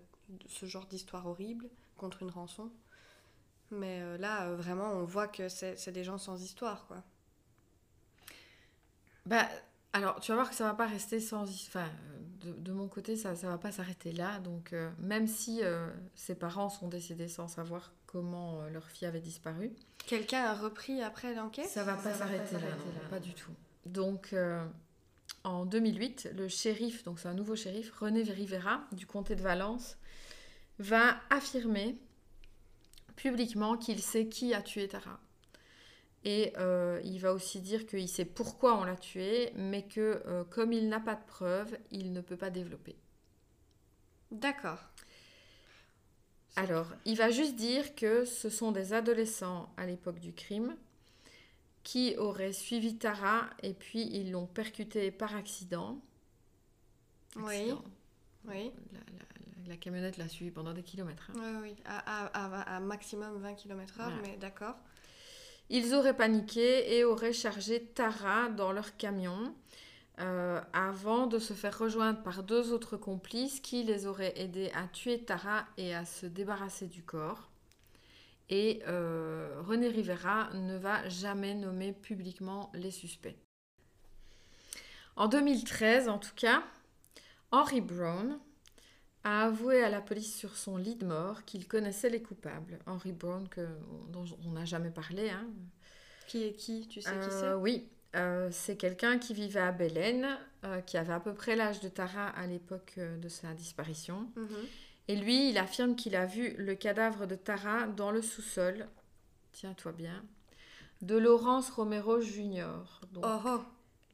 ce 0.48 0.66
genre 0.66 0.86
d'histoire 0.86 1.26
horrible 1.28 1.70
contre 1.98 2.22
une 2.24 2.30
rançon. 2.30 2.70
Mais 3.72 4.00
euh, 4.02 4.18
là, 4.18 4.48
euh, 4.48 4.56
vraiment, 4.56 4.92
on 4.94 5.04
voit 5.04 5.28
que 5.28 5.50
c'est 5.50 5.78
c'est 5.78 5.92
des 5.92 6.04
gens 6.04 6.18
sans 6.18 6.42
histoire, 6.42 6.88
quoi. 6.88 7.04
Bah, 9.26 9.46
alors, 9.92 10.20
tu 10.22 10.32
vas 10.32 10.36
voir 10.38 10.50
que 10.50 10.56
ça 10.56 10.64
va 10.64 10.74
pas 10.74 10.86
rester 10.88 11.20
sans... 11.20 11.44
Enfin, 11.44 11.90
de, 12.42 12.54
de 12.54 12.72
mon 12.72 12.88
côté, 12.88 13.18
ça 13.18 13.36
ça 13.36 13.50
va 13.50 13.58
pas 13.58 13.72
s'arrêter 13.72 14.14
là. 14.14 14.40
Donc, 14.40 14.72
euh, 14.72 14.90
même 15.00 15.28
si 15.28 15.64
euh, 15.64 15.90
ses 16.16 16.36
parents 16.36 16.70
sont 16.70 16.88
décédés 16.88 17.28
sans 17.28 17.48
savoir 17.50 17.92
comment 18.06 18.62
euh, 18.62 18.70
leur 18.70 18.86
fille 18.90 19.08
avait 19.08 19.20
disparu, 19.20 19.74
Quelqu'un 20.06 20.44
a 20.46 20.54
repris 20.54 21.02
après 21.02 21.34
l'enquête? 21.34 21.68
Ça 21.68 21.84
va 21.84 21.96
pas 21.96 22.14
s'arrêter 22.14 22.54
là, 22.54 22.62
non, 22.62 23.10
pas 23.10 23.20
du 23.20 23.34
tout. 23.34 23.52
Donc, 23.86 24.32
euh, 24.32 24.66
en 25.48 25.66
2008, 25.66 26.32
le 26.36 26.48
shérif, 26.48 27.04
donc 27.04 27.20
c'est 27.20 27.30
un 27.30 27.34
nouveau 27.34 27.56
shérif, 27.56 27.92
René 28.00 28.24
Rivera, 28.24 28.86
du 28.92 29.06
comté 29.06 29.36
de 29.36 29.42
Valence, 29.42 29.98
va 30.80 31.18
affirmer 31.30 31.98
publiquement 33.16 33.78
qu'il 33.78 34.02
sait 34.02 34.28
qui 34.28 34.54
a 34.54 34.62
tué 34.62 34.88
Tara. 34.88 35.20
Et 36.26 36.54
euh, 36.58 37.00
il 37.06 37.20
va 37.20 37.34
aussi 37.34 37.62
dire 37.62 37.86
qu'il 37.86 38.10
sait 38.10 38.26
pourquoi 38.26 38.78
on 38.78 38.84
l'a 38.84 38.98
tuée, 38.98 39.52
mais 39.56 39.84
que 39.84 40.22
euh, 40.28 40.44
comme 40.44 40.74
il 40.74 40.90
n'a 40.90 41.00
pas 41.00 41.16
de 41.16 41.26
preuves, 41.26 41.78
il 41.92 42.12
ne 42.12 42.22
peut 42.22 42.36
pas 42.36 42.50
développer. 42.50 42.98
D'accord. 44.32 44.80
Alors, 46.58 46.88
il 47.06 47.16
va 47.16 47.30
juste 47.30 47.56
dire 47.56 47.96
que 47.96 48.26
ce 48.26 48.50
sont 48.50 48.72
des 48.72 48.92
adolescents 48.92 49.72
à 49.78 49.86
l'époque 49.86 50.20
du 50.20 50.34
crime 50.34 50.76
qui 51.88 52.17
auraient 52.17 52.52
suivi 52.52 52.97
Tara 52.97 53.50
et 53.63 53.73
puis 53.73 54.02
ils 54.12 54.30
l'ont 54.34 54.45
percutée 54.45 55.10
par 55.10 55.34
accident. 55.38 56.02
Oui. 57.38 57.56
Accident. 57.56 57.84
Oui. 58.45 58.71
La, 58.91 59.00
la- 59.00 59.06
la- 59.19 59.69
la 59.69 59.78
camionnette 59.78 60.17
l'a 60.17 60.28
suivi 60.28 60.52
pendant 60.52 60.73
des 60.73 60.84
kilomètres. 60.84 61.32
hein. 61.34 61.39
Oui, 61.63 61.69
oui. 61.69 61.76
À, 61.86 62.26
à, 62.26 62.45
à- 62.62 62.76
à 62.76 62.80
maximum 62.82 63.38
20 63.38 63.54
km/h, 63.54 63.95
Voilà. 64.04 64.15
mais 64.21 64.36
d'accord. 64.36 64.76
Ils 65.69 65.93
auraient 65.93 66.15
paniqué 66.15 66.97
et 66.97 67.06
auraient 67.06 67.32
chargé 67.32 67.82
Tara 67.86 68.50
dans 68.50 68.73
leur 68.73 68.97
camion 68.97 69.56
euh, 70.19 70.60
avant 70.73 71.26
de 71.28 71.39
se 71.39 71.54
faire 71.54 71.78
rejoindre 71.80 72.21
par 72.21 72.43
deux 72.43 72.73
autres 72.73 72.97
complices 72.97 73.62
qui 73.62 73.84
les 73.84 74.08
auraient 74.08 74.34
aidés 74.38 74.71
à 74.76 74.88
tuer 74.89 75.19
Tara 75.23 75.65
et 75.78 75.95
à 75.95 76.04
se 76.04 76.26
débarrasser 76.26 76.88
du 76.88 77.04
corps. 77.04 77.50
Et 78.50 78.82
euh, 78.88 79.62
René 79.66 79.90
Rivera 79.90 80.50
ne 80.54 80.78
va 80.78 81.08
jamais 81.10 81.54
nommer 81.54 81.92
publiquement 81.92 82.72
les 82.74 82.92
suspects. 82.92 83.38
En 85.16 85.28
2013, 85.28 86.08
en 86.10 86.18
tout 86.18 86.36
cas, 86.36 86.64
Henry 87.52 87.82
Brown 87.82 88.40
a 89.24 89.46
avoué 89.46 89.84
à 89.84 89.90
la 89.90 90.00
police 90.00 90.34
sur 90.36 90.56
son 90.56 90.78
lit 90.78 90.96
de 90.96 91.06
mort 91.06 91.44
qu'il 91.44 91.68
connaissait 91.68 92.10
les 92.10 92.22
coupables. 92.22 92.80
Henry 92.86 93.12
Brown, 93.12 93.48
que, 93.50 93.68
dont 94.10 94.26
on 94.46 94.52
n'a 94.52 94.64
jamais 94.66 94.92
parlé. 94.92 95.30
hein. 95.30 95.48
Qui 96.28 96.44
est 96.46 96.54
qui 96.54 96.88
Tu 96.88 97.02
sais 97.02 97.10
qui 97.10 97.16
Euh, 97.18 97.40
c'est 97.42 97.54
Oui, 97.62 97.90
euh, 98.16 98.50
c'est 98.52 98.78
quelqu'un 98.78 99.18
qui 99.18 99.34
vivait 99.34 99.60
à 99.60 99.72
Belen, 99.72 100.38
euh, 100.64 100.82
qui 100.82 100.98
avait 100.98 101.14
à 101.14 101.20
peu 101.20 101.34
près 101.34 101.56
l'âge 101.56 101.80
de 101.82 101.90
Tara 101.90 102.30
à 102.30 102.48
l'époque 102.48 102.94
euh, 102.98 103.18
de 103.18 103.28
sa 103.28 103.54
disparition. 103.54 104.30
Mhm. 104.36 104.48
Et 105.08 105.15
lui, 105.15 105.50
il 105.50 105.58
affirme 105.58 105.96
qu'il 105.96 106.15
a 106.15 106.26
vu 106.26 106.54
le 106.58 106.76
cadavre 106.76 107.28
de 107.28 107.36
Tara 107.36 107.88
dans 107.88 108.12
le 108.12 108.22
sous-sol, 108.22 108.88
tiens-toi 109.54 109.93
bien, 109.93 110.24
de 111.02 111.17
Laurence 111.17 111.70
Romero 111.70 112.20
Jr., 112.20 112.67
donc 113.12 113.24
Oh 113.26 113.39
oh, 113.46 113.62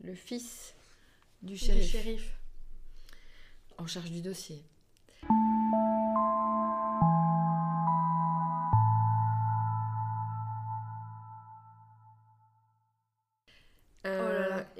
le 0.03 0.13
fils 0.13 0.75
du 1.41 1.57
shérif. 1.57 2.37
en 3.77 3.87
charge 3.87 4.11
du 4.11 4.21
dossier. 4.21 4.63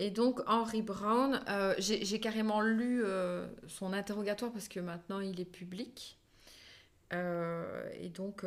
Et 0.04 0.10
donc 0.10 0.42
Henry 0.48 0.82
Brown, 0.82 1.42
euh, 1.48 1.74
j'ai 1.78 2.20
carrément 2.20 2.60
lu 2.60 3.06
euh, 3.06 3.48
son 3.68 3.94
interrogatoire 3.94 4.52
parce 4.52 4.68
que 4.68 4.82
maintenant 4.82 5.22
il 5.22 5.40
est 5.40 5.46
public. 5.46 6.20
Euh, 7.14 7.90
et 8.02 8.10
donc 8.10 8.44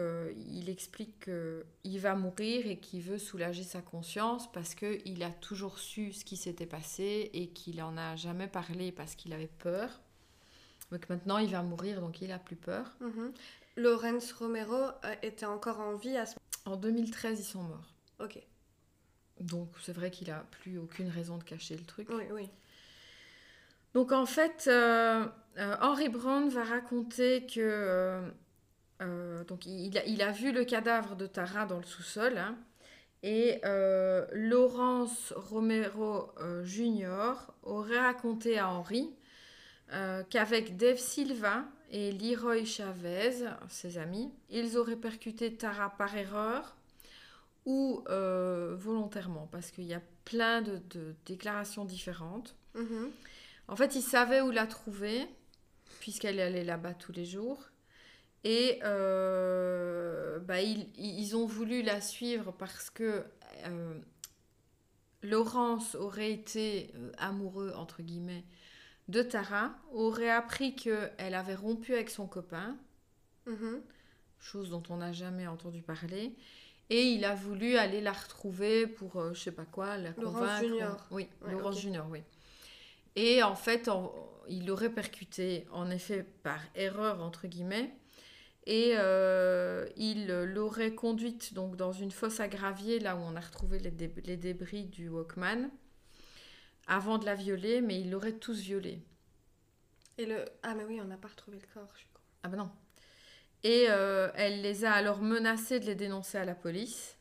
il 0.51 0.69
explique 0.69 1.25
qu'il 1.25 2.01
va 2.01 2.15
mourir 2.15 2.67
et 2.67 2.79
qu'il 2.79 3.01
veut 3.01 3.17
soulager 3.17 3.63
sa 3.63 3.81
conscience 3.81 4.53
parce 4.53 4.75
qu'il 4.75 5.23
a 5.23 5.31
toujours 5.31 5.79
su 5.79 6.13
ce 6.13 6.27
qui 6.27 6.37
s'était 6.37 6.67
passé 6.67 7.31
et 7.33 7.49
qu'il 7.49 7.81
en 7.83 7.97
a 7.97 8.17
jamais 8.17 8.49
parlé 8.49 8.93
parce 8.93 9.15
qu'il 9.15 9.33
avait 9.33 9.51
peur. 9.59 9.89
Donc 10.93 11.09
maintenant 11.09 11.39
il 11.39 11.49
va 11.49 11.63
mourir 11.63 12.03
donc 12.03 12.21
il 12.21 12.33
a 12.33 12.39
plus 12.39 12.57
peur. 12.57 12.99
Mhm. 13.01 13.33
Lawrence 13.77 14.31
Romero 14.33 14.91
était 15.23 15.47
encore 15.47 15.81
en 15.81 15.95
vie 15.95 16.19
à 16.19 16.27
ce 16.27 16.35
En 16.67 16.77
2013 16.77 17.41
ils 17.41 17.45
sont 17.45 17.63
morts. 17.63 17.95
Ok, 18.21 18.39
Donc 19.41 19.69
c'est 19.83 19.93
vrai 19.93 20.11
qu'il 20.11 20.31
a 20.31 20.45
plus 20.63 20.79
aucune 20.79 21.09
raison 21.09 21.37
de 21.37 21.45
cacher 21.45 21.77
le 21.77 21.85
truc. 21.85 22.09
oui, 22.11 22.25
oui. 22.33 22.49
Donc 23.97 24.13
en 24.13 24.27
fait, 24.27 24.67
euh, 24.69 25.25
euh, 25.57 25.77
Henry 25.81 26.11
Brown 26.11 26.51
va 26.51 26.65
raconter 26.65 27.47
que 27.47 28.21
euh, 29.01 29.45
donc 29.45 29.65
il 29.65 29.97
a, 29.97 30.05
il 30.05 30.21
a 30.21 30.33
vu 30.33 30.53
le 30.53 30.65
cadavre 30.65 31.17
de 31.17 31.27
Tara 31.27 31.65
dans 31.65 31.79
le 31.79 31.85
sous-sol 31.85 32.37
hein, 32.37 32.59
et 33.23 33.59
Laurence 34.33 35.33
Romero 35.35 36.31
Jr. 36.63 37.33
aurait 37.63 37.99
raconté 37.99 38.59
à 38.59 38.69
Henry 38.69 39.15
qu'avec 40.29 40.77
Dave 40.77 40.99
Silva 40.99 41.65
et 41.91 42.13
Leroy 42.13 42.67
Chavez, 42.67 43.47
ses 43.71 43.97
amis, 43.97 44.31
ils 44.51 44.77
auraient 44.77 44.97
percuté 44.97 45.55
Tara 45.55 45.89
par 45.97 46.15
erreur 46.15 46.76
ou 47.67 48.03
euh, 48.09 48.75
volontairement 48.79 49.49
parce 49.53 49.71
qu'il 49.71 49.85
y 49.85 49.95
a 49.95 50.01
plein 50.25 50.63
de- 50.63 50.81
de 50.91 51.15
déclarations 51.27 51.85
différentes. 51.85 52.57
Mhm. 52.75 53.11
En 53.69 53.77
fait, 53.77 53.95
il 53.97 54.03
savait 54.03 54.41
où 54.41 54.51
la 54.51 54.67
trouver, 54.67 55.27
puisqu'elle 56.01 56.41
allait 56.41 56.65
là-bas 56.65 56.95
tous 56.95 57.13
les 57.13 57.25
jours. 57.27 57.69
Et 58.45 58.79
euh, 58.85 60.39
bah, 60.39 60.63
ils, 60.63 60.89
ils, 60.97 61.35
ont 61.37 61.47
voulu 61.47 61.83
la 61.83 62.01
suivre 62.01 62.53
parce 62.53 62.91
que 62.91 63.25
euh, 63.67 63.95
Laurence 65.23 65.95
aurait 65.97 66.31
été 66.31 66.93
amoureux, 67.19 67.73
entre 67.77 68.03
guillemets, 68.03 68.45
de 69.09 69.23
Tara, 69.23 69.75
aurait 69.93 70.31
appris 70.31 70.77
qu'elle 70.77 71.35
avait 71.35 71.55
rompu 71.55 71.95
avec 71.95 72.11
son 72.11 72.27
copain, 72.27 72.77
Mhm. 73.47 73.81
chose 74.41 74.71
dont 74.71 74.83
on 74.91 74.97
n'a 74.99 75.13
jamais 75.13 75.47
entendu 75.47 75.83
parler. 75.83 76.37
Et 76.89 77.03
il 77.11 77.25
a 77.25 77.35
voulu 77.35 77.77
aller 77.77 78.01
la 78.01 78.13
retrouver 78.13 78.87
pour, 78.87 79.17
euh, 79.17 79.35
je 79.35 79.41
sais 79.41 79.53
pas 79.53 79.65
quoi, 79.65 79.97
la 79.97 80.11
Laurence 80.11 80.35
convaincre. 80.41 80.65
Junior. 80.69 81.07
Oui, 81.11 81.29
Ouais, 81.43 81.51
Laurence. 81.53 81.81
Junior, 81.81 82.07
oui. 82.11 82.23
Et 83.17 83.43
en 83.43 83.57
fait, 83.57 83.89
en- 83.89 84.15
il 84.49 84.67
l'aurait 84.67 84.91
percuté, 84.93 85.67
en 85.73 85.91
effet, 85.91 86.23
par 86.43 86.61
erreur, 86.77 87.21
entre 87.23 87.47
guillemets. 87.49 87.93
Et 88.67 88.93
euh, 88.97 89.87
il 89.97 90.27
l'aurait 90.29 90.95
conduite 90.95 91.55
donc 91.55 91.77
dans 91.77 91.93
une 91.93 92.11
fosse 92.11 92.41
à 92.41 92.49
gravier, 92.49 92.99
là 93.01 93.17
où 93.17 93.21
on 93.21 93.35
a 93.37 93.41
retrouvé 93.41 93.79
les, 93.79 93.91
dé- 93.93 94.13
les 94.25 94.37
débris 94.37 94.85
du 94.85 95.09
Walkman, 95.09 95.71
avant 96.87 97.19
de 97.19 97.25
la 97.27 97.35
violer, 97.35 97.81
mais 97.81 98.01
il 98.01 98.11
l'aurait 98.11 98.33
tous 98.39 98.59
violée. 98.61 99.03
Et 100.19 100.27
le... 100.27 100.45
Ah, 100.63 100.75
mais 100.75 100.85
oui, 100.85 101.01
on 101.01 101.05
n'a 101.05 101.17
pas 101.17 101.29
retrouvé 101.29 101.59
le 101.59 101.67
corps, 101.75 101.93
je 101.97 102.05
con. 102.13 102.21
Ah 102.43 102.49
ben 102.49 102.57
non. 102.59 102.71
Et 103.63 103.87
euh, 103.89 104.29
elle 104.35 104.63
les 104.63 104.85
a 104.85 104.93
alors 104.93 105.21
menacés 105.21 105.81
de 105.81 105.87
les 105.87 105.95
dénoncer 105.95 106.39
à 106.39 106.45
la 106.45 106.55
police. 106.55 107.17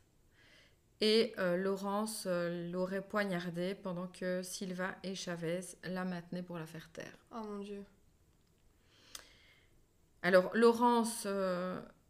Et 1.02 1.34
euh, 1.40 1.58
Laurence 1.58 2.24
euh, 2.26 2.72
l'aurait 2.72 3.02
poignardée 3.02 3.76
pendant 3.76 4.08
que 4.08 4.42
Silva 4.44 4.96
et 5.04 5.14
Chavez 5.14 5.62
la 5.84 6.06
maintenaient 6.06 6.44
pour 6.44 6.58
la 6.58 6.66
faire 6.66 6.90
taire. 6.92 7.18
Oh 7.32 7.44
mon 7.44 7.60
dieu. 7.60 7.84
Alors 10.22 10.50
Laurence 10.56 11.28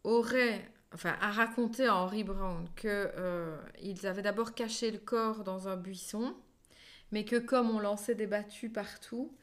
aurait, 0.04 0.70
enfin, 0.94 1.16
a 1.20 1.30
raconté 1.30 1.86
à 1.86 1.96
Henry 1.96 2.24
Brown 2.24 2.66
que 2.76 2.86
euh, 2.88 3.58
ils 3.82 4.06
avaient 4.06 4.22
d'abord 4.22 4.54
caché 4.54 4.90
le 4.90 4.98
corps 4.98 5.44
dans 5.44 5.68
un 5.68 5.76
buisson, 5.76 6.34
mais 7.10 7.24
que 7.24 7.36
comme 7.36 7.70
on 7.70 7.78
lançait 7.78 8.14
des 8.14 8.26
battues 8.26 8.70
partout, 8.70 9.36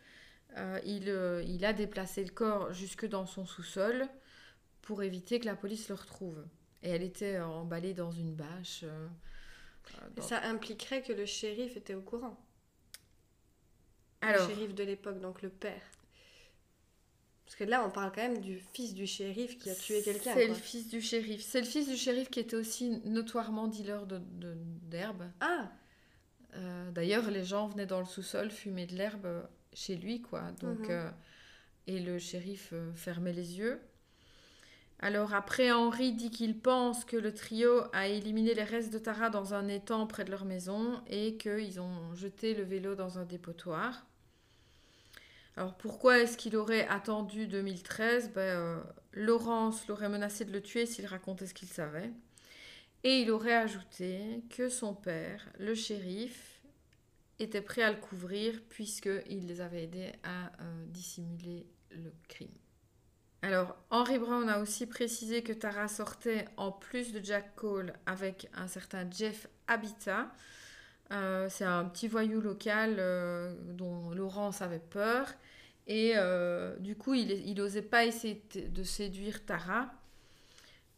il, 0.85 1.07
il 1.47 1.65
a 1.65 1.73
déplacé 1.73 2.23
le 2.23 2.31
corps 2.31 2.73
jusque 2.73 3.07
dans 3.07 3.25
son 3.25 3.45
sous-sol 3.45 4.07
pour 4.83 5.01
éviter 5.03 5.39
que 5.39 5.45
la 5.45 5.55
police 5.55 5.89
le 5.89 5.95
retrouve. 5.95 6.45
Et 6.83 6.89
elle 6.91 7.01
était 7.03 7.39
emballée 7.39 7.93
dans 7.95 8.11
une 8.11 8.33
bâche. 8.35 8.81
euh, 8.83 9.07
euh, 9.95 10.09
dans- 10.15 10.21
ça 10.21 10.41
impliquerait 10.43 11.01
que 11.01 11.11
le 11.13 11.25
shérif 11.25 11.75
était 11.75 11.93
au 11.95 12.01
courant. 12.01 12.37
Alors, 14.21 14.47
Le 14.47 14.53
shérif 14.55 14.73
de 14.75 14.83
l'époque, 14.83 15.19
donc 15.19 15.41
le 15.41 15.49
père. 15.49 15.81
Parce 17.45 17.55
que 17.57 17.63
là, 17.65 17.85
on 17.85 17.91
parle 17.91 18.11
quand 18.13 18.21
même 18.21 18.39
du 18.39 18.57
fils 18.73 18.93
du 18.93 19.05
shérif 19.05 19.57
qui 19.59 19.69
a 19.69 19.75
tué 19.75 20.01
quelqu'un. 20.01 20.33
c'est 20.33 20.47
le 20.47 20.53
fils 20.53 20.87
du 20.89 21.01
shérif. 21.01 21.41
C'est 21.43 21.59
le 21.59 21.67
fils 21.67 21.87
du 21.87 21.97
shérif 21.97 22.29
qui 22.29 22.39
était 22.39 22.55
aussi 22.55 22.89
notoirement 23.05 23.67
dealer 23.67 24.05
de- 24.07 24.19
de- 24.19 24.57
d'herbe. 24.83 25.29
Ah, 25.39 25.71
Euh, 26.55 26.91
D'ailleurs, 26.91 27.31
les 27.31 27.43
gens 27.43 27.67
venaient 27.67 27.87
dans 27.87 27.99
le 27.99 28.05
sous-sol 28.05 28.51
fumer 28.51 28.85
de 28.85 28.93
l'herbe 28.95 29.47
chez 29.73 29.95
lui, 29.95 30.21
quoi. 30.21 30.51
Donc, 30.61 30.81
Mhm. 30.81 30.91
euh, 30.91 31.09
et 31.87 31.99
le 31.99 32.19
shérif 32.19 32.75
fermait 32.93 33.33
les 33.33 33.57
yeux. 33.57 33.81
Alors 34.99 35.33
après, 35.33 35.71
Henri 35.71 36.13
dit 36.13 36.31
qu'il 36.31 36.57
pense 36.57 37.03
que 37.03 37.17
le 37.17 37.33
trio 37.33 37.83
a 37.91 38.07
éliminé 38.07 38.53
les 38.53 38.63
restes 38.63 38.93
de 38.93 38.99
Tara 38.99 39.29
dans 39.29 39.53
un 39.53 39.67
étang 39.67 40.07
près 40.07 40.23
de 40.23 40.31
leur 40.31 40.45
maison 40.45 41.01
et 41.07 41.35
qu'ils 41.37 41.81
ont 41.81 42.15
jeté 42.15 42.53
le 42.53 42.63
vélo 42.63 42.95
dans 42.95 43.19
un 43.19 43.25
dépotoir. 43.25 44.05
Alors 45.55 45.75
pourquoi 45.75 46.19
est-ce 46.19 46.37
qu'il 46.37 46.55
aurait 46.55 46.87
attendu 46.87 47.47
2013 47.47 48.31
ben, 48.33 48.41
euh, 48.41 48.83
Laurence 49.13 49.87
l'aurait 49.87 50.09
menacé 50.09 50.45
de 50.45 50.51
le 50.51 50.61
tuer 50.61 50.85
s'il 50.85 51.05
racontait 51.05 51.45
ce 51.45 51.53
qu'il 51.53 51.67
savait. 51.67 52.11
Et 53.03 53.19
il 53.19 53.31
aurait 53.31 53.55
ajouté 53.55 54.41
que 54.49 54.69
son 54.69 54.93
père, 54.93 55.49
le 55.59 55.75
shérif, 55.75 56.61
était 57.39 57.61
prêt 57.61 57.83
à 57.83 57.91
le 57.91 57.97
couvrir 57.97 58.61
puisqu'il 58.69 59.47
les 59.47 59.61
avait 59.61 59.83
aidés 59.83 60.13
à 60.23 60.47
euh, 60.61 60.85
dissimuler 60.87 61.67
le 61.91 62.13
crime. 62.27 62.53
Alors, 63.43 63.75
Henry 63.89 64.19
Brown 64.19 64.47
a 64.47 64.59
aussi 64.59 64.85
précisé 64.85 65.43
que 65.43 65.51
Tara 65.51 65.89
sortait 65.89 66.45
en 66.55 66.71
plus 66.71 67.11
de 67.11 67.21
Jack 67.21 67.57
Cole 67.57 67.91
avec 68.05 68.49
un 68.55 68.69
certain 68.69 69.05
Jeff 69.11 69.47
Habitat. 69.67 70.31
Euh, 71.11 71.47
c'est 71.49 71.65
un 71.65 71.83
petit 71.83 72.07
voyou 72.07 72.39
local 72.39 72.95
euh, 72.99 73.53
dont 73.73 74.11
Laurence 74.11 74.61
avait 74.61 74.79
peur. 74.79 75.27
Et 75.87 76.13
euh, 76.15 76.77
du 76.77 76.95
coup, 76.95 77.15
il 77.15 77.53
n'osait 77.53 77.81
pas 77.81 78.05
essayer 78.05 78.41
de 78.55 78.83
séduire 78.83 79.45
Tara 79.45 79.91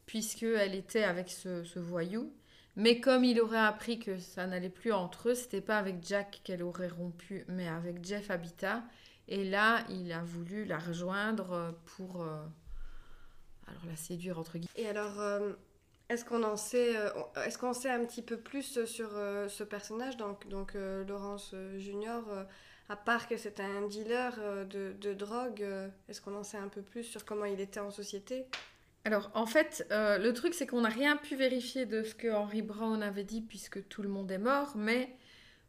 puisqu'elle 0.05 0.75
était 0.75 1.03
avec 1.03 1.31
ce, 1.31 1.63
ce 1.63 1.79
voyou. 1.79 2.31
Mais 2.75 2.99
comme 2.99 3.23
il 3.23 3.41
aurait 3.41 3.57
appris 3.57 3.97
que 3.97 4.19
ça 4.19 4.45
n'allait 4.45 4.69
plus 4.69 4.91
entre 4.91 5.29
eux, 5.29 5.33
c'était 5.33 5.61
pas 5.61 5.79
avec 5.79 6.05
Jack 6.05 6.41
qu'elle 6.43 6.61
aurait 6.61 6.89
rompu, 6.89 7.43
mais 7.47 7.67
avec 7.67 8.05
Jeff 8.05 8.29
Habitat. 8.29 8.83
Et 9.27 9.43
là, 9.43 9.83
il 9.89 10.11
a 10.11 10.21
voulu 10.23 10.65
la 10.65 10.77
rejoindre 10.77 11.51
euh, 11.51 11.71
pour 11.97 12.21
euh, 12.21 12.45
alors 13.67 13.85
la 13.87 13.95
séduire 13.95 14.37
entre 14.37 14.57
guillemets. 14.57 14.71
et 14.75 14.87
alors, 14.87 15.19
euh, 15.19 15.53
est-ce 16.09 16.23
qu'on 16.23 16.43
en 16.43 16.55
sait, 16.55 16.95
euh, 16.95 17.09
est-ce 17.45 17.57
qu'on 17.57 17.73
sait 17.73 17.89
un 17.89 18.05
petit 18.05 18.21
peu 18.21 18.37
plus 18.37 18.85
sur 18.85 19.09
ce 19.09 19.63
personnage, 19.63 20.17
donc, 20.17 20.47
donc 20.47 20.75
Laurence 20.75 21.55
Junior, 21.77 22.23
à 22.89 22.95
part 22.95 23.27
que 23.27 23.37
c'était 23.37 23.63
un 23.63 23.87
dealer 23.87 24.33
de, 24.67 24.93
de 25.01 25.13
drogue, 25.13 25.65
est-ce 26.07 26.21
qu'on 26.21 26.35
en 26.35 26.43
sait 26.43 26.57
un 26.57 26.67
peu 26.67 26.83
plus 26.83 27.03
sur 27.03 27.25
comment 27.25 27.45
il 27.45 27.59
était 27.59 27.79
en 27.79 27.89
société? 27.89 28.45
Alors 29.03 29.31
en 29.33 29.47
fait, 29.47 29.87
le 29.89 30.31
truc 30.33 30.53
c'est 30.53 30.67
qu'on 30.67 30.81
n'a 30.81 30.89
rien 30.89 31.17
pu 31.17 31.35
vérifier 31.35 31.87
de 31.87 32.03
ce 32.03 32.13
que 32.13 32.31
Henry 32.31 32.61
Brown 32.61 33.01
avait 33.01 33.23
dit 33.23 33.41
puisque 33.41 33.87
tout 33.87 34.03
le 34.03 34.09
monde 34.09 34.29
est 34.29 34.37
mort, 34.37 34.73
mais 34.75 35.15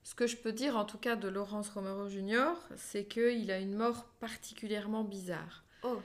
ce 0.07 0.15
que 0.15 0.29
je 0.29 0.37
peux 0.37 0.53
dire 0.53 0.77
en 0.77 0.85
tout 0.85 0.99
cas 0.99 1.17
de 1.17 1.27
Laurence 1.27 1.69
Romero 1.71 2.09
Jr., 2.09 2.53
c'est 2.77 3.07
qu'il 3.07 3.51
a 3.51 3.59
une 3.59 3.75
mort 3.75 4.05
particulièrement 4.21 5.03
bizarre. 5.03 5.65
Oh, 5.83 6.01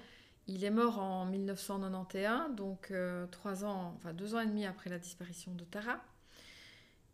Il 0.47 0.63
est 0.63 0.71
mort 0.71 0.97
en 0.97 1.27
1991, 1.27 2.55
donc 2.55 2.89
euh, 2.89 3.27
trois 3.27 3.63
ans, 3.63 3.93
enfin 3.95 4.11
deux 4.11 4.33
ans 4.33 4.39
et 4.39 4.47
demi 4.47 4.65
après 4.65 4.89
la 4.89 4.97
disparition 4.97 5.53
de 5.53 5.63
Tara. 5.65 6.03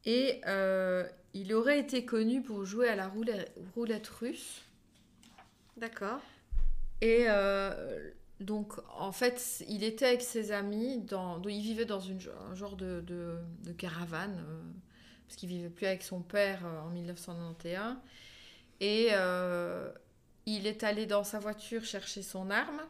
Et 0.05 0.39
euh, 0.47 1.05
il 1.33 1.53
aurait 1.53 1.77
été 1.77 2.05
connu 2.05 2.41
pour 2.41 2.63
jouer 2.63 2.87
à 2.87 2.95
la 2.95 3.09
roulette, 3.09 3.53
roulette 3.75 4.07
russe. 4.07 4.61
d'accord. 5.75 6.21
Et 7.01 7.25
euh, 7.27 8.11
donc, 8.39 8.75
en 8.97 9.11
fait, 9.11 9.61
il 9.67 9.83
était 9.83 10.05
avec 10.05 10.21
ses 10.21 10.53
amis, 10.53 10.99
dans, 10.99 11.41
il 11.41 11.61
vivait 11.61 11.83
dans 11.83 11.99
une, 11.99 12.21
un 12.49 12.55
genre 12.55 12.77
de, 12.77 13.01
de, 13.01 13.35
de 13.65 13.73
caravane, 13.73 14.41
parce 15.27 15.35
qu'il 15.35 15.49
vivait 15.49 15.69
plus 15.69 15.85
avec 15.85 16.03
son 16.03 16.21
père 16.21 16.65
euh, 16.65 16.81
en 16.81 16.89
1991. 16.89 17.97
Et 18.79 19.09
euh, 19.11 19.91
il 20.45 20.67
est 20.67 20.83
allé 20.83 21.05
dans 21.05 21.23
sa 21.23 21.39
voiture 21.39 21.83
chercher 21.83 22.23
son 22.23 22.49
arme. 22.49 22.81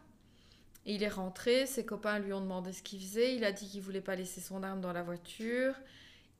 Il 0.85 1.03
est 1.03 1.09
rentré, 1.09 1.65
ses 1.65 1.85
copains 1.85 2.19
lui 2.19 2.31
ont 2.31 2.41
demandé 2.41 2.71
ce 2.73 2.83
qu'il 2.83 2.99
faisait. 2.99 3.35
Il 3.35 3.43
a 3.43 3.51
dit 3.51 3.67
qu'il 3.67 3.81
voulait 3.81 4.01
pas 4.01 4.15
laisser 4.15 4.39
son 4.39 4.61
arme 4.63 4.81
dans 4.81 4.93
la 4.93 5.03
voiture. 5.03 5.73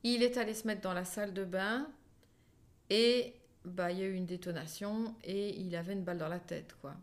Il 0.04 0.22
est 0.22 0.36
allé 0.36 0.54
se 0.54 0.66
mettre 0.66 0.80
dans 0.80 0.94
la 0.94 1.04
salle 1.04 1.34
de 1.34 1.44
bain. 1.44 1.88
Et 2.90 3.34
bah, 3.64 3.90
il 3.90 3.98
y 3.98 4.02
a 4.02 4.06
eu 4.06 4.14
une 4.14 4.26
détonation 4.26 5.14
et 5.24 5.58
il 5.58 5.74
avait 5.74 5.92
une 5.94 6.04
balle 6.04 6.18
dans 6.18 6.28
la 6.28 6.38
tête, 6.38 6.76
quoi. 6.80 6.94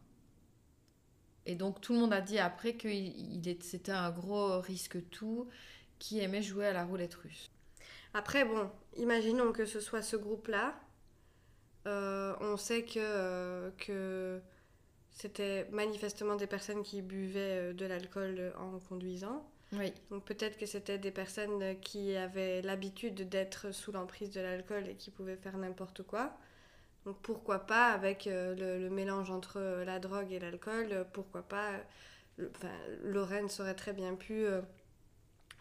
Et 1.46 1.56
donc 1.56 1.80
tout 1.82 1.94
le 1.94 2.00
monde 2.00 2.14
a 2.14 2.22
dit 2.22 2.40
après 2.40 2.74
que 2.74 2.90
c'était 3.60 3.92
un 3.92 4.10
gros 4.10 4.60
risque 4.62 4.98
tout 5.12 5.48
qui 6.00 6.20
aimait 6.20 6.42
jouer 6.42 6.66
à 6.68 6.74
la 6.74 6.86
roulette 6.86 7.14
russe. 7.14 7.52
Après, 8.16 8.46
bon, 8.46 8.72
imaginons 8.96 9.52
que 9.52 9.66
ce 9.66 9.82
soit 9.82 10.02
ce 10.02 10.16
groupe-là. 10.16 10.74
Euh, 11.86 12.34
on 12.40 12.56
sait 12.56 12.84
que, 12.84 12.94
euh, 12.98 13.70
que 13.78 14.40
c'était 15.12 15.68
manifestement 15.72 16.36
des 16.38 16.48
personnes 16.48 16.82
qui 16.82 17.02
buvaient 17.02 17.72
euh, 17.72 17.74
de 17.74 17.86
l'alcool 17.86 18.54
en 18.58 18.80
conduisant. 18.80 19.46
Oui. 19.74 19.94
Donc 20.12 20.24
peut-être 20.24 20.58
que 20.58 20.66
c'était 20.66 20.98
des 20.98 21.12
personnes 21.12 21.78
qui 21.82 22.16
avaient 22.16 22.62
l'habitude 22.62 23.28
d'être 23.28 23.72
sous 23.74 23.92
l'emprise 23.92 24.32
de 24.32 24.40
l'alcool 24.40 24.88
et 24.88 24.96
qui 24.96 25.12
pouvaient 25.12 25.36
faire 25.36 25.58
n'importe 25.58 26.04
quoi. 26.04 26.38
Donc 27.06 27.18
pourquoi 27.22 27.60
pas, 27.60 27.88
avec 27.90 28.26
le, 28.26 28.56
le 28.56 28.90
mélange 28.90 29.30
entre 29.30 29.60
la 29.86 30.00
drogue 30.00 30.32
et 30.32 30.40
l'alcool, 30.40 31.06
pourquoi 31.12 31.42
pas, 31.42 31.72
le- 32.38 32.50
enfin, 32.56 32.72
Lorraine 33.04 33.50
aurait 33.60 33.76
très 33.76 33.92
bien 33.92 34.16
pu 34.16 34.46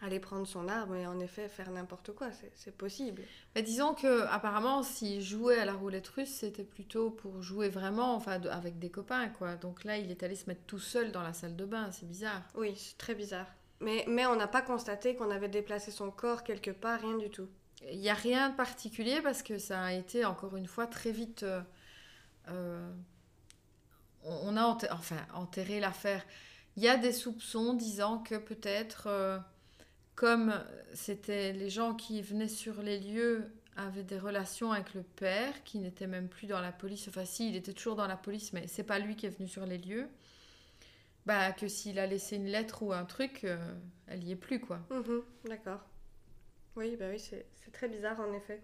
aller 0.01 0.19
prendre 0.19 0.45
son 0.45 0.67
arme 0.67 0.95
et 0.95 1.07
en 1.07 1.19
effet 1.19 1.47
faire 1.49 1.71
n'importe 1.71 2.11
quoi, 2.13 2.27
c'est- 2.31 2.71
possible. 2.71 3.23
Mais 3.55 3.63
disons 3.63 3.93
que 3.93 4.23
apparemment, 4.27 4.83
s'il 4.83 5.21
jouait 5.21 5.59
à 5.59 5.65
la 5.65 5.73
roulette 5.73 6.07
russe, 6.09 6.29
c'était 6.29 6.63
plutôt 6.65 7.09
pour 7.11 7.41
jouer 7.41 7.69
vraiment, 7.69 8.15
enfin, 8.15 8.39
de- 8.39 8.49
avec 8.49 8.77
des 8.79 8.89
copains, 8.91 9.29
quoi. 9.29 9.55
Donc 9.55 9.83
là, 9.83 9.97
il 9.97 10.11
est 10.11 10.23
allé 10.23 10.35
se 10.35 10.47
mettre 10.49 10.63
tout 10.67 10.79
seul 10.79 11.11
dans 11.11 11.23
la 11.23 11.33
salle 11.33 11.55
de 11.55 11.65
bain. 11.65 11.89
C'est 11.91 12.07
bizarre. 12.07 12.41
Oui, 12.55 12.73
c'est 12.75 12.97
très 12.97 13.15
bizarre. 13.15 13.47
Mais, 13.79 14.05
mais 14.07 14.25
on 14.25 14.35
n'a 14.35 14.47
pas 14.47 14.61
constaté 14.61 15.15
qu'on 15.15 15.31
avait 15.31 15.49
déplacé 15.49 15.91
son 15.91 16.11
corps 16.11 16.43
quelque 16.43 16.71
part, 16.71 16.99
rien 17.01 17.17
du 17.17 17.29
tout. 17.29 17.47
Il 17.91 17.99
n'y 17.99 18.09
a 18.09 18.13
rien 18.13 18.49
de 18.49 18.55
particulier 18.55 19.21
parce 19.21 19.43
que 19.43 19.57
ça 19.57 19.81
a 19.83 19.93
été 19.93 20.25
encore 20.25 20.55
une 20.57 20.67
fois 20.67 20.87
très 20.87 21.11
vite. 21.11 21.43
euh, 21.43 21.61
euh, 22.49 22.91
on 24.23 24.49
on 24.53 24.57
a 24.57 24.63
enterré, 24.63 24.93
enfin, 24.93 25.17
enterré 25.33 25.79
l'affaire. 25.79 26.23
Il 26.77 26.83
y 26.83 26.87
a 26.89 26.97
des 26.97 27.13
soupçons 27.13 27.73
disant 27.73 28.19
que 28.19 28.35
peut-être, 28.35 29.07
euh, 29.07 29.39
comme 30.15 30.53
c'était 30.93 31.53
les 31.53 31.69
gens 31.69 31.93
qui 31.93 32.21
venaient 32.21 32.47
sur 32.47 32.81
les 32.81 32.99
lieux 32.99 33.45
avaient 33.75 34.03
des 34.03 34.19
relations 34.19 34.71
avec 34.71 34.93
le 34.93 35.03
père, 35.03 35.63
qui 35.63 35.79
n'était 35.79 36.07
même 36.07 36.29
plus 36.29 36.47
dans 36.47 36.61
la 36.61 36.71
police, 36.71 37.07
enfin 37.09 37.25
si, 37.25 37.49
il 37.49 37.55
était 37.55 37.73
toujours 37.73 37.95
dans 37.95 38.07
la 38.07 38.17
police, 38.17 38.53
mais 38.53 38.67
c'est 38.67 38.83
pas 38.83 38.99
lui 38.99 39.15
qui 39.15 39.25
est 39.25 39.29
venu 39.37 39.47
sur 39.47 39.65
les 39.65 39.77
lieux, 39.77 40.07
bah 41.25 41.51
que 41.51 41.67
s'il 41.67 41.99
a 41.99 42.07
laissé 42.07 42.35
une 42.37 42.45
lettre 42.47 42.83
ou 42.83 42.93
un 42.93 43.05
truc, 43.05 43.43
euh, 43.43 43.57
elle 44.07 44.23
y 44.23 44.31
est 44.31 44.35
plus, 44.35 44.59
quoi. 44.59 44.79
Mhm, 44.89 45.23
D'accord. 45.45 45.81
Oui, 46.75 46.95
bah 46.97 47.05
oui, 47.09 47.19
c'est 47.19 47.45
c'est 47.55 47.71
très 47.71 47.87
bizarre 47.89 48.19
en 48.19 48.33
effet. 48.33 48.61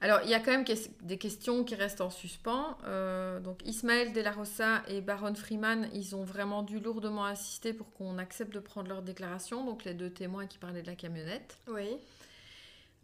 Alors, 0.00 0.20
il 0.24 0.30
y 0.30 0.34
a 0.34 0.40
quand 0.40 0.50
même 0.50 0.64
des 1.02 1.18
questions 1.18 1.64
qui 1.64 1.74
restent 1.74 2.02
en 2.02 2.10
suspens. 2.10 2.76
Euh, 2.84 3.40
donc, 3.40 3.60
Ismaël 3.64 4.12
de 4.12 4.20
la 4.20 4.30
Rosa 4.30 4.82
et 4.88 5.00
Baron 5.00 5.34
Freeman, 5.34 5.88
ils 5.94 6.14
ont 6.14 6.24
vraiment 6.24 6.62
dû 6.62 6.80
lourdement 6.80 7.24
insister 7.24 7.72
pour 7.72 7.90
qu'on 7.94 8.18
accepte 8.18 8.52
de 8.52 8.60
prendre 8.60 8.88
leur 8.88 9.02
déclaration. 9.02 9.64
Donc, 9.64 9.84
les 9.84 9.94
deux 9.94 10.10
témoins 10.10 10.46
qui 10.46 10.58
parlaient 10.58 10.82
de 10.82 10.86
la 10.86 10.96
camionnette. 10.96 11.56
Oui. 11.68 11.96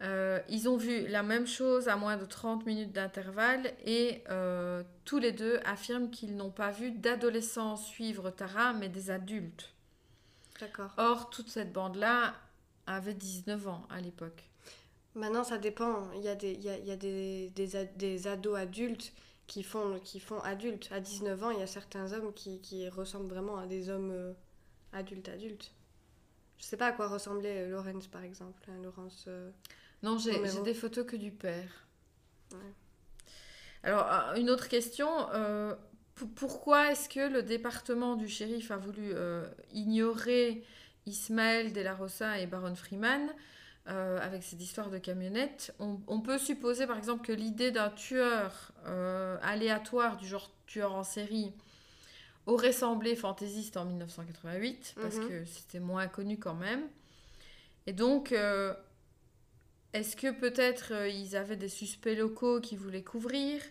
Euh, 0.01 0.39
ils 0.49 0.67
ont 0.67 0.75
vu 0.75 1.07
la 1.07 1.23
même 1.23 1.47
chose 1.47 1.87
à 1.87 1.95
moins 1.95 2.17
de 2.17 2.25
30 2.25 2.65
minutes 2.65 2.91
d'intervalle 2.91 3.73
et 3.85 4.23
euh, 4.29 4.83
tous 5.05 5.17
les 5.17 5.31
deux 5.31 5.59
affirment 5.65 6.09
qu'ils 6.09 6.35
n'ont 6.35 6.51
pas 6.51 6.71
vu 6.71 6.91
d'adolescents 6.91 7.77
suivre 7.77 8.29
Tara, 8.29 8.73
mais 8.73 8.89
des 8.89 9.11
adultes. 9.11 9.73
D'accord. 10.59 10.91
Or, 10.97 11.29
toute 11.29 11.49
cette 11.49 11.71
bande-là 11.71 12.35
avait 12.85 13.13
19 13.13 13.67
ans 13.67 13.87
à 13.89 14.01
l'époque. 14.01 14.49
Maintenant, 15.15 15.43
ça 15.43 15.57
dépend. 15.57 16.11
Il 16.15 16.21
y 16.21 16.27
a 16.27 16.35
des, 16.35 16.51
il 16.53 16.63
y 16.63 16.69
a, 16.69 16.77
il 16.77 16.85
y 16.85 16.91
a 16.91 16.95
des, 16.95 17.49
des, 17.55 17.85
des 17.95 18.27
ados 18.27 18.57
adultes 18.57 19.13
qui 19.47 19.63
font, 19.63 19.99
qui 19.99 20.19
font 20.19 20.39
adultes. 20.41 20.89
À 20.91 20.99
19 20.99 21.43
ans, 21.43 21.51
il 21.51 21.59
y 21.59 21.63
a 21.63 21.67
certains 21.67 22.11
hommes 22.13 22.33
qui, 22.33 22.59
qui 22.61 22.87
ressemblent 22.89 23.29
vraiment 23.29 23.57
à 23.57 23.67
des 23.67 23.89
hommes 23.89 24.11
euh, 24.11 24.33
adultes 24.91 25.29
adultes. 25.29 25.71
Je 26.57 26.63
sais 26.65 26.77
pas 26.77 26.87
à 26.87 26.91
quoi 26.93 27.07
ressemblait 27.07 27.63
euh, 27.63 27.69
Laurence, 27.69 28.07
par 28.07 28.23
exemple. 28.23 28.63
hein, 28.69 28.81
Laurence... 28.81 29.25
euh, 29.27 29.51
Non, 30.01 30.17
j'ai 30.17 30.39
des 30.63 30.73
photos 30.73 31.05
que 31.05 31.15
du 31.15 31.31
père. 31.31 31.87
Ouais. 32.51 32.57
Alors, 33.83 34.07
euh, 34.11 34.35
une 34.35 34.49
autre 34.49 34.67
question. 34.67 35.09
euh, 35.33 35.75
pourquoi 36.35 36.91
est-ce 36.91 37.09
que 37.09 37.27
le 37.27 37.43
département 37.43 38.15
du 38.15 38.27
shérif 38.29 38.71
a 38.71 38.77
voulu 38.77 39.11
euh, 39.13 39.45
ignorer 39.73 40.63
Ismaël 41.05 41.73
de 41.73 41.81
la 41.81 41.95
Rosa 41.95 42.39
et 42.39 42.45
Baron 42.47 42.75
Freeman? 42.75 43.29
Euh, 43.89 44.19
avec 44.21 44.43
cette 44.43 44.61
histoire 44.61 44.89
de 44.89 44.97
camionnette 44.97 45.73
on, 45.79 45.99
on 46.07 46.21
peut 46.21 46.37
supposer, 46.37 46.87
par 46.87 46.97
exemple, 46.97 47.25
que 47.25 47.33
l'idée 47.33 47.71
d'un 47.71 47.89
tueur 47.89 48.71
euh, 48.85 49.37
aléatoire, 49.41 50.17
du 50.17 50.27
genre 50.27 50.51
tueur 50.67 50.93
en 50.93 51.03
série, 51.03 51.51
aurait 52.45 52.71
semblé 52.73 53.15
fantaisiste 53.15 53.77
en 53.77 53.85
1988, 53.85 54.95
parce 55.01 55.15
Mhm. 55.17 55.27
que 55.29 55.45
c'était 55.45 55.79
moins 55.79 56.07
connu 56.07 56.37
quand 56.39 56.55
même. 56.55 56.87
Et 57.87 57.93
donc... 57.93 58.31
euh, 58.31 58.73
est-ce 59.93 60.15
que 60.15 60.31
peut-être 60.31 60.91
ils 61.07 61.35
avaient 61.35 61.55
des 61.55 61.69
suspects 61.69 62.15
locaux 62.15 62.59
qui 62.59 62.75
voulaient 62.75 63.03
couvrir? 63.03 63.61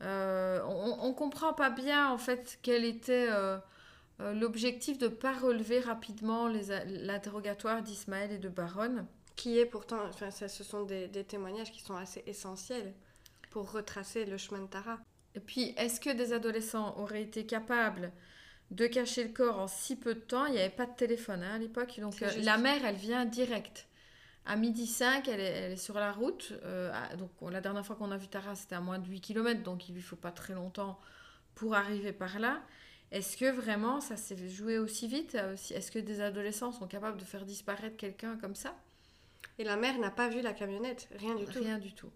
On 0.00 1.08
ne 1.08 1.14
comprend 1.14 1.54
pas 1.54 1.70
bien 1.70 2.10
en 2.10 2.18
fait 2.18 2.58
quel 2.60 2.84
était 2.84 3.28
l'objectif 4.18 4.98
de 4.98 5.06
ne 5.06 5.10
pas 5.14 5.32
relever 5.32 5.80
rapidement 5.80 6.48
l'interrogatoire 6.48 7.82
d'Ismaël 7.82 8.30
et 8.32 8.38
de 8.38 8.50
Baron. 8.50 9.06
Qui 9.36 9.58
est 9.58 9.66
pourtant... 9.66 9.98
Enfin, 10.08 10.30
ça, 10.30 10.48
ce 10.48 10.64
sont 10.64 10.84
des, 10.84 11.08
des 11.08 11.24
témoignages 11.24 11.72
qui 11.72 11.80
sont 11.82 11.96
assez 11.96 12.22
essentiels 12.26 12.94
pour 13.50 13.70
retracer 13.72 14.24
le 14.24 14.36
chemin 14.38 14.62
de 14.62 14.66
Tara. 14.68 14.98
Et 15.34 15.40
puis, 15.40 15.74
est-ce 15.76 16.00
que 16.00 16.10
des 16.10 16.32
adolescents 16.32 16.96
auraient 16.98 17.22
été 17.22 17.46
capables 17.46 18.12
de 18.70 18.86
cacher 18.86 19.24
le 19.24 19.32
corps 19.32 19.58
en 19.58 19.68
si 19.68 19.96
peu 19.96 20.14
de 20.14 20.20
temps? 20.20 20.46
Il 20.46 20.52
n'y 20.52 20.58
avait 20.60 20.70
pas 20.70 20.86
de 20.86 20.94
téléphone 20.96 21.42
hein, 21.42 21.54
à 21.54 21.58
l'époque, 21.58 21.98
donc 22.00 22.22
euh, 22.22 22.30
la 22.42 22.58
mère, 22.58 22.84
elle 22.84 22.96
vient 22.96 23.24
direct. 23.24 23.88
À 24.46 24.56
midi 24.56 24.86
5, 24.86 25.26
elle 25.28 25.40
est, 25.40 25.44
elle 25.44 25.72
est 25.72 25.76
sur 25.76 25.94
la 25.94 26.12
route. 26.12 26.52
euh, 26.64 26.92
donc, 27.16 27.30
la 27.50 27.60
dernière 27.60 27.84
fois 27.86 27.96
qu'on 27.96 28.10
a 28.10 28.16
vu 28.18 28.28
Tara, 28.28 28.54
c'était 28.54 28.74
à 28.76 28.80
moins 28.80 28.98
de 28.98 29.08
8 29.08 29.20
km, 29.20 29.62
donc 29.62 29.88
il 29.88 29.94
lui 29.94 30.02
faut 30.02 30.16
pas 30.16 30.32
très 30.32 30.54
longtemps 30.54 31.00
pour 31.54 31.74
arriver 31.74 32.12
par 32.12 32.38
là. 32.38 32.62
Est-ce 33.10 33.36
que 33.36 33.50
vraiment 33.50 34.00
ça 34.00 34.16
s'est 34.16 34.48
joué 34.48 34.78
aussi 34.78 35.08
vite 35.08 35.34
euh, 35.36 35.54
Est-ce 35.70 35.90
que 35.92 35.98
des 35.98 36.20
adolescents 36.20 36.72
sont 36.72 36.88
capables 36.88 37.18
de 37.18 37.24
faire 37.24 37.44
disparaître 37.46 37.96
quelqu'un 37.96 38.36
comme 38.38 38.54
ça? 38.54 38.74
Et 39.58 39.64
la 39.64 39.76
mère 39.76 39.98
n'a 39.98 40.10
pas 40.10 40.28
vu 40.28 40.40
la 40.40 40.52
camionnette, 40.52 41.08
rien 41.12 41.34
du 41.34 41.44
tout. 41.44 41.60
Rien 41.60 41.78
du 41.78 41.94
tout. 41.94 42.10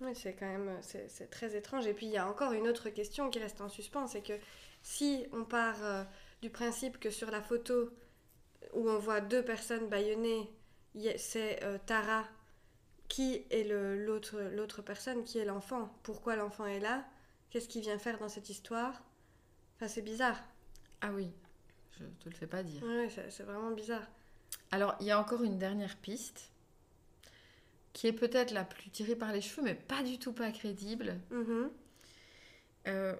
Oui, 0.00 0.14
c'est 0.14 0.34
quand 0.34 0.46
même 0.46 0.78
c'est, 0.82 1.08
c'est 1.08 1.28
très 1.28 1.56
étrange. 1.56 1.86
Et 1.86 1.94
puis 1.94 2.06
il 2.06 2.12
y 2.12 2.16
a 2.18 2.28
encore 2.28 2.52
une 2.52 2.68
autre 2.68 2.90
question 2.90 3.30
qui 3.30 3.38
reste 3.38 3.60
en 3.60 3.68
suspens, 3.68 4.06
c'est 4.06 4.22
que 4.22 4.34
si 4.82 5.26
on 5.32 5.44
part 5.44 5.82
euh, 5.84 6.04
du 6.42 6.50
principe 6.50 6.98
que 6.98 7.10
sur 7.10 7.30
la 7.30 7.42
photo 7.42 7.90
où 8.72 8.88
on 8.88 8.98
voit 8.98 9.20
deux 9.20 9.44
personnes 9.44 9.88
bâillonnées, 9.88 10.50
c'est 11.16 11.62
euh, 11.64 11.78
Tara 11.86 12.24
qui 13.08 13.44
est 13.50 13.64
l'autre, 13.64 14.40
l'autre 14.40 14.82
personne, 14.82 15.24
qui 15.24 15.38
est 15.38 15.44
l'enfant. 15.44 15.92
Pourquoi 16.02 16.36
l'enfant 16.36 16.66
est 16.66 16.78
là? 16.78 17.04
Qu'est-ce 17.50 17.68
qu'il 17.68 17.82
vient 17.82 17.98
faire 17.98 18.18
dans 18.18 18.28
cette 18.28 18.48
histoire? 18.48 19.02
Enfin, 19.76 19.88
c'est 19.88 20.02
bizarre. 20.02 20.40
Ah 21.00 21.10
oui, 21.12 21.32
je 21.98 22.04
te 22.04 22.28
le 22.28 22.34
fais 22.34 22.46
pas 22.46 22.62
dire. 22.62 22.82
C'est, 23.10 23.30
c'est 23.30 23.42
vraiment 23.42 23.72
bizarre. 23.72 24.06
Alors, 24.70 24.94
il 25.00 25.06
y 25.06 25.10
a 25.10 25.18
encore 25.18 25.42
une 25.42 25.58
dernière 25.58 25.96
piste 25.96 26.50
qui 27.92 28.06
est 28.06 28.12
peut-être 28.12 28.52
la 28.52 28.64
plus 28.64 28.90
tirée 28.90 29.16
par 29.16 29.32
les 29.32 29.40
cheveux, 29.40 29.62
mais 29.62 29.74
pas 29.74 30.02
du 30.02 30.18
tout 30.18 30.32
pas 30.32 30.50
crédible. 30.52 31.18
Mhm. 31.30 31.70
Euh, 32.86 33.16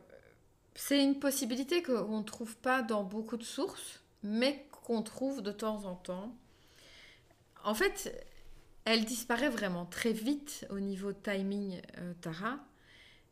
c'est 0.75 1.03
une 1.03 1.19
possibilité 1.19 1.83
qu'on 1.83 2.19
ne 2.19 2.25
trouve 2.25 2.57
pas 2.57 2.83
dans 2.83 3.03
beaucoup 3.03 3.37
de 3.37 3.43
sources, 3.43 4.01
mais 4.23 4.67
qu'on 4.71 5.03
trouve 5.03 5.43
de 5.43 5.51
temps 5.51 5.85
en 5.85 5.97
temps. 5.97 6.35
En 7.65 7.75
fait, 7.75 8.27
elle 8.85 9.05
disparaît 9.05 9.51
vraiment 9.51 9.87
très 9.87 10.13
vite 10.13 10.67
au 10.71 10.81
niveau 10.81 11.13
timing 11.13 11.81
euh, 11.99 12.15
Tara. 12.21 12.59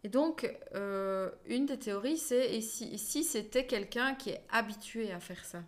Et 0.05 0.09
donc, 0.09 0.53
euh, 0.75 1.31
une 1.47 1.67
des 1.67 1.79
théories, 1.79 2.19
c'est 2.19 2.55
et 2.55 2.61
si, 2.61 2.93
et 2.93 2.99
si 2.99 3.25
c'était 3.25 3.67
quelqu'un 3.67 4.15
qui 4.15 4.31
est 4.31 4.45
habitué 4.51 5.13
à 5.13 5.21
faire 5.21 5.45
ça, 5.45 5.63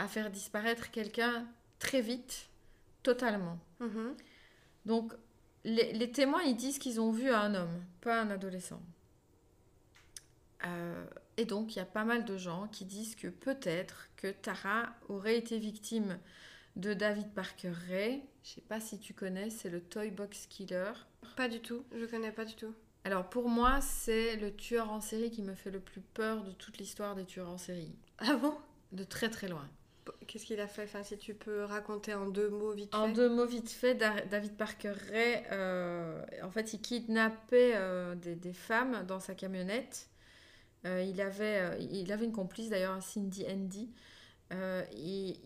à 0.00 0.08
faire 0.08 0.30
disparaître 0.30 0.90
quelqu'un 0.90 1.46
très 1.78 2.00
vite, 2.00 2.48
totalement. 3.02 3.58
Mhm. 3.80 4.16
Donc, 4.86 5.12
les, 5.64 5.92
les 5.92 6.10
témoins, 6.10 6.42
ils 6.42 6.56
disent 6.56 6.78
qu'ils 6.78 7.00
ont 7.00 7.12
vu 7.12 7.30
un 7.30 7.54
homme, 7.54 7.84
pas 8.00 8.18
un 8.20 8.30
adolescent. 8.30 8.80
Euh, 10.64 11.04
et 11.36 11.44
donc, 11.44 11.74
il 11.74 11.78
y 11.78 11.82
a 11.82 11.86
pas 11.86 12.04
mal 12.04 12.24
de 12.24 12.36
gens 12.38 12.66
qui 12.68 12.86
disent 12.86 13.14
que 13.14 13.28
peut-être 13.28 14.08
que 14.16 14.28
Tara 14.28 14.88
aurait 15.08 15.36
été 15.36 15.58
victime 15.58 16.18
de 16.76 16.94
David 16.94 17.28
Parker 17.32 17.72
Ray. 17.88 18.22
Je 18.42 18.50
sais 18.50 18.60
pas 18.62 18.80
si 18.80 18.98
tu 18.98 19.12
connais, 19.12 19.50
c'est 19.50 19.68
le 19.68 19.82
Toy 19.82 20.10
Box 20.10 20.46
Killer. 20.46 20.92
Pas 21.36 21.48
du 21.48 21.60
tout, 21.60 21.84
je 21.94 22.06
connais 22.06 22.32
pas 22.32 22.46
du 22.46 22.54
tout. 22.54 22.74
Alors 23.04 23.28
pour 23.28 23.48
moi, 23.48 23.80
c'est 23.82 24.36
le 24.36 24.54
tueur 24.54 24.90
en 24.90 25.00
série 25.00 25.30
qui 25.30 25.42
me 25.42 25.54
fait 25.54 25.70
le 25.70 25.80
plus 25.80 26.00
peur 26.00 26.42
de 26.42 26.52
toute 26.52 26.78
l'histoire 26.78 27.14
des 27.14 27.24
tueurs 27.24 27.48
en 27.48 27.58
série. 27.58 27.94
Ah 28.18 28.36
bon? 28.36 28.54
De 28.92 29.04
très 29.04 29.30
très 29.30 29.48
loin. 29.48 29.68
Qu'est-ce 30.26 30.46
qu'il 30.46 30.60
a 30.60 30.66
fait? 30.68 30.84
Enfin, 30.84 31.02
si 31.02 31.18
tu 31.18 31.34
peux 31.34 31.64
raconter 31.64 32.14
en 32.14 32.26
deux 32.26 32.48
mots 32.50 32.72
vite 32.72 32.94
En 32.94 33.06
fait. 33.06 33.12
deux 33.12 33.28
mots 33.28 33.46
vite 33.46 33.70
fait, 33.70 33.94
Da- 33.94 34.20
David 34.26 34.56
Parker 34.56 34.92
Ray, 35.10 35.42
euh, 35.52 36.24
en 36.42 36.50
fait, 36.50 36.72
il 36.72 36.80
kidnappait 36.80 37.72
euh, 37.74 38.14
des, 38.14 38.34
des 38.36 38.52
femmes 38.52 39.04
dans 39.06 39.20
sa 39.20 39.34
camionnette. 39.34 40.08
Euh, 40.86 41.02
il, 41.02 41.20
avait, 41.20 41.78
il 41.80 42.10
avait 42.12 42.24
une 42.26 42.32
complice 42.32 42.70
d'ailleurs, 42.70 43.02
Cindy 43.02 43.46
Andy. 43.48 43.90
Euh, 44.52 44.84
il, 44.94 45.38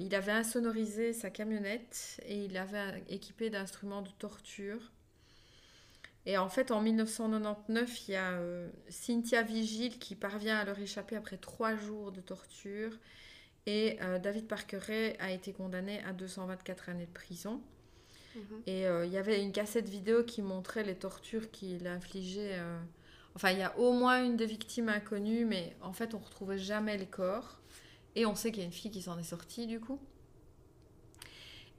il, 0.00 0.14
avait 0.14 0.32
insonorisé 0.32 1.12
sa 1.12 1.30
camionnette 1.30 2.20
et 2.26 2.44
il 2.46 2.52
l'avait 2.54 3.04
équipé 3.08 3.50
d'instruments 3.50 4.02
de 4.02 4.10
torture. 4.18 4.92
Et 6.26 6.36
en 6.38 6.48
fait, 6.48 6.70
en 6.72 6.80
1999, 6.80 8.08
il 8.08 8.12
y 8.12 8.16
a 8.16 8.38
Cynthia 8.88 9.42
Vigil 9.42 9.98
qui 9.98 10.16
parvient 10.16 10.56
à 10.58 10.64
leur 10.64 10.78
échapper 10.78 11.16
après 11.16 11.36
trois 11.36 11.76
jours 11.76 12.10
de 12.12 12.20
torture. 12.20 12.98
Et 13.66 13.98
euh, 14.00 14.18
David 14.18 14.46
Parker 14.46 14.78
Ray 14.78 15.16
a 15.18 15.32
été 15.32 15.52
condamné 15.52 16.00
à 16.04 16.12
224 16.12 16.88
années 16.88 17.06
de 17.06 17.12
prison. 17.12 17.60
Mhm. 18.36 18.62
Et 18.66 18.86
euh, 18.86 19.04
il 19.06 19.12
y 19.12 19.18
avait 19.18 19.42
une 19.42 19.52
cassette 19.52 19.88
vidéo 19.88 20.22
qui 20.24 20.42
montrait 20.42 20.84
les 20.84 20.94
tortures 20.94 21.50
qu'il 21.50 21.86
infligeait. 21.86 22.54
euh. 22.54 22.78
Enfin, 23.34 23.50
il 23.50 23.58
y 23.58 23.62
a 23.62 23.76
au 23.78 23.92
moins 23.92 24.24
une 24.24 24.36
des 24.36 24.46
victimes 24.46 24.88
inconnues, 24.88 25.44
mais 25.44 25.76
en 25.82 25.92
fait, 25.92 26.14
on 26.14 26.18
retrouvait 26.18 26.58
jamais 26.58 26.96
les 26.96 27.06
corps. 27.06 27.60
Et 28.14 28.24
on 28.24 28.34
sait 28.34 28.50
qu'il 28.50 28.60
y 28.60 28.62
a 28.62 28.66
une 28.66 28.72
fille 28.72 28.90
qui 28.90 29.02
s'en 29.02 29.18
est 29.18 29.24
sortie, 29.24 29.66
du 29.66 29.78
coup. 29.78 30.00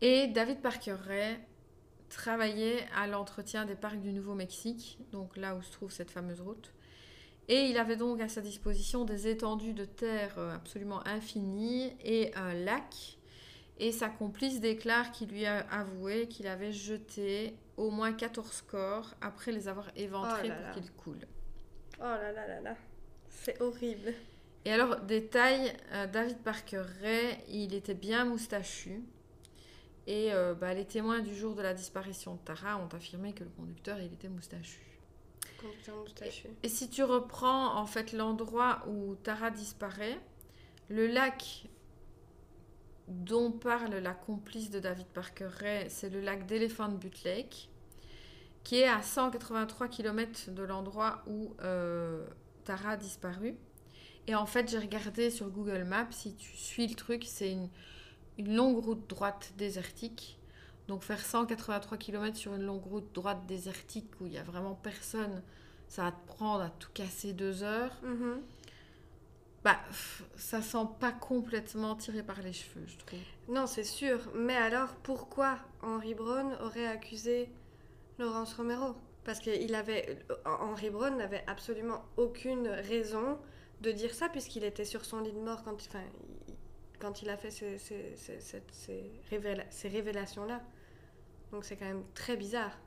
Et 0.01 0.27
David 0.27 0.61
Parker 0.61 0.93
Ray 0.93 1.39
travaillait 2.09 2.85
à 2.95 3.07
l'entretien 3.07 3.65
des 3.65 3.75
parcs 3.75 3.99
du 3.99 4.13
Nouveau-Mexique, 4.13 4.99
donc 5.11 5.35
là 5.35 5.55
où 5.55 5.61
se 5.63 5.71
trouve 5.71 5.91
cette 5.91 6.11
fameuse 6.11 6.41
route. 6.41 6.71
Et 7.49 7.69
il 7.69 7.77
avait 7.77 7.95
donc 7.95 8.19
à 8.19 8.27
sa 8.27 8.41
disposition 8.41 9.05
des 9.05 9.27
étendues 9.27 9.73
de 9.73 9.85
terre 9.85 10.33
euh, 10.37 10.55
absolument 10.55 11.05
infinies 11.07 11.93
et 12.03 12.33
un 12.35 12.53
lac. 12.53 13.17
Et 13.79 13.91
sa 13.91 14.09
complice 14.09 14.59
déclare 14.59 15.11
qu'il 15.11 15.29
lui 15.29 15.45
a 15.45 15.59
avoué 15.71 16.27
qu'il 16.27 16.47
avait 16.47 16.73
jeté 16.73 17.55
au 17.77 17.91
moins 17.91 18.11
14 18.11 18.63
corps 18.63 19.13
après 19.21 19.51
les 19.51 19.67
avoir 19.67 19.91
éventrés 19.95 20.41
Oh 20.45 20.47
là 20.47 20.55
pour 20.55 20.71
qu'ils 20.81 20.91
coulent. 20.93 21.27
Oh 21.99 22.03
là 22.03 22.31
là 22.31 22.47
là 22.47 22.61
là. 22.61 22.75
C'est 23.29 23.61
horrible. 23.61 24.13
Et 24.65 24.71
alors, 24.73 24.99
détail, 25.01 25.71
euh, 25.93 26.07
David 26.07 26.39
Parker 26.39 26.83
Ray, 27.01 27.37
il 27.47 27.73
était 27.73 27.93
bien 27.93 28.25
moustachu. 28.25 29.01
Et 30.07 30.33
euh, 30.33 30.53
bah, 30.55 30.73
les 30.73 30.85
témoins 30.85 31.21
du 31.21 31.35
jour 31.35 31.55
de 31.55 31.61
la 31.61 31.73
disparition 31.73 32.35
de 32.35 32.39
Tara 32.39 32.77
ont 32.77 32.89
affirmé 32.93 33.33
que 33.33 33.43
le 33.43 33.49
conducteur, 33.51 33.99
il 33.99 34.11
était 34.11 34.27
moustachu. 34.27 34.96
Et 36.63 36.69
si 36.69 36.89
tu 36.89 37.03
reprends 37.03 37.75
en 37.75 37.85
fait 37.85 38.13
l'endroit 38.13 38.83
où 38.87 39.15
Tara 39.15 39.51
disparaît, 39.51 40.19
le 40.89 41.07
lac 41.07 41.67
dont 43.07 43.51
parle 43.51 43.95
la 43.95 44.13
complice 44.13 44.69
de 44.69 44.79
David 44.79 45.07
Parker 45.07 45.47
Ray, 45.47 45.89
c'est 45.89 46.09
le 46.09 46.19
lac 46.19 46.45
d'Elephant 46.45 46.89
Butte 46.89 47.23
Lake, 47.23 47.69
qui 48.63 48.77
est 48.79 48.87
à 48.87 49.01
183 49.01 49.87
km 49.87 50.51
de 50.51 50.63
l'endroit 50.63 51.23
où 51.27 51.55
euh, 51.61 52.27
Tara 52.65 52.91
a 52.91 52.97
disparu. 52.97 53.55
Et 54.27 54.35
en 54.35 54.45
fait, 54.45 54.69
j'ai 54.69 54.79
regardé 54.79 55.29
sur 55.29 55.49
Google 55.49 55.85
Maps, 55.85 56.11
si 56.11 56.35
tu 56.35 56.57
suis 56.57 56.85
le 56.85 56.95
truc, 56.95 57.23
c'est 57.25 57.51
une, 57.51 57.69
une 58.37 58.53
longue 58.55 58.83
route 58.83 59.09
droite 59.09 59.53
désertique. 59.57 60.37
Donc 60.87 61.03
faire 61.03 61.19
183 61.19 61.97
km 61.97 62.37
sur 62.37 62.53
une 62.55 62.63
longue 62.63 62.83
route 62.85 63.13
droite 63.13 63.45
désertique 63.45 64.09
où 64.21 64.25
il 64.25 64.31
n'y 64.31 64.37
a 64.37 64.43
vraiment 64.43 64.73
personne, 64.75 65.43
ça 65.89 66.03
va 66.03 66.11
te 66.11 66.27
prendre 66.27 66.63
à 66.63 66.69
tout 66.69 66.89
casser 66.93 67.33
deux 67.33 67.63
heures. 67.63 67.91
Mhm. 68.03 68.41
Bah, 69.63 69.77
ça 70.37 70.61
sent 70.61 70.85
pas 70.99 71.11
complètement 71.11 71.95
tiré 71.95 72.23
par 72.23 72.41
les 72.41 72.53
cheveux, 72.53 72.85
je 72.87 72.97
trouve. 72.97 73.19
Non, 73.49 73.67
c'est 73.67 73.83
sûr. 73.83 74.19
Mais 74.33 74.55
alors, 74.55 74.95
pourquoi 75.03 75.57
Henry 75.81 76.13
Brown 76.13 76.55
aurait 76.61 76.87
accusé 76.87 77.49
Laurence 78.17 78.53
Romero? 78.53 78.95
Parce 79.25 79.39
qu'il 79.39 79.75
avait. 79.75 80.19
Henry 80.45 80.89
Brown 80.89 81.17
n'avait 81.17 81.43
absolument 81.47 82.01
aucune 82.15 82.67
raison 82.69 83.37
de 83.81 83.91
dire 83.91 84.13
ça, 84.13 84.29
puisqu'il 84.29 84.63
était 84.63 84.85
sur 84.85 85.03
son 85.03 85.19
lit 85.19 85.33
de 85.33 85.39
mort 85.39 85.63
quand, 85.63 85.73
enfin, 85.73 85.99
il- 86.47 86.55
quand 86.99 87.21
il 87.21 87.29
a 87.29 87.35
fait 87.35 87.51
ces, 87.51 87.77
ces- 87.77 88.15
ces- 88.15 88.39
cette- 88.39 88.71
ces 88.73 89.11
révéla- 89.29 89.65
ces 89.69 89.89
révélations-là. 89.89 90.61
Donc 91.51 91.65
c'est 91.65 91.75
quand 91.75 91.85
même 91.85 92.03
très 92.13 92.35
bizarre. 92.35 92.77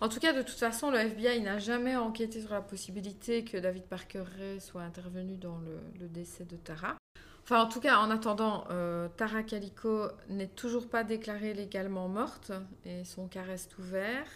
En 0.00 0.08
tout 0.08 0.20
cas, 0.20 0.32
de 0.32 0.42
toute 0.42 0.58
façon, 0.58 0.90
le 0.90 0.98
FBI 0.98 1.40
n'a 1.40 1.58
jamais 1.58 1.96
enquêté 1.96 2.40
sur 2.40 2.52
la 2.52 2.60
possibilité 2.60 3.44
que 3.44 3.56
David 3.56 3.84
Parker 3.84 4.24
Ray 4.38 4.60
soit 4.60 4.82
intervenu 4.82 5.36
dans 5.36 5.58
le, 5.58 6.08
décès 6.08 6.44
de 6.44 6.56
Tara. 6.56 6.96
Enfin, 7.42 7.62
en 7.62 7.68
tout 7.68 7.80
cas, 7.80 7.98
en 7.98 8.10
attendant, 8.10 8.64
euh, 8.70 9.08
Tara 9.16 9.42
Calico 9.42 10.08
n'est 10.28 10.48
toujours 10.48 10.88
pas 10.88 11.04
déclarée 11.04 11.54
légalement 11.54 12.08
morte 12.08 12.52
et 12.84 13.04
son 13.04 13.28
cas 13.28 13.42
reste 13.42 13.78
ouvert. 13.78 14.26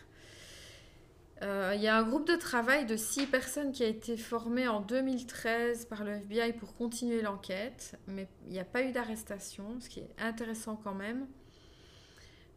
Euh, 1.43 1.73
Il 1.75 1.81
y 1.81 1.89
a 1.89 1.97
un 1.97 2.03
groupe 2.03 2.27
de 2.27 2.35
travail 2.35 2.85
de 2.85 2.97
six 2.97 3.27
personnes 3.27 3.73
qui 3.73 3.85
a 3.85 3.87
été 3.87 4.17
formé 4.17 4.67
en 4.67 4.81
2013 4.81 5.87
par 5.87 6.05
le 6.05 6.13
FBI 6.13 6.53
pour 6.53 6.75
continuer 6.75 7.23
l'enquête, 7.23 7.97
mais 8.09 8.29
il 8.47 8.53
n'y 8.53 8.59
a 8.59 8.65
pas 8.65 8.83
eu 8.83 8.93
d'arrestation, 8.93 9.79
ce 9.81 9.89
qui 9.89 10.01
est 10.01 10.11
intéressant 10.19 10.77
quand 10.77 10.95
même. 10.95 11.27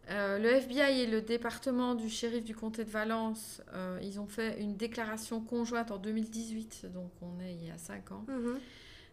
Euh, 0.10 0.40
le 0.40 0.50
FBI 0.50 1.02
et 1.02 1.08
le 1.08 1.22
département 1.22 1.96
du 1.96 2.10
shérif 2.10 2.44
du 2.44 2.56
comté 2.56 2.84
de 2.84 2.90
Valence, 2.90 3.62
euh, 3.74 4.00
ils 4.02 4.20
ont 4.20 4.28
fait 4.28 4.60
une 4.60 4.76
déclaration 4.76 5.40
conjointe 5.42 5.92
en 5.92 5.98
2018, 5.98 6.88
donc 6.94 7.12
on 7.22 7.40
est 7.40 7.54
il 7.54 7.68
y 7.68 7.72
a 7.72 7.78
5 7.78 8.12
ans, 8.12 8.26
Mhm. 8.28 8.60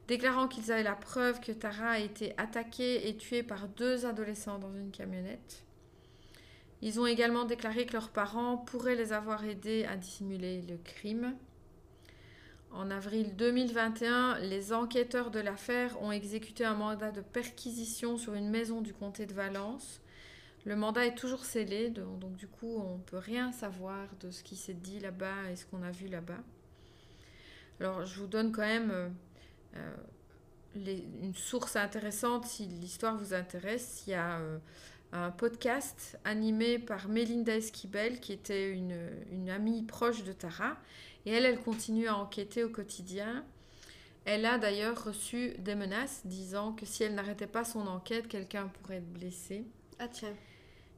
déclarant 0.08 0.48
qu'ils 0.48 0.72
avaient 0.72 0.82
la 0.82 0.94
preuve 0.96 1.40
que 1.40 1.52
Tara 1.52 1.90
a 1.90 1.98
été 1.98 2.32
attaquée 2.38 3.08
et 3.08 3.16
tuée 3.16 3.42
par 3.42 3.68
deux 3.68 4.06
adolescents 4.06 4.58
dans 4.58 4.72
une 4.72 4.90
camionnette. 4.90 5.62
Ils 6.80 6.98
ont 6.98 7.06
également 7.06 7.44
déclaré 7.44 7.86
que 7.86 7.92
leurs 7.92 8.08
parents 8.10 8.56
pourraient 8.56 8.94
les 8.96 9.12
avoir 9.12 9.44
aidés 9.44 9.84
à 9.84 9.96
dissimuler 9.96 10.62
le 10.62 10.78
crime. 10.78 11.34
En 12.70 12.90
avril 12.90 13.34
2021, 13.36 14.38
les 14.40 14.72
enquêteurs 14.72 15.30
de 15.30 15.40
l'affaire 15.40 16.00
ont 16.02 16.12
exécuté 16.12 16.64
un 16.64 16.74
mandat 16.74 17.10
de 17.10 17.20
perquisition 17.20 18.16
sur 18.16 18.34
une 18.34 18.48
maison 18.48 18.80
du 18.80 18.92
comté 18.94 19.26
de 19.26 19.34
Valence. 19.34 20.00
Le 20.64 20.76
mandat 20.76 21.06
est 21.06 21.14
toujours 21.14 21.44
scellé, 21.44 21.90
donc, 21.90 22.36
du 22.36 22.46
coup, 22.46 22.78
on 22.78 22.96
ne 22.96 23.02
peut 23.02 23.18
rien 23.18 23.52
savoir 23.52 24.06
de 24.20 24.30
ce 24.30 24.42
qui 24.42 24.56
s'est 24.56 24.74
dit 24.74 25.00
là-bas 25.00 25.50
et 25.50 25.56
ce 25.56 25.64
qu'on 25.66 25.82
a 25.82 25.90
vu 25.90 26.08
là-bas. 26.08 26.42
Alors, 27.80 28.04
je 28.04 28.20
vous 28.20 28.26
donne 28.26 28.52
quand 28.52 28.62
même 28.62 28.90
euh, 28.90 29.08
euh, 29.76 29.96
une 31.22 31.34
source 31.34 31.76
intéressante 31.76 32.44
si 32.44 32.66
l'histoire 32.66 33.16
vous 33.16 33.34
intéresse. 33.34 34.02
Il 34.06 34.10
y 34.10 34.14
a 34.14 34.40
euh, 34.40 34.58
un 35.12 35.30
podcast 35.30 36.18
animé 36.24 36.78
par 36.78 37.08
Melinda 37.08 37.56
Esquibel, 37.56 38.20
qui 38.20 38.32
était 38.32 38.72
une, 38.72 38.98
une 39.30 39.48
amie 39.48 39.84
proche 39.84 40.24
de 40.24 40.32
Tara. 40.32 40.76
Et 41.24 41.30
elle, 41.30 41.44
elle 41.44 41.60
continue 41.60 42.08
à 42.08 42.16
enquêter 42.16 42.64
au 42.64 42.68
quotidien. 42.68 43.44
Elle 44.24 44.44
a 44.44 44.58
d'ailleurs 44.58 45.04
reçu 45.04 45.54
des 45.58 45.74
menaces 45.74 46.26
disant 46.26 46.72
que 46.72 46.84
si 46.84 47.04
elle 47.04 47.14
n'arrêtait 47.14 47.46
pas 47.46 47.64
son 47.64 47.86
enquête, 47.86 48.28
quelqu'un 48.28 48.66
pourrait 48.68 48.96
être 48.96 49.12
blessé. 49.12 49.64
Ah 49.98 50.08
tiens. 50.08 50.34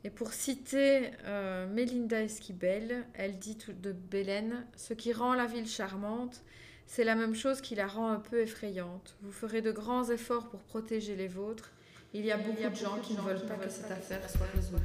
Et 0.03 0.11
pour 0.11 0.32
citer 0.32 1.11
euh, 1.24 1.66
Melinda 1.66 2.22
Esquibel, 2.22 3.05
elle 3.14 3.38
dit 3.38 3.59
de 3.68 3.92
Bélène 3.92 4.66
Ce 4.76 4.94
qui 4.94 5.12
rend 5.12 5.34
la 5.34 5.46
ville 5.46 5.68
charmante, 5.68 6.42
c'est 6.86 7.05
la 7.05 7.14
même 7.14 7.34
chose 7.34 7.61
qui 7.61 7.74
la 7.74 7.86
rend 7.86 8.11
un 8.11 8.18
peu 8.18 8.40
effrayante. 8.40 9.16
Vous 9.20 9.30
ferez 9.30 9.61
de 9.61 9.72
grands 9.72 10.09
efforts 10.09 10.48
pour 10.48 10.61
protéger 10.61 11.16
les 11.16 11.28
vôtres. 11.28 11.70
Il 12.14 12.24
y 12.24 12.32
a 12.32 12.38
beaucoup 12.38 12.68
de 12.68 12.74
gens 12.74 12.98
qui 13.03 13.14
ne 13.14 13.20
veulent 13.20 13.46
pas 13.46 13.55
que 13.55 13.68
cette 13.68 13.90
affaire 13.90 14.28
soit 14.28 14.48
résolue. 14.55 14.80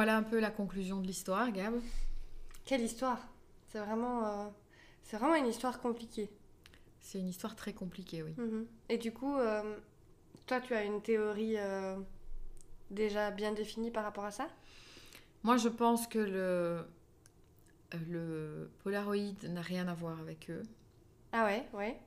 Voilà 0.00 0.16
un 0.16 0.22
peu 0.22 0.40
la 0.40 0.50
conclusion 0.50 0.98
de 1.02 1.06
l'histoire, 1.06 1.52
Gab. 1.52 1.74
Quelle 2.64 2.80
histoire? 2.80 3.18
C'est 3.68 3.80
vraiment, 3.80 4.24
euh, 4.24 4.48
c'est 5.02 5.18
vraiment 5.18 5.34
une 5.34 5.46
histoire 5.46 5.78
compliquée. 5.78 6.30
C'est 7.02 7.18
une 7.18 7.28
histoire 7.28 7.54
très 7.54 7.74
compliquée, 7.74 8.22
oui. 8.22 8.32
Mhm. 8.38 8.66
Et 8.88 8.96
du 8.96 9.12
coup, 9.12 9.36
euh, 9.36 9.76
toi, 10.46 10.58
tu 10.62 10.72
as 10.72 10.84
une 10.84 11.02
théorie 11.02 11.58
euh, 11.58 11.98
déjà 12.90 13.30
bien 13.30 13.52
définie 13.52 13.90
par 13.90 14.04
rapport 14.04 14.24
à 14.24 14.30
ça? 14.30 14.48
Moi, 15.42 15.58
je 15.58 15.68
pense 15.68 16.06
que 16.06 16.18
le, 16.18 16.86
le 18.08 18.70
Polaroid 18.82 19.34
n'a 19.50 19.60
rien 19.60 19.86
à 19.86 19.92
voir 19.92 20.18
avec 20.18 20.48
eux. 20.48 20.62
Ah 21.32 21.44
ouais, 21.44 21.68
ouais. 21.74 22.00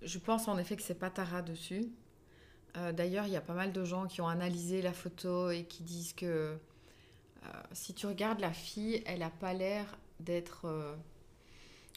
Je 0.00 0.18
pense 0.18 0.48
en 0.48 0.56
effet 0.56 0.76
que 0.76 0.82
c'est 0.82 0.98
pas 0.98 1.10
Tara 1.10 1.42
dessus. 1.42 1.90
Euh, 2.76 2.92
D'ailleurs, 2.92 3.26
il 3.26 3.32
y 3.32 3.36
a 3.36 3.40
pas 3.40 3.54
mal 3.54 3.72
de 3.72 3.84
gens 3.84 4.06
qui 4.06 4.20
ont 4.20 4.28
analysé 4.28 4.82
la 4.82 4.92
photo 4.92 5.50
et 5.50 5.64
qui 5.64 5.82
disent 5.82 6.12
que 6.12 6.26
euh, 6.26 7.48
si 7.72 7.94
tu 7.94 8.06
regardes 8.06 8.40
la 8.40 8.52
fille, 8.52 9.02
elle 9.06 9.22
a 9.22 9.30
pas 9.30 9.52
l'air 9.54 9.86
d'être, 10.20 10.66
euh, 10.66 10.94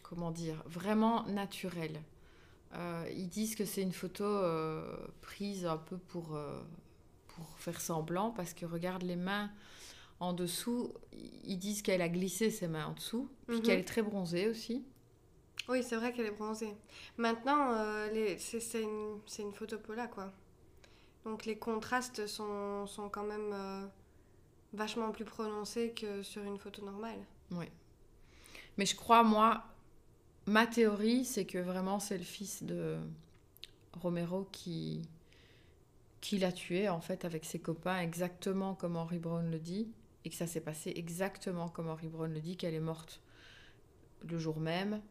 comment 0.04 0.32
dire, 0.32 0.62
vraiment 0.66 1.24
naturelle. 1.28 2.02
Ils 3.16 3.28
disent 3.30 3.56
que 3.56 3.66
c'est 3.66 3.82
une 3.82 3.92
photo 3.94 4.24
prise 5.22 5.66
un 5.66 5.78
peu 5.78 5.98
pour, 5.98 6.38
pour 7.30 7.58
faire 7.58 7.82
semblant 7.82 8.30
parce 8.30 8.54
que 8.54 8.64
regarde 8.68 9.02
les 9.02 9.16
mains 9.16 9.50
en 10.20 10.34
dessous. 10.34 10.94
Ils 11.46 11.58
disent 11.58 11.82
qu'elle 11.82 12.04
a 12.04 12.10
glissé 12.10 12.52
ses 12.52 12.68
mains 12.68 12.86
en 12.86 12.94
dessous, 12.94 13.28
puis 13.48 13.58
Mhm. 13.58 13.64
qu'elle 13.64 13.80
est 13.80 13.88
très 13.88 14.04
bronzée 14.04 14.48
aussi. 14.50 14.86
Oui, 15.68 15.82
c'est 15.84 15.96
vrai 15.96 16.14
qu'elle 16.14 16.28
est 16.28 16.32
bronzée. 16.38 16.76
Maintenant, 17.18 17.74
euh, 17.74 18.12
les- 18.12 18.38
c'est 18.38 18.60
c'est 18.60 18.84
une, 18.84 19.18
c'est 19.26 19.42
une 19.42 19.54
photo 19.54 19.80
Pola, 19.80 20.06
quoi. 20.08 20.32
Donc 21.26 21.46
les 21.46 21.58
contrastes 21.58 22.28
sont, 22.28 22.88
sont 22.88 23.10
quand 23.10 23.24
même 23.24 23.52
euh, 23.54 23.86
vachement 24.74 25.12
plus 25.12 25.26
prononcés 25.26 25.92
que 25.92 26.24
sur 26.24 26.44
une 26.44 26.58
photo 26.58 26.84
normale. 26.84 27.20
Mais 28.78 28.86
je 28.86 28.96
crois, 28.96 29.24
moi, 29.24 29.64
ma 30.46 30.66
théorie, 30.66 31.26
c'est 31.26 31.46
que 31.46 31.58
vraiment 31.58 32.00
c'est 32.00 32.18
le 32.18 32.24
fils 32.24 32.64
de 32.64 32.98
Romero 33.94 34.48
qui, 34.52 35.02
qui 36.22 36.38
l'a 36.38 36.52
tué, 36.52 36.90
en 36.90 37.02
fait, 37.02 37.26
avec 37.26 37.46
ses 37.46 37.60
copains, 37.60 38.00
exactement 38.00 38.76
comme 38.76 38.96
Henry 38.96 39.20
Brown 39.20 39.50
le 39.50 39.60
dit, 39.60 39.92
et 40.26 40.30
que 40.30 40.36
ça 40.36 40.48
s'est 40.48 40.62
passé 40.62 40.94
exactement 40.96 41.70
comme 41.70 41.90
Henry 41.90 42.08
Brown 42.08 42.34
le 42.34 42.40
dit, 42.40 42.56
qu'elle 42.58 42.74
est 42.74 42.80
morte 42.80 43.22
le 44.28 44.38
jour 44.38 44.60
même, 44.60 45.02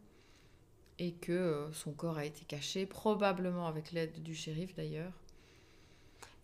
et 0.98 1.12
que 1.12 1.32
euh, 1.32 1.72
son 1.72 1.92
corps 1.92 2.18
a 2.18 2.24
été 2.24 2.44
caché, 2.44 2.86
probablement 2.86 3.66
avec 3.66 3.92
l'aide 3.92 4.22
du 4.22 4.34
shérif 4.34 4.74
d'ailleurs. 4.74 5.12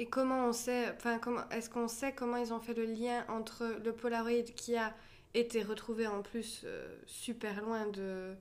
Et 0.01 0.07
comment 0.07 0.49
on 0.49 0.53
sait, 0.53 0.91
enfin, 0.97 1.19
comment, 1.19 1.49
est-ce 1.51 1.71
qu'on 1.71 1.89
sait 1.89 2.13
comment 2.13 2.37
ils 2.37 2.53
ont 2.53 2.61
fait 2.61 2.75
le 2.75 2.85
lien 2.85 3.25
entre 3.29 3.65
le 3.85 3.93
Polaroid 3.93 4.43
qui 4.57 4.77
a 4.77 4.95
été 5.35 5.63
retrouvé 5.63 6.07
en 6.07 6.23
plus 6.23 6.63
euh, 6.65 6.97
super 7.07 7.61
loin 7.63 7.87
de, 7.89 8.35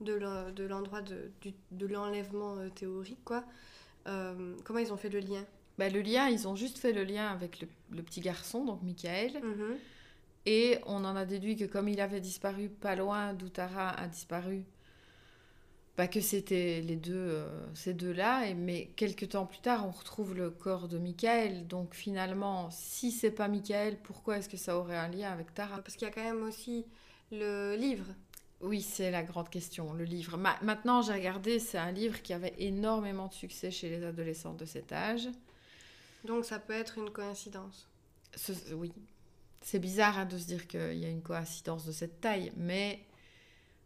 de 0.00 0.12
l'en- 0.14 0.50
de 0.50 0.64
l'endroit 0.64 1.02
de, 1.02 1.30
de 1.72 1.86
l'enlèvement 1.86 2.56
euh, 2.58 2.68
théorique, 2.70 3.24
quoi. 3.24 3.44
Euh, 4.06 4.54
comment 4.64 4.78
ils 4.78 4.92
ont 4.92 4.96
fait 4.96 5.08
le 5.08 5.18
lien? 5.18 5.44
Bah, 5.78 5.88
Le 5.88 6.00
lien, 6.00 6.28
ils 6.28 6.46
ont 6.46 6.54
juste 6.56 6.78
fait 6.78 6.92
le 6.92 7.02
lien 7.04 7.26
avec 7.28 7.60
le, 7.60 7.68
le 7.90 8.02
petit 8.02 8.20
garçon, 8.20 8.64
donc 8.64 8.82
Michael. 8.82 9.40
Mhm. 9.42 9.76
Et 10.46 10.78
on 10.86 11.04
en 11.04 11.16
a 11.16 11.24
déduit 11.24 11.56
que 11.56 11.64
comme 11.64 11.88
il 11.88 12.00
avait 12.00 12.20
disparu 12.20 12.68
pas 12.68 12.94
loin 12.94 13.34
d'où 13.34 13.48
Tara 13.48 13.90
a 13.90 14.06
disparu, 14.06 14.62
bah 15.96 16.08
que 16.08 16.20
c'était 16.20 16.80
les 16.82 16.96
deux, 16.96 17.14
euh, 17.14 17.74
ces 17.74 17.94
deux-là. 17.94 18.54
Mais 18.54 18.86
quelques 18.96 19.30
temps 19.30 19.46
plus 19.46 19.60
tard, 19.60 19.86
on 19.86 19.90
retrouve 19.90 20.34
le 20.34 20.50
corps 20.50 20.88
de 20.88 20.98
Michael. 20.98 21.66
Donc 21.66 21.94
finalement, 21.94 22.70
si 22.70 23.10
c'est 23.12 23.30
pas 23.30 23.48
Michael, 23.48 23.98
pourquoi 24.02 24.38
est-ce 24.38 24.48
que 24.48 24.56
ça 24.56 24.78
aurait 24.78 24.96
un 24.96 25.08
lien 25.08 25.30
avec 25.32 25.54
Tara? 25.54 25.78
Parce 25.82 25.96
qu'il 25.96 26.06
y 26.08 26.10
a 26.10 26.14
quand 26.14 26.22
même 26.24 26.42
aussi 26.42 26.86
le 27.32 27.76
livre. 27.76 28.06
Oui, 28.60 28.82
c'est 28.82 29.10
la 29.10 29.22
grande 29.22 29.48
question, 29.50 29.92
le 29.94 30.04
livre. 30.04 30.36
Ma- 30.38 30.58
maintenant, 30.62 31.02
j'ai 31.02 31.12
regardé, 31.12 31.58
c'est 31.58 31.78
un 31.78 31.92
livre 31.92 32.20
qui 32.22 32.32
avait 32.34 32.54
énormément 32.58 33.28
de 33.28 33.34
succès 33.34 33.70
chez 33.70 33.88
les 33.90 34.04
adolescents 34.04 34.54
de 34.54 34.64
cet 34.64 34.92
âge. 34.92 35.28
Donc 36.24 36.44
ça 36.44 36.58
peut 36.58 36.74
être 36.74 36.98
une 36.98 37.08
coïncidence. 37.10 37.88
Ce- 38.34 38.74
oui, 38.74 38.92
c'est 39.62 39.78
bizarre 39.80 40.18
hein, 40.18 40.26
de 40.26 40.38
se 40.38 40.46
dire 40.46 40.68
qu'il 40.68 40.98
y 40.98 41.06
a 41.06 41.10
une 41.10 41.22
coïncidence 41.22 41.86
de 41.86 41.92
cette 41.92 42.20
taille, 42.20 42.52
mais 42.56 43.05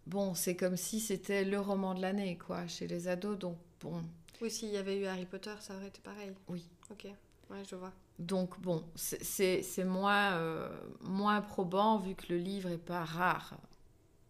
bon, 0.07 0.35
c'est 0.35 0.57
comme 0.57 0.77
si 0.77 1.01
c'était 1.01 1.45
le 1.45 1.61
roman 1.61 1.95
de 1.95 2.01
l'année, 2.03 2.39
quoi, 2.39 2.67
chez 2.67 2.87
les 2.87 3.09
ados. 3.09 3.39
Donc 3.39 3.59
bon, 3.81 4.03
Oui, 4.41 4.51
s'il 4.51 4.71
y 4.71 4.77
avait 4.77 4.99
eu 4.99 5.07
Harry 5.07 5.27
Potter, 5.27 5.55
ça 5.61 5.77
aurait 5.77 5.89
été 5.89 6.01
pareil. 6.01 6.33
Oui. 6.49 6.65
Ok, 6.91 7.05
ouais, 7.51 7.63
je 7.69 7.77
vois. 7.77 7.93
donc 8.19 8.61
bon, 8.61 8.85
c'est- 8.97 9.85
moins 9.85 10.33
euh, 10.35 10.69
moins 11.01 11.41
probant 11.41 11.99
vu 11.99 12.15
que 12.15 12.27
le 12.33 12.39
livre 12.39 12.69
est 12.71 12.79
pas 12.79 13.05
rare. 13.05 13.57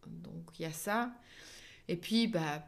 Donc 0.06 0.58
il 0.58 0.62
y 0.62 0.66
a 0.66 0.72
ça. 0.72 1.12
Et 1.88 1.96
puis 1.96 2.28
bah 2.28 2.62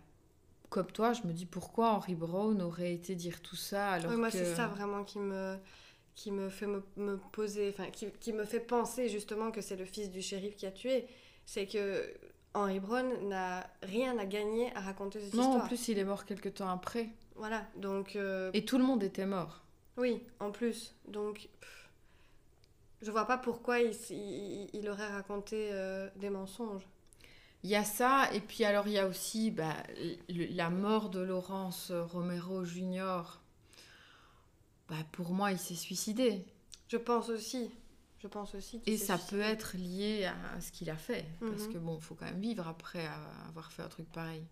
comme 0.70 0.86
toi, 0.90 1.12
je 1.12 1.22
me 1.24 1.32
dis 1.32 1.46
pourquoi 1.46 1.92
Henry 1.94 2.14
Brown 2.14 2.61
aurait 2.62 2.94
été 2.94 3.14
dire 3.14 3.42
tout 3.42 3.57
ça 3.57 3.90
alors 3.92 4.11
Oui, 4.12 4.16
moi, 4.16 4.30
que 4.30 4.38
c'est 4.38 4.55
ça 4.57 4.68
vraiment 4.68 5.05
qui 5.05 5.18
me, 5.18 5.59
qui 6.14 6.30
me 6.32 6.48
fait 6.48 6.66
me, 6.66 6.82
me 6.96 7.16
poser, 7.32 7.68
enfin, 7.70 7.90
qui, 7.90 8.11
qui 8.20 8.32
me 8.32 8.44
fait 8.44 8.61
penser 8.61 9.09
justement 9.11 9.50
que 9.50 9.61
c'est 9.61 9.76
le 9.76 9.84
fils 9.84 10.11
du 10.11 10.22
shérif 10.22 10.57
qui 10.57 10.66
a 10.66 10.72
tué. 10.72 11.07
C'est 11.46 11.66
que 11.66 12.12
Henry 12.55 12.80
Brown 12.80 13.28
n'a 13.28 13.66
rien 13.82 14.18
à 14.18 14.26
gagner 14.26 14.74
à 14.76 14.80
raconter 14.80 15.20
cette 15.20 15.34
non, 15.34 15.42
en 15.44 15.48
histoire. 15.50 15.66
plus 15.68 15.88
il 15.88 15.98
est 15.98 16.05
mort 16.05 16.24
quelque 16.26 16.48
temps 16.50 16.68
après 16.68 17.09
Voilà, 17.36 17.66
donc. 17.76 18.16
euh, 18.16 18.50
et 18.53 18.64
tout 18.64 18.76
le 18.78 18.84
monde 18.84 19.03
était 19.03 19.26
mort. 19.26 19.61
Oui, 19.96 20.22
en 20.40 20.50
plus. 20.50 20.94
Donc. 21.09 21.48
pff, 21.61 21.88
je 23.03 23.11
vois 23.11 23.26
pas 23.26 23.38
pourquoi 23.38 23.80
il, 23.80 23.92
il- 24.11 24.70
il 24.74 24.88
aurait 24.88 25.09
raconté 25.09 25.70
euh, 25.72 26.09
des 26.16 26.30
mensonges. 26.30 26.86
Il 27.64 27.70
y 27.70 27.76
a 27.76 27.84
ça, 27.84 28.28
et 28.34 28.40
puis 28.40 28.64
alors 28.64 28.86
il 28.88 28.94
y 28.94 28.98
a 28.98 29.07
aussi 29.07 29.50
bah, 29.50 29.76
le- 30.28 30.55
la 30.55 30.68
mort 30.68 31.11
de 31.11 31.20
Laurence 31.20 31.90
Romero 31.92 32.64
Jr. 32.64 33.22
Bah, 34.88 34.96
pour 35.12 35.30
moi, 35.32 35.53
il 35.53 35.59
s'est 35.59 35.74
suicidé. 35.74 36.44
Je 36.88 36.96
pense 36.98 37.28
aussi. 37.30 37.70
Je 38.23 38.29
pense 38.29 38.55
aussi 38.55 38.81
Et 38.87 38.97
ça 38.97 39.18
suicidé. 39.18 39.37
peut 39.43 39.49
être 39.49 39.77
lié 39.77 40.27
à 40.27 40.61
ce 40.61 40.70
qu'il 40.70 40.89
a 40.91 40.97
fait. 40.97 41.25
Parce 41.41 41.62
Mhm. 41.66 41.73
que 41.73 41.79
bon, 41.79 41.99
faut 42.01 42.14
quand 42.14 42.27
même 42.27 42.41
vivre 42.41 42.68
après 42.68 43.05
avoir 43.49 43.73
fait 43.73 43.83
un 43.83 43.89
truc 43.89 44.07
pareil. 44.12 44.45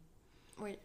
Oui. 0.59 0.77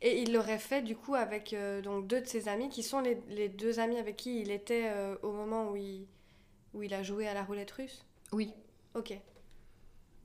Et 0.00 0.22
il 0.22 0.32
l'aurait 0.32 0.60
fait 0.60 0.82
du 0.82 0.94
coup 0.96 1.14
avec 1.16 1.52
euh, 1.52 1.82
donc 1.82 2.06
deux 2.06 2.20
de 2.20 2.26
ses 2.26 2.46
amis 2.48 2.68
qui 2.68 2.82
sont 2.84 3.00
les, 3.00 3.20
les 3.28 3.48
deux 3.48 3.80
amis 3.80 3.96
avec 3.98 4.16
qui 4.16 4.40
il 4.40 4.50
était 4.52 4.88
euh, 4.90 5.16
au 5.22 5.32
moment 5.32 5.70
où 5.70 5.76
il, 5.76 6.06
où 6.74 6.82
il 6.84 6.94
a 6.94 7.02
joué 7.02 7.26
à 7.26 7.34
la 7.34 7.42
roulette 7.42 7.72
russe? 7.72 8.04
Oui, 8.32 8.52
Ok. 8.94 9.18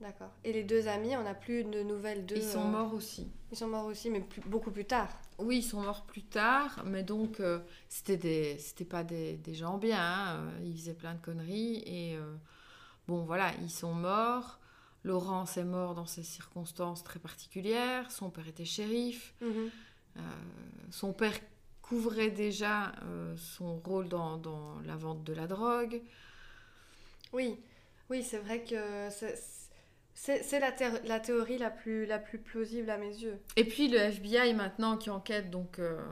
D'accord. 0.00 0.30
Et 0.44 0.52
les 0.52 0.62
deux 0.62 0.86
amis, 0.86 1.16
on 1.16 1.22
n'a 1.24 1.34
plus 1.34 1.64
de 1.64 1.82
nouvelles 1.82 2.24
d'eux. 2.24 2.36
ils 2.36 2.42
sont 2.44 2.60
euh, 2.60 2.70
morts 2.70 2.94
aussi. 2.94 3.26
Ils 3.50 3.56
sont 3.58 3.66
morts 3.66 3.86
aussi, 3.86 4.10
mais 4.10 4.20
plus- 4.20 4.40
beaucoup 4.42 4.70
plus 4.70 4.84
tard. 4.84 5.08
Oui, 5.38 5.58
ils 5.58 5.62
sont 5.62 5.80
morts 5.82 6.04
plus 6.04 6.24
tard, 6.24 6.82
mais 6.84 7.04
donc 7.04 7.38
euh, 7.38 7.60
c'était 7.88 8.16
des, 8.16 8.58
c'était 8.58 8.84
pas 8.84 9.04
des, 9.04 9.36
des 9.36 9.54
gens 9.54 9.78
bien. 9.78 10.00
hein, 10.02 10.36
euh, 10.36 10.60
Ils 10.64 10.76
faisaient 10.76 10.94
plein 10.94 11.14
de 11.14 11.20
conneries 11.20 11.82
et 11.86 12.16
euh, 12.16 12.34
bon 13.06 13.24
voilà, 13.24 13.52
ils 13.62 13.70
sont 13.70 13.94
morts. 13.94 14.58
Laurence 15.04 15.56
est 15.56 15.64
mort 15.64 15.94
dans 15.94 16.06
ces 16.06 16.24
circonstances 16.24 17.04
très 17.04 17.20
particulières. 17.20 18.10
Son 18.10 18.30
père 18.30 18.48
était 18.48 18.64
shérif. 18.64 19.34
Mhm. 19.40 19.70
Euh, 20.16 20.20
son 20.90 21.12
père 21.12 21.34
couvrait 21.82 22.30
déjà 22.30 22.92
son 23.36 23.78
rôle 23.78 24.08
dans, 24.08 24.36
dans 24.36 24.80
la 24.80 24.96
vente 24.96 25.24
de 25.24 25.32
la 25.32 25.46
drogue. 25.46 26.02
Oui, 27.32 27.56
oui, 28.10 28.22
c'est 28.22 28.38
vrai 28.38 28.62
que 28.64 29.08
c'est- 29.10 29.57
c'est 30.20 30.58
la, 30.58 30.72
la 31.04 31.20
théorie 31.20 31.58
la 31.58 31.70
plus, 31.70 32.04
la 32.04 32.18
plus 32.18 32.38
plausible 32.38 32.90
à 32.90 32.98
mes 32.98 33.14
yeux. 33.14 33.38
Et 33.56 33.64
puis 33.64 33.88
le 33.88 33.98
FBI 33.98 34.52
maintenant 34.52 34.96
qui 34.96 35.10
enquête 35.10 35.50
donc 35.50 35.78
euh, 35.78 36.02